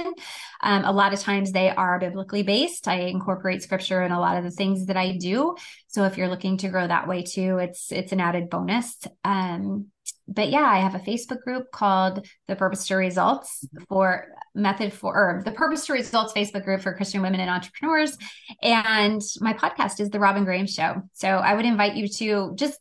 Um, 0.62 0.86
a 0.86 0.94
lot 0.94 1.12
of 1.12 1.20
times 1.20 1.52
they 1.52 1.70
are 1.70 2.00
biblically 2.00 2.44
based. 2.44 2.88
I 2.88 3.08
incorporate 3.08 3.62
scripture 3.62 4.02
in 4.04 4.14
a 4.14 4.22
lot 4.22 4.38
of 4.38 4.46
the 4.46 4.52
things 4.52 4.86
that 4.86 4.96
I 4.96 5.18
do. 5.18 5.58
So 5.88 6.06
if 6.06 6.18
you're 6.18 6.30
looking 6.30 6.56
to 6.60 6.70
grow 6.70 6.88
that 6.88 7.10
way 7.10 7.24
too, 7.24 7.58
it's 7.58 7.92
it's 7.92 8.14
an 8.14 8.22
added 8.22 8.50
bonus. 8.50 8.98
Um, 9.26 9.88
but 10.28 10.50
yeah, 10.50 10.64
I 10.64 10.80
have 10.80 10.96
a 10.96 11.00
Facebook 11.00 11.42
group 11.42 11.72
called 11.72 12.26
the 12.48 12.56
Purpose 12.56 12.88
to 12.88 12.96
Results 12.96 13.66
mm-hmm. 13.66 13.84
for 13.90 14.28
method 14.56 14.94
for 14.94 15.14
or 15.16 15.42
the 15.44 15.52
Purpose 15.52 15.86
to 15.88 15.94
Results 15.94 16.34
Facebook 16.34 16.64
group 16.64 16.82
for 16.82 16.94
Christian 16.94 17.22
women 17.22 17.40
and 17.40 17.50
entrepreneurs. 17.50 18.18
And 18.62 19.22
my 19.40 19.54
podcast 19.54 20.00
is 20.00 20.10
the 20.10 20.20
Robyn 20.20 20.46
Graham 20.46 20.68
Show. 20.68 21.02
So 21.14 21.28
I 21.28 21.54
would 21.54 21.66
invite 21.66 21.96
you 21.96 22.08
to 22.08 22.54
just 22.56 22.80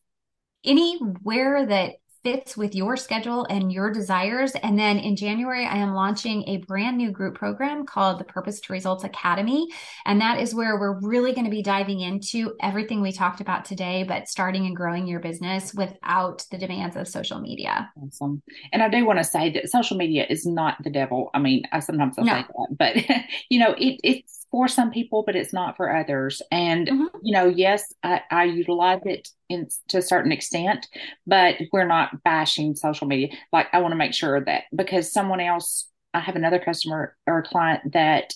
anywhere 0.64 1.66
that 1.66 1.94
fits 2.24 2.56
with 2.56 2.74
your 2.74 2.96
schedule 2.96 3.44
and 3.50 3.72
your 3.72 3.90
desires. 3.90 4.52
And 4.62 4.78
then 4.78 4.98
in 4.98 5.16
January, 5.16 5.66
I 5.66 5.76
am 5.76 5.94
launching 5.94 6.48
a 6.48 6.58
brand 6.58 6.96
new 6.96 7.10
group 7.10 7.34
program 7.34 7.84
called 7.84 8.18
the 8.18 8.24
Purpose 8.24 8.60
to 8.60 8.72
Results 8.72 9.04
Academy. 9.04 9.68
And 10.06 10.20
that 10.20 10.38
is 10.38 10.54
where 10.54 10.78
we're 10.78 11.00
really 11.00 11.32
going 11.32 11.44
to 11.44 11.50
be 11.50 11.62
diving 11.62 12.00
into 12.00 12.54
everything 12.60 13.00
we 13.00 13.12
talked 13.12 13.40
about 13.40 13.64
today, 13.64 14.04
but 14.04 14.28
starting 14.28 14.66
and 14.66 14.76
growing 14.76 15.06
your 15.06 15.20
business 15.20 15.74
without 15.74 16.44
the 16.50 16.58
demands 16.58 16.96
of 16.96 17.08
social 17.08 17.40
media. 17.40 17.90
Awesome. 18.02 18.42
And 18.72 18.82
I 18.82 18.88
do 18.88 19.04
want 19.04 19.18
to 19.18 19.24
say 19.24 19.50
that 19.50 19.70
social 19.70 19.96
media 19.96 20.26
is 20.28 20.46
not 20.46 20.76
the 20.82 20.90
devil. 20.90 21.30
I 21.34 21.38
mean, 21.38 21.64
I 21.72 21.80
sometimes 21.80 22.18
I 22.18 22.22
no. 22.22 22.32
say 22.32 22.46
that, 22.46 22.76
but 22.78 23.24
you 23.48 23.58
know, 23.58 23.74
it, 23.78 24.00
it's 24.04 24.41
for 24.52 24.68
some 24.68 24.90
people, 24.90 25.24
but 25.26 25.34
it's 25.34 25.52
not 25.52 25.76
for 25.76 25.92
others. 25.92 26.42
And, 26.52 26.86
mm-hmm. 26.86 27.06
you 27.22 27.32
know, 27.32 27.48
yes, 27.48 27.92
I, 28.04 28.20
I 28.30 28.44
utilize 28.44 29.00
it 29.04 29.28
in, 29.48 29.66
to 29.88 29.98
a 29.98 30.02
certain 30.02 30.30
extent, 30.30 30.86
but 31.26 31.56
we're 31.72 31.86
not 31.86 32.22
bashing 32.22 32.76
social 32.76 33.08
media. 33.08 33.34
Like, 33.52 33.66
I 33.72 33.80
want 33.80 33.92
to 33.92 33.96
make 33.96 34.14
sure 34.14 34.44
that 34.44 34.64
because 34.76 35.10
someone 35.10 35.40
else, 35.40 35.88
I 36.14 36.20
have 36.20 36.36
another 36.36 36.60
customer 36.60 37.16
or 37.26 37.42
client 37.42 37.94
that 37.94 38.34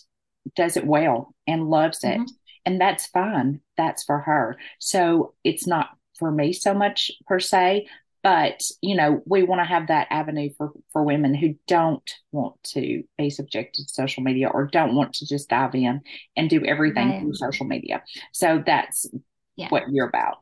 does 0.57 0.77
it 0.77 0.87
well 0.87 1.35
and 1.47 1.69
loves 1.69 2.03
it. 2.03 2.19
Mm-hmm. 2.19 2.25
And 2.65 2.81
that's 2.81 3.07
fine. 3.07 3.61
That's 3.77 4.03
for 4.03 4.19
her. 4.21 4.57
So 4.81 5.35
it's 5.45 5.67
not 5.67 5.91
for 6.19 6.33
me 6.33 6.53
so 6.55 6.73
much 6.73 7.13
per 7.27 7.39
se, 7.39 7.87
but 8.27 8.61
you 8.81 8.97
know 8.97 9.23
we 9.25 9.45
want 9.45 9.61
to 9.61 9.65
have 9.65 9.87
that 9.87 10.09
avenue 10.11 10.51
for 10.59 10.73
for 10.93 11.05
women 11.05 11.33
who 11.33 11.55
don't 11.69 12.11
want 12.33 12.61
to 12.65 13.05
be 13.17 13.31
subjected 13.31 13.87
to 13.87 13.95
social 13.95 14.21
media 14.25 14.49
or 14.49 14.67
don't 14.67 14.97
want 14.97 15.13
to 15.13 15.25
just 15.25 15.49
dive 15.49 15.77
in 15.77 16.01
and 16.37 16.51
do 16.51 16.65
everything 16.65 17.09
right. 17.09 17.21
through 17.21 17.35
social 17.35 17.65
media 17.67 18.03
so 18.33 18.61
that's 18.67 19.07
yeah. 19.55 19.69
what 19.69 19.85
you're 19.93 20.09
about 20.09 20.39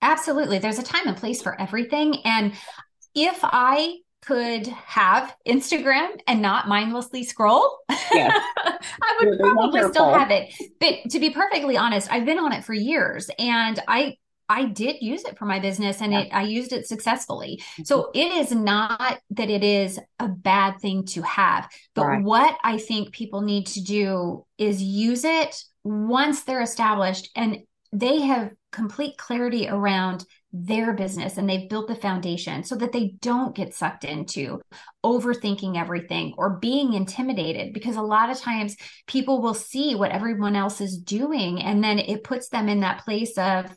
absolutely 0.00 0.58
there's 0.58 0.78
a 0.78 0.82
time 0.82 1.06
and 1.06 1.18
place 1.18 1.42
for 1.42 1.60
everything 1.60 2.16
and 2.24 2.54
if 3.14 3.40
i 3.42 3.94
could 4.22 4.68
have 4.68 5.34
Instagram 5.48 6.08
and 6.28 6.40
not 6.40 6.68
mindlessly 6.68 7.24
scroll, 7.24 7.80
yes. 7.90 8.40
I 8.56 9.18
would 9.20 9.36
probably 9.36 9.80
wonderful. 9.80 9.90
still 9.90 10.14
have 10.14 10.30
it. 10.30 10.54
But 10.78 11.10
to 11.10 11.18
be 11.18 11.30
perfectly 11.30 11.76
honest, 11.76 12.08
I've 12.08 12.24
been 12.24 12.38
on 12.38 12.52
it 12.52 12.62
for 12.62 12.72
years 12.72 13.28
and 13.36 13.80
I 13.88 14.16
I 14.52 14.66
did 14.66 14.96
use 15.00 15.24
it 15.24 15.38
for 15.38 15.46
my 15.46 15.58
business 15.58 16.00
and 16.00 16.12
yeah. 16.12 16.20
it 16.20 16.28
I 16.32 16.42
used 16.42 16.72
it 16.72 16.86
successfully. 16.86 17.60
Mm-hmm. 17.60 17.84
So 17.84 18.10
it 18.14 18.32
is 18.32 18.52
not 18.52 19.20
that 19.30 19.50
it 19.50 19.64
is 19.64 19.98
a 20.18 20.28
bad 20.28 20.78
thing 20.80 21.06
to 21.06 21.22
have, 21.22 21.68
but 21.94 22.06
right. 22.06 22.22
what 22.22 22.56
I 22.62 22.78
think 22.78 23.12
people 23.12 23.40
need 23.40 23.66
to 23.68 23.82
do 23.82 24.44
is 24.58 24.82
use 24.82 25.24
it 25.24 25.62
once 25.84 26.42
they're 26.42 26.62
established 26.62 27.30
and 27.34 27.58
they 27.92 28.20
have 28.20 28.50
complete 28.70 29.16
clarity 29.18 29.68
around 29.68 30.24
their 30.52 30.92
business 30.92 31.38
and 31.38 31.48
they've 31.48 31.68
built 31.68 31.88
the 31.88 31.94
foundation 31.94 32.62
so 32.62 32.76
that 32.76 32.92
they 32.92 33.14
don't 33.20 33.54
get 33.54 33.74
sucked 33.74 34.04
into 34.04 34.60
overthinking 35.04 35.78
everything 35.78 36.34
or 36.36 36.58
being 36.58 36.92
intimidated 36.92 37.72
because 37.72 37.96
a 37.96 38.02
lot 38.02 38.30
of 38.30 38.38
times 38.38 38.76
people 39.06 39.40
will 39.40 39.54
see 39.54 39.94
what 39.94 40.10
everyone 40.10 40.54
else 40.54 40.80
is 40.80 40.98
doing 40.98 41.62
and 41.62 41.82
then 41.82 41.98
it 41.98 42.22
puts 42.22 42.48
them 42.48 42.68
in 42.68 42.80
that 42.80 43.02
place 43.04 43.36
of 43.38 43.74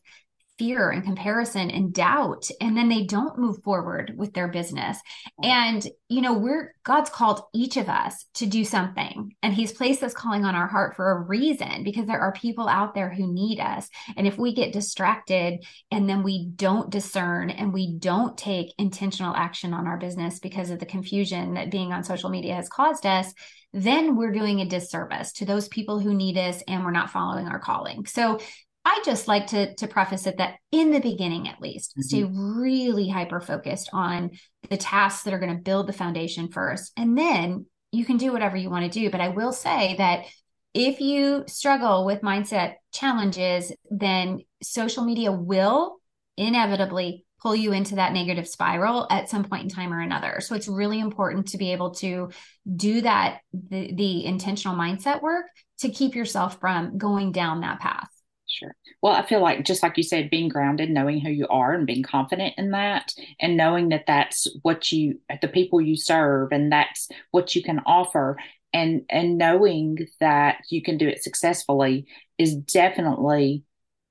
fear 0.58 0.90
and 0.90 1.04
comparison 1.04 1.70
and 1.70 1.94
doubt 1.94 2.48
and 2.62 2.78
then 2.78 2.88
they 2.88 3.04
don't 3.04 3.38
move 3.38 3.62
forward 3.64 4.14
with 4.16 4.34
their 4.34 4.48
business 4.48 4.98
and 5.44 5.88
you 6.08 6.22
know 6.22 6.34
we're 6.34 6.74
god's 6.84 7.10
called 7.10 7.42
each 7.54 7.78
of 7.78 7.90
us 7.90 8.26
to 8.34 8.46
do 8.46 8.64
something 8.64 9.34
and 9.44 9.54
he's 9.54 9.74
placed 9.74 10.02
this 10.02 10.14
calling 10.14 10.46
on 10.46 10.56
our 10.56 10.68
heart 10.68 10.96
for 10.96 11.12
a 11.12 11.22
reason 11.22 11.84
because 11.84 12.06
there 12.06 12.22
are 12.22 12.32
people 12.34 12.68
out 12.68 12.94
there 12.94 13.10
who 13.10 13.34
need 13.34 13.60
us 13.60 13.90
and 14.16 14.28
if 14.28 14.38
we 14.38 14.54
get 14.54 14.74
distracted 14.74 15.64
and 15.92 16.10
then 16.10 16.24
we 16.24 16.48
don't 16.56 16.90
discern 16.90 17.50
and 17.50 17.74
we 17.74 17.98
don't 17.98 18.38
take 18.38 18.74
intentional 18.78 19.36
action 19.36 19.74
on 19.74 19.88
our 19.88 19.98
business 19.98 20.40
because 20.40 20.70
of 20.70 20.80
the 20.80 20.86
confusion 20.86 21.56
that 21.56 21.72
being 21.72 21.92
on 21.92 22.04
social 22.04 22.30
media 22.30 22.56
has 22.56 22.70
caused 22.70 23.06
us 23.06 23.34
then 23.76 24.16
we're 24.16 24.32
doing 24.32 24.62
a 24.62 24.66
disservice 24.66 25.34
to 25.34 25.46
those 25.46 25.68
people 25.68 26.00
who 26.00 26.14
need 26.14 26.38
us 26.38 26.64
and 26.66 26.86
we're 26.86 26.92
not 26.92 27.10
following 27.10 27.50
our 27.50 27.60
calling. 27.60 28.06
So 28.06 28.40
I 28.86 29.02
just 29.04 29.28
like 29.28 29.48
to 29.48 29.74
to 29.76 29.88
preface 29.88 30.28
it 30.28 30.38
that 30.38 30.56
in 30.72 30.92
the 30.92 31.00
beginning 31.00 31.48
at 31.48 31.60
least, 31.60 31.92
mm-hmm. 31.92 32.02
stay 32.02 32.24
really 32.24 33.10
hyper 33.10 33.42
focused 33.42 33.90
on 33.92 34.32
the 34.70 34.78
tasks 34.78 35.24
that 35.24 35.34
are 35.34 35.40
going 35.40 35.56
to 35.56 35.62
build 35.62 35.88
the 35.88 35.94
foundation 35.94 36.50
first. 36.50 36.92
And 36.96 37.18
then 37.18 37.66
you 37.92 38.06
can 38.06 38.18
do 38.18 38.32
whatever 38.32 38.56
you 38.56 38.70
want 38.70 38.92
to 38.92 39.00
do. 39.00 39.10
But 39.10 39.22
I 39.22 39.30
will 39.30 39.52
say 39.52 39.96
that 39.98 40.26
if 40.74 41.00
you 41.00 41.46
struggle 41.48 42.06
with 42.06 42.22
mindset 42.22 42.76
challenges, 42.94 43.72
then 43.90 44.42
social 44.62 45.04
media 45.04 45.32
will 45.32 45.98
inevitably 46.38 47.26
pull 47.42 47.56
you 47.56 47.72
into 47.72 47.96
that 47.96 48.12
negative 48.12 48.48
spiral 48.48 49.08
at 49.10 49.30
some 49.30 49.44
point 49.44 49.64
in 49.64 49.70
time 49.70 49.94
or 49.94 50.02
another. 50.02 50.42
So 50.42 50.56
it's 50.56 50.68
really 50.68 51.00
important 51.00 51.50
to 51.50 51.58
be 51.58 51.72
able 51.72 51.92
to 51.96 52.30
do 52.76 53.02
that, 53.02 53.40
the, 53.54 53.94
the 53.94 54.26
intentional 54.26 54.76
mindset 54.76 55.22
work 55.22 55.46
to 55.80 55.90
keep 55.90 56.16
yourself 56.16 56.60
from 56.60 56.98
going 56.98 57.32
down 57.32 57.62
that 57.62 57.80
path. 57.80 58.10
Sure. 58.48 58.76
Well, 59.02 59.14
I 59.14 59.26
feel 59.26 59.42
like 59.42 59.66
just 59.66 59.82
like 59.82 59.98
you 59.98 60.04
said, 60.04 60.30
being 60.30 60.50
grounded, 60.50 60.92
knowing 60.92 61.20
who 61.20 61.32
you 61.32 61.48
are 61.48 61.74
and 61.74 61.88
being 61.88 62.04
confident 62.04 62.54
in 62.58 62.72
that, 62.72 63.14
and 63.40 63.58
knowing 63.58 63.90
that 63.90 64.06
that's 64.06 64.48
what 64.62 64.92
you, 64.92 65.20
the 65.42 65.48
people 65.48 65.82
you 65.82 65.96
serve, 65.96 66.52
and 66.52 66.72
that's 66.72 67.10
what 67.32 67.56
you 67.56 67.64
can 67.64 67.80
offer, 67.86 68.38
and 68.72 69.04
and 69.10 69.38
knowing 69.38 70.08
that 70.20 70.58
you 70.70 70.82
can 70.84 70.98
do 70.98 71.08
it 71.08 71.24
successfully 71.24 72.06
is 72.38 72.56
definitely 72.56 73.64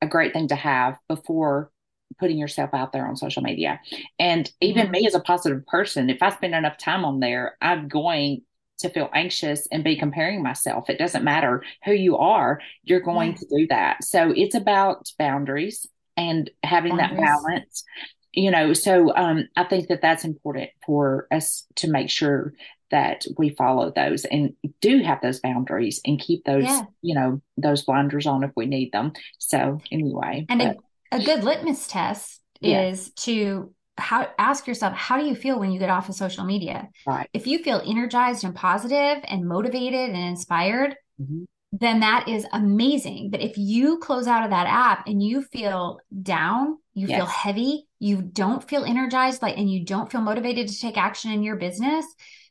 a 0.03 0.07
great 0.07 0.32
thing 0.32 0.49
to 0.49 0.57
have 0.57 0.99
before 1.09 1.70
putting 2.18 2.39
yourself 2.39 2.70
out 2.72 2.93
there 2.93 3.07
on 3.07 3.16
social 3.16 3.43
media. 3.43 3.80
And 4.18 4.51
even 4.61 4.85
mm-hmm. 4.85 4.93
me 4.93 5.07
as 5.07 5.14
a 5.14 5.20
positive 5.20 5.66
person, 5.66 6.11
if 6.11 6.22
I 6.22 6.30
spend 6.30 6.55
enough 6.55 6.78
time 6.78 7.05
on 7.05 7.20
there, 7.20 7.57
I'm 7.61 7.89
going 7.89 8.43
to 8.85 8.91
feel 8.91 9.11
anxious 9.14 9.66
and 9.72 9.82
be 9.82 9.99
comparing 9.99 10.43
myself. 10.43 10.89
It 10.89 10.99
doesn't 10.99 11.24
matter 11.24 11.62
who 11.85 11.93
you 11.93 12.16
are, 12.18 12.61
you're 12.82 13.01
going 13.01 13.32
yeah. 13.32 13.37
to 13.37 13.47
do 13.59 13.66
that. 13.68 14.05
So 14.05 14.32
it's 14.35 14.55
about 14.55 15.11
boundaries 15.18 15.87
and 16.16 16.51
having 16.62 16.97
boundaries. 16.97 17.20
that 17.20 17.26
balance. 17.26 17.85
You 18.32 18.51
know, 18.51 18.72
so 18.72 19.14
um, 19.14 19.49
I 19.57 19.64
think 19.64 19.89
that 19.89 20.03
that's 20.03 20.24
important 20.24 20.70
for 20.85 21.28
us 21.30 21.66
to 21.76 21.89
make 21.89 22.11
sure 22.11 22.53
that 22.91 23.24
we 23.39 23.51
follow 23.51 23.91
those 23.91 24.24
and 24.24 24.55
do 24.80 25.03
have 25.03 25.20
those 25.20 25.41
boundaries 25.41 26.01
and 26.05 26.20
keep 26.20 26.45
those, 26.45 26.64
yeah. 26.64 26.82
you 27.03 27.14
know, 27.14 27.41
those 27.57 27.82
blinders 27.82 28.26
on 28.26 28.45
if 28.45 28.51
we 28.57 28.66
need 28.66 28.93
them. 28.93 29.12
So 29.39 29.80
anyway, 29.91 30.47
and 30.49 30.62
a, 30.62 30.76
a 31.11 31.22
good 31.22 31.45
litmus 31.45 31.87
test 31.87 32.41
yeah. 32.61 32.89
is 32.89 33.11
to 33.11 33.74
how 33.97 34.28
ask 34.38 34.66
yourself 34.66 34.92
how 34.95 35.18
do 35.18 35.24
you 35.24 35.34
feel 35.34 35.59
when 35.59 35.70
you 35.70 35.78
get 35.78 35.90
off 35.90 36.09
of 36.09 36.14
social 36.14 36.45
media 36.45 36.88
right. 37.07 37.28
if 37.32 37.47
you 37.47 37.62
feel 37.62 37.82
energized 37.86 38.45
and 38.45 38.55
positive 38.55 39.22
and 39.24 39.47
motivated 39.47 40.11
and 40.11 40.28
inspired 40.28 40.97
mm-hmm. 41.20 41.45
then 41.72 42.01
that 42.01 42.28
is 42.28 42.47
amazing 42.53 43.30
but 43.30 43.40
if 43.40 43.57
you 43.57 43.99
close 43.99 44.26
out 44.26 44.45
of 44.45 44.51
that 44.51 44.66
app 44.66 45.07
and 45.07 45.22
you 45.22 45.42
feel 45.42 45.99
down 46.22 46.78
you 46.95 47.07
yes. 47.07 47.18
feel 47.18 47.26
heavy 47.26 47.86
you 48.01 48.20
don't 48.20 48.68
feel 48.68 48.84
energized 48.84 49.42
like 49.42 49.57
and 49.57 49.70
you 49.70 49.84
don't 49.84 50.11
feel 50.11 50.20
motivated 50.20 50.68
to 50.68 50.80
take 50.80 50.97
action 50.97 51.30
in 51.30 51.42
your 51.42 51.57
business 51.57 52.05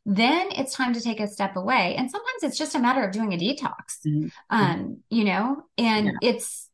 then 0.06 0.50
it's 0.52 0.76
time 0.76 0.94
to 0.94 1.02
take 1.02 1.20
a 1.20 1.28
step 1.28 1.56
away 1.56 1.96
and 1.98 2.10
sometimes 2.10 2.44
it's 2.44 2.58
just 2.58 2.76
a 2.76 2.80
matter 2.80 3.04
of 3.04 3.12
doing 3.12 3.34
a 3.34 3.38
detox 3.38 4.00
mm-hmm. 4.06 4.28
um 4.50 4.98
you 5.10 5.26
know 5.26 5.64
and 5.78 6.06
yeah. 6.06 6.30
it's 6.30 6.70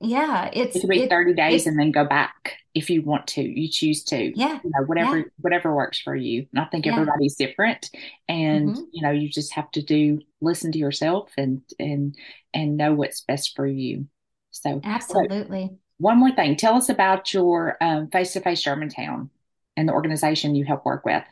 yeah 0.00 0.50
it's 0.52 0.76
it 0.76 0.80
could 0.80 0.90
be 0.90 1.02
it, 1.02 1.10
30 1.10 1.34
days 1.34 1.66
and 1.66 1.78
then 1.78 1.90
go 1.90 2.04
back 2.04 2.56
if 2.74 2.90
you 2.90 3.02
want 3.02 3.26
to 3.26 3.42
you 3.42 3.68
choose 3.68 4.02
to 4.04 4.32
yeah 4.38 4.58
you 4.64 4.70
know 4.70 4.84
whatever 4.86 5.18
yeah. 5.18 5.24
whatever 5.38 5.74
works 5.74 6.00
for 6.00 6.14
you 6.14 6.46
and 6.52 6.60
i 6.60 6.64
think 6.66 6.86
yeah. 6.86 6.92
everybody's 6.92 7.36
different 7.36 7.90
and 8.28 8.70
mm-hmm. 8.70 8.82
you 8.92 9.02
know 9.02 9.10
you 9.10 9.28
just 9.28 9.52
have 9.52 9.70
to 9.70 9.82
do 9.82 10.20
listen 10.40 10.72
to 10.72 10.78
yourself 10.78 11.30
and 11.36 11.62
and 11.78 12.16
and 12.54 12.76
know 12.76 12.94
what's 12.94 13.22
best 13.22 13.54
for 13.56 13.66
you 13.66 14.06
so 14.50 14.80
absolutely 14.84 15.66
so 15.66 15.78
one 15.98 16.18
more 16.18 16.32
thing 16.32 16.56
tell 16.56 16.74
us 16.74 16.88
about 16.88 17.32
your 17.32 17.76
um, 17.80 18.08
face-to-face 18.08 18.62
germantown 18.62 19.30
and 19.76 19.88
the 19.88 19.92
organization 19.92 20.54
you 20.54 20.64
help 20.64 20.84
work 20.84 21.04
with 21.04 21.24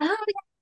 oh 0.00 0.16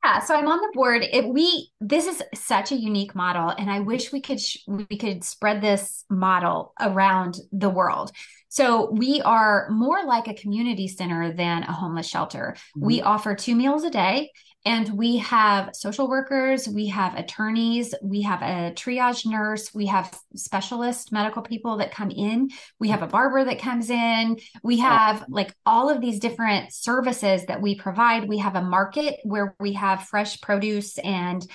yeah, 0.06 0.20
so 0.20 0.36
I'm 0.36 0.46
on 0.46 0.58
the 0.58 0.70
board. 0.72 1.02
It, 1.02 1.26
we 1.26 1.70
this 1.80 2.06
is 2.06 2.22
such 2.32 2.70
a 2.70 2.76
unique 2.76 3.16
model, 3.16 3.48
and 3.50 3.68
I 3.68 3.80
wish 3.80 4.12
we 4.12 4.20
could 4.20 4.40
sh- 4.40 4.58
we 4.68 4.84
could 4.84 5.24
spread 5.24 5.60
this 5.60 6.04
model 6.08 6.72
around 6.80 7.40
the 7.50 7.70
world. 7.70 8.12
So 8.48 8.90
we 8.90 9.20
are 9.22 9.68
more 9.70 10.04
like 10.04 10.28
a 10.28 10.34
community 10.34 10.88
center 10.88 11.32
than 11.32 11.62
a 11.62 11.72
homeless 11.72 12.06
shelter. 12.06 12.54
Mm-hmm. 12.56 12.86
We 12.86 13.02
offer 13.02 13.34
two 13.34 13.54
meals 13.54 13.84
a 13.84 13.90
day, 13.90 14.30
and 14.64 14.88
we 14.98 15.18
have 15.18 15.70
social 15.74 16.08
workers, 16.08 16.68
we 16.68 16.88
have 16.88 17.14
attorneys, 17.14 17.94
we 18.02 18.22
have 18.22 18.42
a 18.42 18.72
triage 18.74 19.24
nurse, 19.24 19.72
we 19.72 19.86
have 19.86 20.12
specialist 20.34 21.12
medical 21.12 21.40
people 21.40 21.76
that 21.76 21.92
come 21.92 22.10
in, 22.10 22.50
we 22.80 22.88
have 22.88 23.02
a 23.02 23.06
barber 23.06 23.44
that 23.44 23.60
comes 23.60 23.90
in, 23.90 24.36
we 24.64 24.78
have 24.78 25.24
like 25.28 25.54
all 25.64 25.88
of 25.88 26.00
these 26.00 26.18
different 26.18 26.72
services 26.72 27.46
that 27.46 27.62
we 27.62 27.76
provide. 27.76 28.28
We 28.28 28.38
have 28.38 28.56
a 28.56 28.62
market 28.62 29.20
where 29.22 29.54
we 29.60 29.74
have 29.74 30.08
fresh 30.08 30.40
produce 30.40 30.98
and 30.98 31.46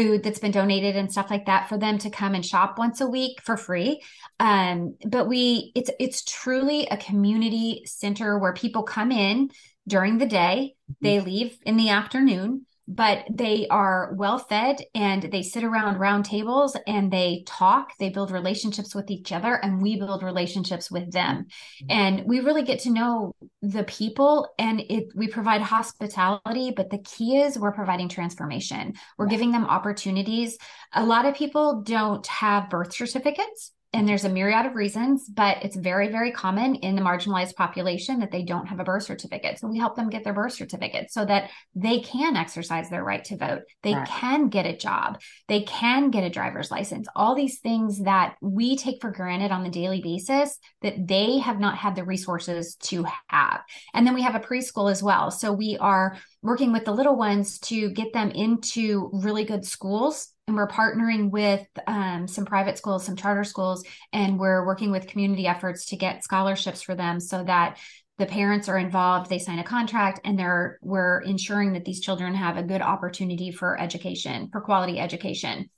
food 0.00 0.22
that's 0.22 0.38
been 0.38 0.50
donated 0.50 0.96
and 0.96 1.10
stuff 1.10 1.30
like 1.30 1.46
that 1.46 1.68
for 1.68 1.76
them 1.78 1.98
to 1.98 2.10
come 2.10 2.34
and 2.34 2.44
shop 2.44 2.78
once 2.78 3.00
a 3.00 3.06
week 3.06 3.40
for 3.42 3.56
free 3.56 4.00
um, 4.38 4.96
but 5.06 5.28
we 5.28 5.72
it's 5.74 5.90
it's 6.00 6.24
truly 6.24 6.86
a 6.86 6.96
community 6.96 7.82
center 7.84 8.38
where 8.38 8.54
people 8.54 8.82
come 8.82 9.12
in 9.12 9.50
during 9.86 10.18
the 10.18 10.26
day. 10.26 10.74
Mm-hmm. 10.90 11.06
They 11.06 11.20
leave 11.20 11.58
in 11.66 11.76
the 11.76 11.90
afternoon, 11.90 12.66
but 12.88 13.24
they 13.32 13.66
are 13.68 14.12
well 14.14 14.38
fed 14.38 14.82
and 14.94 15.22
they 15.22 15.42
sit 15.42 15.62
around 15.62 15.98
round 15.98 16.24
tables 16.24 16.76
and 16.86 17.12
they 17.12 17.44
talk. 17.46 17.96
They 17.98 18.10
build 18.10 18.30
relationships 18.30 18.94
with 18.94 19.10
each 19.10 19.32
other 19.32 19.54
and 19.54 19.80
we 19.80 19.96
build 19.96 20.22
relationships 20.22 20.90
with 20.90 21.12
them. 21.12 21.46
Mm-hmm. 21.82 21.86
And 21.90 22.22
we 22.26 22.40
really 22.40 22.62
get 22.62 22.80
to 22.80 22.90
know 22.90 23.34
the 23.62 23.84
people 23.84 24.48
and 24.58 24.80
it 24.80 25.08
we 25.14 25.28
provide 25.28 25.62
hospitality, 25.62 26.72
but 26.74 26.90
the 26.90 26.98
key 26.98 27.40
is 27.40 27.58
we're 27.58 27.72
providing 27.72 28.08
transformation. 28.08 28.94
We're 29.18 29.26
giving 29.26 29.52
them 29.52 29.64
opportunities. 29.64 30.58
A 30.92 31.04
lot 31.04 31.26
of 31.26 31.34
people 31.34 31.82
don't 31.82 32.26
have 32.26 32.70
birth 32.70 32.92
certificates 32.92 33.72
and 33.92 34.08
there's 34.08 34.24
a 34.24 34.28
myriad 34.28 34.66
of 34.66 34.76
reasons, 34.76 35.28
but 35.28 35.64
it's 35.64 35.74
very, 35.74 36.08
very 36.08 36.30
common 36.30 36.76
in 36.76 36.94
the 36.94 37.02
marginalized 37.02 37.56
population 37.56 38.20
that 38.20 38.30
they 38.30 38.44
don't 38.44 38.66
have 38.66 38.78
a 38.78 38.84
birth 38.84 39.02
certificate. 39.02 39.58
So 39.58 39.66
we 39.66 39.78
help 39.78 39.96
them 39.96 40.10
get 40.10 40.22
their 40.22 40.32
birth 40.32 40.52
certificate 40.52 41.10
so 41.10 41.24
that 41.24 41.50
they 41.74 41.98
can 41.98 42.36
exercise 42.36 42.88
their 42.88 43.02
right 43.02 43.24
to 43.24 43.36
vote. 43.36 43.62
They 43.82 43.94
right. 43.94 44.06
can 44.06 44.48
get 44.48 44.64
a 44.64 44.76
job. 44.76 45.20
They 45.48 45.62
can 45.62 46.10
get 46.10 46.22
a 46.22 46.30
driver's 46.30 46.70
license. 46.70 47.08
All 47.16 47.34
these 47.34 47.58
things 47.58 48.02
that 48.02 48.36
we 48.40 48.76
take 48.76 49.00
for 49.00 49.10
granted 49.10 49.50
on 49.50 49.64
the 49.64 49.70
daily 49.70 50.00
basis 50.00 50.56
that 50.82 51.08
they 51.08 51.38
have 51.38 51.58
not 51.58 51.76
had 51.76 51.96
the 51.96 52.04
resources 52.04 52.76
to 52.76 53.04
have. 53.26 53.60
And 53.92 54.06
then 54.06 54.14
we 54.14 54.22
have 54.22 54.36
a 54.36 54.40
preschool 54.40 54.90
as 54.90 55.02
well. 55.02 55.32
So 55.32 55.52
we 55.52 55.76
are 55.78 56.16
working 56.42 56.72
with 56.72 56.84
the 56.84 56.92
little 56.92 57.16
ones 57.16 57.58
to 57.58 57.90
get 57.90 58.12
them 58.12 58.30
into 58.30 59.10
really 59.12 59.44
good 59.44 59.64
schools 59.64 60.28
and 60.50 60.56
we're 60.56 60.68
partnering 60.68 61.30
with 61.30 61.64
um, 61.86 62.26
some 62.26 62.44
private 62.44 62.76
schools, 62.76 63.06
some 63.06 63.14
charter 63.14 63.44
schools, 63.44 63.84
and 64.12 64.36
we're 64.36 64.66
working 64.66 64.90
with 64.90 65.06
community 65.06 65.46
efforts 65.46 65.86
to 65.86 65.96
get 65.96 66.24
scholarships 66.24 66.82
for 66.82 66.96
them 66.96 67.20
so 67.20 67.44
that 67.44 67.78
the 68.18 68.26
parents 68.26 68.68
are 68.68 68.76
involved 68.76 69.30
they 69.30 69.38
sign 69.38 69.58
a 69.60 69.64
contract 69.64 70.20
and 70.26 70.38
they're 70.38 70.78
we're 70.82 71.20
ensuring 71.22 71.72
that 71.72 71.86
these 71.86 72.00
children 72.00 72.34
have 72.34 72.58
a 72.58 72.62
good 72.62 72.82
opportunity 72.82 73.50
for 73.50 73.80
education 73.80 74.50
for 74.52 74.60
quality 74.60 75.00
education 75.00 75.70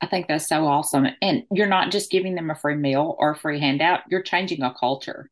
i 0.00 0.06
think 0.06 0.28
that's 0.28 0.48
so 0.48 0.68
awesome 0.68 1.08
and 1.20 1.42
you're 1.50 1.66
not 1.66 1.90
just 1.90 2.12
giving 2.12 2.36
them 2.36 2.48
a 2.48 2.54
free 2.54 2.76
meal 2.76 3.16
or 3.18 3.32
a 3.32 3.36
free 3.36 3.58
handout 3.58 4.02
you're 4.08 4.22
changing 4.22 4.62
a 4.62 4.72
culture 4.72 5.28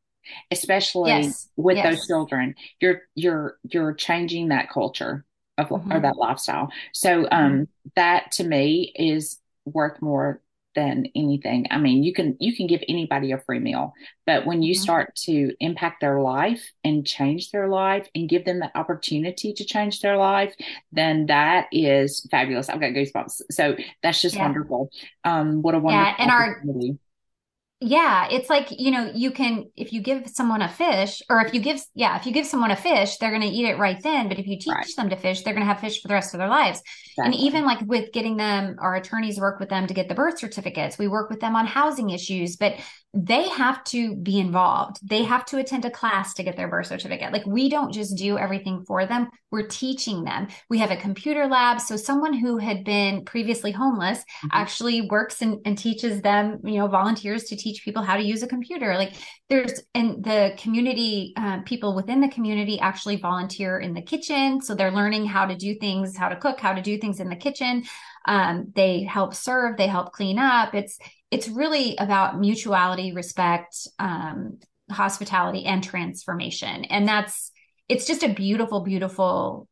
especially 0.51 1.11
yes. 1.11 1.49
with 1.57 1.77
yes. 1.77 1.95
those 1.95 2.07
children 2.09 2.53
you're 2.81 3.03
you're 3.15 3.57
you're 3.63 3.95
changing 3.95 4.49
that 4.49 4.69
culture 4.69 5.25
of 5.59 5.69
mm-hmm. 5.69 5.93
or 5.93 6.01
that 6.01 6.17
lifestyle. 6.17 6.71
So 6.93 7.29
um 7.31 7.53
mm-hmm. 7.53 7.63
that 7.97 8.33
to 8.33 8.45
me 8.45 8.93
is 8.97 9.39
worth 9.65 10.01
more 10.01 10.41
than 10.79 11.07
anything. 11.17 11.67
I 11.73 11.79
mean, 11.79 12.05
you 12.05 12.13
can 12.13 12.37
you 12.39 12.55
can 12.55 12.69
give 12.69 12.83
anybody 12.89 13.33
a 13.33 13.39
free 13.39 13.59
meal, 13.59 13.95
but 14.27 14.47
when 14.47 14.63
you 14.63 14.75
mm-hmm. 14.75 14.83
start 14.83 15.17
to 15.25 15.53
impact 15.59 16.01
their 16.01 16.21
life 16.21 16.71
and 16.85 17.05
change 17.05 17.51
their 17.51 17.69
life 17.69 18.07
and 18.15 18.29
give 18.29 18.45
them 18.45 18.61
the 18.61 18.71
opportunity 18.79 19.53
to 19.55 19.65
change 19.65 20.01
their 20.01 20.17
life, 20.17 20.55
then 20.93 21.27
that 21.27 21.67
is 21.73 22.25
fabulous. 22.31 22.69
I've 22.69 22.81
got 22.81 22.93
goosebumps. 22.93 23.43
So 23.51 23.77
that's 24.05 24.23
just 24.23 24.37
yeah. 24.37 24.43
wonderful. 24.43 24.91
Um, 25.25 25.63
what 25.63 25.75
a 25.75 25.81
wonderful 25.81 26.05
yeah, 26.07 26.15
and 26.19 26.31
our 26.31 26.63
yeah, 27.81 28.27
it's 28.29 28.51
like, 28.51 28.69
you 28.71 28.91
know, 28.91 29.13
you 29.15 29.31
can, 29.31 29.67
if 29.77 29.93
you 29.93 30.01
give 30.03 30.29
someone 30.29 30.63
a 30.63 30.69
fish, 30.69 31.23
or 31.31 31.41
if 31.41 31.55
you 31.55 31.61
give, 31.61 31.81
yeah, 31.95 32.17
if 32.19 32.27
you 32.27 32.33
give 32.33 32.45
someone 32.45 32.73
a 32.73 32.77
fish, 32.77 33.19
they're 33.19 33.31
going 33.31 33.43
to 33.43 33.47
eat 33.47 33.67
it 33.67 33.79
right 33.79 34.03
then. 34.03 34.29
But 34.29 34.41
if 34.41 34.49
you 34.49 34.59
teach 34.59 34.75
right. 34.75 34.87
them 34.97 35.11
to 35.11 35.17
fish, 35.17 35.43
they're 35.43 35.55
going 35.55 35.65
to 35.65 35.73
have 35.73 35.81
fish 35.81 36.03
for 36.03 36.09
the 36.09 36.15
rest 36.15 36.35
of 36.35 36.39
their 36.39 36.49
lives. 36.49 36.83
Exactly. 37.11 37.25
And 37.25 37.35
even 37.37 37.65
like 37.65 37.79
with 37.83 38.11
getting 38.13 38.37
them, 38.37 38.77
our 38.81 38.97
attorneys 38.97 39.39
work 39.39 39.61
with 39.61 39.69
them 39.69 39.87
to 39.87 39.95
get 39.95 40.09
the 40.09 40.17
birth 40.17 40.41
certificates. 40.41 40.99
We 40.99 41.07
work 41.07 41.31
with 41.31 41.39
them 41.39 41.55
on 41.55 41.67
housing 41.67 42.11
issues, 42.11 42.57
but 42.57 42.75
they 43.21 43.49
have 43.49 43.83
to 43.83 44.15
be 44.15 44.39
involved. 44.39 44.99
They 45.03 45.25
have 45.25 45.45
to 45.47 45.59
attend 45.59 45.85
a 45.85 45.91
class 45.91 46.35
to 46.35 46.45
get 46.45 46.57
their 46.57 46.69
birth 46.69 46.87
certificate. 46.87 47.33
Like 47.33 47.45
we 47.47 47.69
don't 47.69 47.93
just 47.93 48.17
do 48.17 48.39
everything 48.39 48.85
for 48.87 49.07
them, 49.07 49.29
we're 49.51 49.67
teaching 49.67 50.23
them. 50.23 50.47
We 50.69 50.79
have 50.79 50.93
a 50.93 50.97
computer 50.97 51.49
lab. 51.49 51.81
So 51.81 51.97
someone 51.97 52.33
who 52.33 52.59
had 52.59 52.85
been 52.85 53.25
previously 53.25 53.73
homeless 53.73 54.19
mm-hmm. 54.19 54.49
actually 54.53 55.09
works 55.09 55.43
and, 55.43 55.59
and 55.65 55.77
teaches 55.77 56.23
them, 56.23 56.61
you 56.63 56.79
know, 56.79 56.87
volunteers 56.87 57.45
to 57.45 57.57
teach 57.57 57.85
people 57.85 58.05
how 58.05 58.17
to 58.17 58.23
use 58.23 58.45
a 58.45 58.47
computer. 58.47 58.95
Like 58.95 59.15
there's, 59.49 59.83
and 59.95 60.23
the 60.23 60.55
community, 60.57 61.33
uh, 61.37 61.63
people 61.63 61.97
within 61.97 62.21
the 62.21 62.29
community 62.29 62.79
actually 62.79 63.17
volunteer 63.17 63.81
in 63.81 63.95
the 63.95 64.03
kitchen. 64.03 64.61
So 64.61 64.77
they're 64.77 64.93
learning 64.93 65.27
how 65.27 65.45
to 65.47 65.57
do 65.57 65.75
things, 65.75 66.17
how 66.17 66.29
to 66.29 66.37
cook, 66.37 66.61
how 66.61 66.73
to 66.73 66.83
do 66.83 66.99
things 66.99 67.19
in 67.19 67.29
the 67.29 67.37
kitchen. 67.37 67.83
Um, 68.27 68.71
they 68.77 69.03
help 69.03 69.35
serve, 69.35 69.77
they 69.77 69.89
help 69.89 70.13
clean 70.13 70.39
up. 70.39 70.75
It's, 70.75 70.99
it's 71.31 71.49
really 71.49 71.97
about 71.99 72.39
mutuality, 72.39 73.13
respect, 73.13 73.87
um, 73.99 74.59
hospitality, 74.91 75.65
and 75.67 75.83
transformation. 75.85 76.85
And 76.85 77.07
that's 77.07 77.53
it's 77.89 78.07
just 78.07 78.23
a 78.23 78.29
beautiful, 78.29 78.81
beautiful 78.81 79.69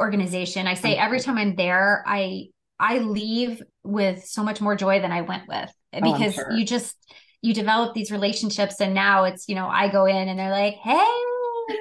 organization. 0.00 0.66
I 0.66 0.74
say 0.74 0.96
every 0.96 1.20
time 1.20 1.38
I'm 1.38 1.56
there, 1.56 2.02
I 2.06 2.48
I 2.78 2.98
leave 2.98 3.62
with 3.84 4.24
so 4.24 4.42
much 4.42 4.60
more 4.60 4.74
joy 4.74 5.00
than 5.00 5.12
I 5.12 5.20
went 5.20 5.46
with 5.46 5.70
oh, 5.92 6.00
because 6.00 6.38
oh, 6.38 6.42
sure. 6.42 6.52
you 6.52 6.64
just 6.64 6.96
you 7.42 7.54
develop 7.54 7.94
these 7.94 8.10
relationships 8.10 8.80
and 8.80 8.94
now 8.94 9.24
it's 9.24 9.48
you 9.48 9.54
know 9.54 9.68
I 9.68 9.88
go 9.88 10.06
in 10.06 10.28
and 10.28 10.38
they're 10.38 10.50
like 10.50 10.74
hey 10.74 11.14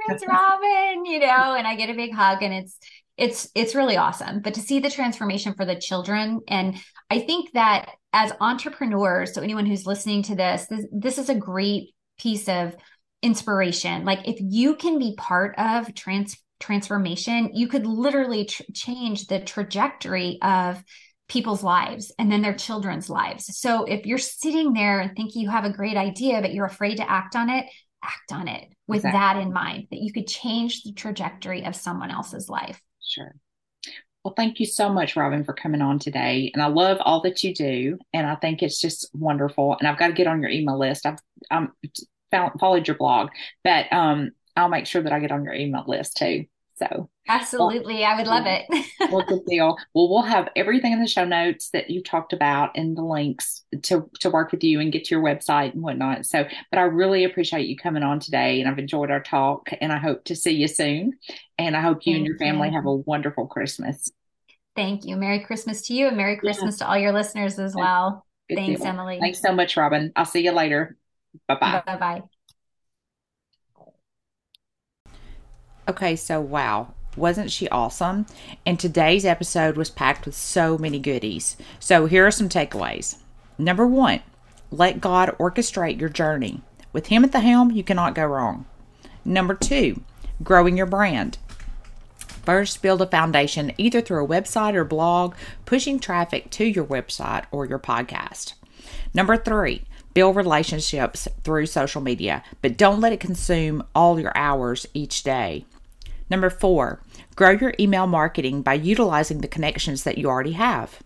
it's 0.09 0.25
Robyn 0.27 1.05
you 1.05 1.19
know 1.19 1.55
and 1.55 1.65
I 1.65 1.75
get 1.75 1.89
a 1.89 1.93
big 1.93 2.13
hug 2.13 2.43
and 2.43 2.53
it's 2.53 2.77
it's 3.17 3.49
it's 3.55 3.75
really 3.75 3.97
awesome 3.97 4.41
but 4.41 4.53
to 4.53 4.61
see 4.61 4.79
the 4.79 4.89
transformation 4.89 5.53
for 5.53 5.65
the 5.65 5.75
children 5.75 6.41
and 6.47 6.75
I 7.09 7.19
think 7.19 7.51
that 7.53 7.89
as 8.13 8.31
entrepreneurs, 8.39 9.33
so 9.33 9.41
anyone 9.41 9.65
who's 9.65 9.85
listening 9.85 10.23
to 10.23 10.35
this, 10.35 10.65
this, 10.67 10.85
this 10.91 11.17
is 11.17 11.29
a 11.29 11.35
great 11.35 11.93
piece 12.19 12.49
of 12.49 12.75
inspiration. 13.21 14.05
Like 14.05 14.27
if 14.27 14.37
you 14.39 14.75
can 14.75 14.97
be 14.97 15.15
part 15.17 15.55
of 15.57 15.93
trans 15.93 16.37
transformation, 16.59 17.51
you 17.53 17.67
could 17.67 17.85
literally 17.85 18.45
tr- 18.45 18.63
change 18.73 19.27
the 19.27 19.39
trajectory 19.39 20.39
of 20.41 20.83
people's 21.29 21.63
lives 21.63 22.11
and 22.17 22.31
then 22.31 22.41
their 22.41 22.55
children's 22.55 23.09
lives. 23.09 23.57
So 23.57 23.85
if 23.85 24.05
you're 24.05 24.17
sitting 24.17 24.73
there 24.73 24.99
and 24.99 25.15
think 25.15 25.35
you 25.35 25.49
have 25.49 25.63
a 25.63 25.71
great 25.71 25.95
idea, 25.95 26.41
but 26.41 26.53
you're 26.53 26.65
afraid 26.65 26.97
to 26.97 27.09
act 27.09 27.35
on 27.35 27.49
it, 27.49 27.65
act 28.03 28.31
on 28.31 28.47
it 28.47 28.67
with 28.87 29.05
exactly. 29.05 29.19
that 29.19 29.37
in 29.37 29.53
mind 29.53 29.87
that 29.91 29.99
you 30.01 30.11
could 30.11 30.27
change 30.27 30.83
the 30.83 30.91
trajectory 30.93 31.65
of 31.65 31.75
someone 31.75 32.11
else's 32.11 32.49
life. 32.49 32.81
Sure. 33.01 33.33
Well, 34.29 34.35
thank 34.35 34.59
you 34.59 34.67
so 34.67 34.89
much, 34.89 35.15
Robyn, 35.15 35.43
for 35.43 35.53
coming 35.53 35.81
on 35.81 35.97
today. 35.97 36.51
And 36.53 36.61
I 36.61 36.67
love 36.67 36.99
all 37.01 37.19
that 37.21 37.43
you 37.43 37.51
do. 37.51 37.97
And 38.13 38.27
I 38.27 38.35
think 38.35 38.61
it's 38.61 38.79
just 38.79 39.09
wonderful. 39.11 39.75
And 39.79 39.87
I've 39.87 39.97
got 39.97 40.09
to 40.09 40.13
get 40.13 40.27
on 40.27 40.39
your 40.39 40.51
email 40.51 40.77
list. 40.77 41.07
I've 41.07 41.17
um, 41.49 41.71
found, 42.29 42.59
followed 42.59 42.87
your 42.87 42.95
blog, 42.95 43.29
but 43.63 43.91
um, 43.91 44.29
I'll 44.55 44.69
make 44.69 44.85
sure 44.85 45.01
that 45.01 45.11
I 45.11 45.19
get 45.19 45.31
on 45.31 45.43
your 45.43 45.55
email 45.55 45.83
list 45.87 46.17
too. 46.17 46.45
So 46.75 47.09
absolutely, 47.27 47.95
well, 47.95 48.03
I 48.03 48.17
would 48.17 48.27
love 48.27 48.45
it. 48.45 48.65
well, 49.11 49.25
good 49.27 49.45
deal. 49.47 49.75
Well, 49.95 50.09
we'll 50.09 50.21
have 50.21 50.47
everything 50.55 50.93
in 50.93 51.01
the 51.01 51.07
show 51.07 51.25
notes 51.25 51.71
that 51.71 51.89
you 51.89 52.03
talked 52.03 52.31
about 52.31 52.77
and 52.77 52.95
the 52.95 53.01
links 53.01 53.63
to 53.81 54.09
to 54.19 54.29
work 54.29 54.51
with 54.51 54.63
you 54.63 54.79
and 54.79 54.91
get 54.91 55.05
to 55.05 55.15
your 55.15 55.23
website 55.23 55.73
and 55.73 55.81
whatnot. 55.81 56.27
So, 56.27 56.45
but 56.69 56.77
I 56.77 56.83
really 56.83 57.25
appreciate 57.25 57.67
you 57.67 57.75
coming 57.75 58.03
on 58.03 58.19
today, 58.19 58.61
and 58.61 58.69
I've 58.69 58.79
enjoyed 58.79 59.09
our 59.09 59.21
talk. 59.21 59.71
And 59.81 59.91
I 59.91 59.97
hope 59.97 60.23
to 60.25 60.35
see 60.35 60.51
you 60.51 60.67
soon. 60.67 61.13
And 61.57 61.75
I 61.75 61.81
hope 61.81 62.05
you 62.05 62.13
Thank 62.13 62.17
and 62.17 62.25
your 62.27 62.37
family 62.37 62.69
you. 62.69 62.75
have 62.75 62.85
a 62.85 62.95
wonderful 62.95 63.47
Christmas. 63.47 64.09
Thank 64.79 65.03
you. 65.03 65.17
Merry 65.17 65.41
Christmas 65.41 65.81
to 65.87 65.93
you, 65.93 66.07
and 66.07 66.15
Merry 66.15 66.37
Christmas 66.37 66.79
yeah. 66.79 66.85
to 66.85 66.91
all 66.91 66.97
your 66.97 67.11
listeners 67.11 67.59
as 67.59 67.75
well. 67.75 68.25
Good 68.47 68.55
Thanks, 68.55 68.79
deal. 68.79 68.89
Emily. 68.89 69.19
Thanks 69.19 69.41
so 69.41 69.51
much, 69.51 69.75
Robyn. 69.75 70.13
I'll 70.15 70.23
see 70.23 70.41
you 70.41 70.53
later. 70.53 70.95
Bye 71.49 71.57
bye. 71.59 71.83
Bye 71.85 71.97
bye. 71.97 72.23
Okay, 75.89 76.15
so 76.15 76.39
wow, 76.39 76.93
wasn't 77.17 77.51
she 77.51 77.67
awesome? 77.67 78.25
And 78.65 78.79
today's 78.79 79.25
episode 79.25 79.75
was 79.75 79.89
packed 79.89 80.25
with 80.25 80.35
so 80.35 80.77
many 80.77 80.97
goodies. 80.97 81.57
So 81.81 82.05
here 82.05 82.25
are 82.25 82.31
some 82.31 82.47
takeaways. 82.47 83.17
Number 83.57 83.85
one, 83.85 84.21
let 84.71 85.01
God 85.01 85.35
orchestrate 85.39 85.99
your 85.99 86.07
journey. 86.07 86.61
With 86.93 87.07
Him 87.07 87.25
at 87.25 87.33
the 87.33 87.41
helm, 87.41 87.71
you 87.71 87.83
cannot 87.83 88.15
go 88.15 88.25
wrong. 88.25 88.65
Number 89.25 89.55
two, 89.55 90.01
growing 90.41 90.77
your 90.77 90.85
brand. 90.85 91.37
First, 92.49 92.81
build 92.81 92.99
a 92.99 93.05
foundation 93.05 93.73
either 93.77 94.01
through 94.01 94.25
a 94.25 94.27
website 94.27 94.73
or 94.73 94.83
blog, 94.83 95.35
pushing 95.65 95.99
traffic 95.99 96.49
to 96.49 96.65
your 96.65 96.83
website 96.83 97.45
or 97.51 97.67
your 97.67 97.77
podcast. 97.77 98.53
Number 99.13 99.37
three, 99.37 99.83
build 100.15 100.35
relationships 100.35 101.27
through 101.43 101.67
social 101.67 102.01
media, 102.01 102.41
but 102.63 102.75
don't 102.75 103.01
let 103.01 103.13
it 103.13 103.19
consume 103.19 103.83
all 103.93 104.19
your 104.19 104.35
hours 104.35 104.87
each 104.95 105.21
day. 105.21 105.67
Number 106.27 106.49
four, 106.49 107.03
grow 107.35 107.51
your 107.51 107.75
email 107.79 108.07
marketing 108.07 108.63
by 108.63 108.73
utilizing 108.73 109.41
the 109.41 109.47
connections 109.47 110.03
that 110.03 110.17
you 110.17 110.27
already 110.27 110.53
have. 110.53 111.03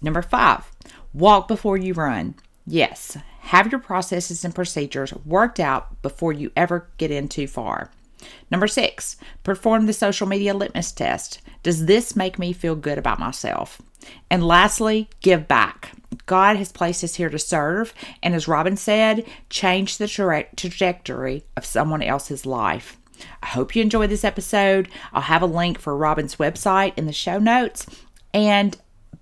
Number 0.00 0.22
five, 0.22 0.70
walk 1.12 1.48
before 1.48 1.76
you 1.76 1.94
run. 1.94 2.36
Yes, 2.64 3.18
have 3.40 3.72
your 3.72 3.80
processes 3.80 4.44
and 4.44 4.54
procedures 4.54 5.12
worked 5.24 5.58
out 5.58 6.00
before 6.00 6.32
you 6.32 6.52
ever 6.54 6.88
get 6.96 7.10
in 7.10 7.26
too 7.26 7.48
far. 7.48 7.90
Number 8.50 8.66
six, 8.66 9.16
perform 9.42 9.86
the 9.86 9.92
social 9.92 10.26
media 10.26 10.54
litmus 10.54 10.92
test. 10.92 11.40
Does 11.62 11.86
this 11.86 12.14
make 12.16 12.38
me 12.38 12.52
feel 12.52 12.76
good 12.76 12.98
about 12.98 13.18
myself? 13.18 13.80
And 14.30 14.46
lastly, 14.46 15.08
give 15.20 15.48
back. 15.48 15.92
God 16.26 16.56
has 16.56 16.72
placed 16.72 17.02
us 17.02 17.16
here 17.16 17.28
to 17.28 17.38
serve, 17.38 17.92
and 18.22 18.34
as 18.34 18.46
Robyn 18.48 18.76
said, 18.76 19.24
change 19.50 19.98
the 19.98 20.08
tra- 20.08 20.46
trajectory 20.56 21.44
of 21.56 21.64
someone 21.64 22.02
else's 22.02 22.46
life. 22.46 22.96
I 23.42 23.46
hope 23.46 23.74
you 23.74 23.82
enjoyed 23.82 24.10
this 24.10 24.24
episode. 24.24 24.88
I'll 25.12 25.22
have 25.22 25.42
a 25.42 25.46
link 25.46 25.78
for 25.78 25.96
Robyn's 25.96 26.36
website 26.36 26.92
in 26.96 27.06
the 27.06 27.12
show 27.12 27.38
notes. 27.38 27.86
And 28.34 28.76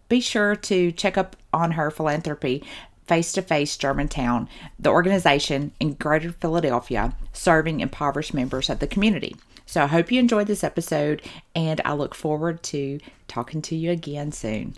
be 0.09 0.21
sure 0.21 0.57
to 0.57 0.93
check 0.93 1.17
up 1.17 1.37
on 1.53 1.73
her 1.73 1.91
philanthropy, 1.91 2.65
Face 3.07 3.33
to 3.33 3.43
Face 3.43 3.77
Germantown, 3.77 4.49
the 4.79 4.91
organization 4.91 5.73
in 5.79 5.95
Greater 5.95 6.33
Philadelphia 6.33 7.15
serving 7.33 7.81
impoverished 7.81 8.35
members 8.35 8.71
of 8.71 8.79
the 8.79 8.87
community. 8.87 9.37
So 9.67 9.83
I 9.83 9.87
hope 9.87 10.13
you 10.13 10.21
enjoyed 10.21 10.47
this 10.47 10.65
episode, 10.65 11.23
and 11.55 11.81
I 11.85 11.95
look 11.95 12.15
forward 12.15 12.63
to 12.65 13.01
talking 13.29 13.63
to 13.63 13.77
you 13.77 13.91
again 13.91 14.33
soon. 14.33 14.75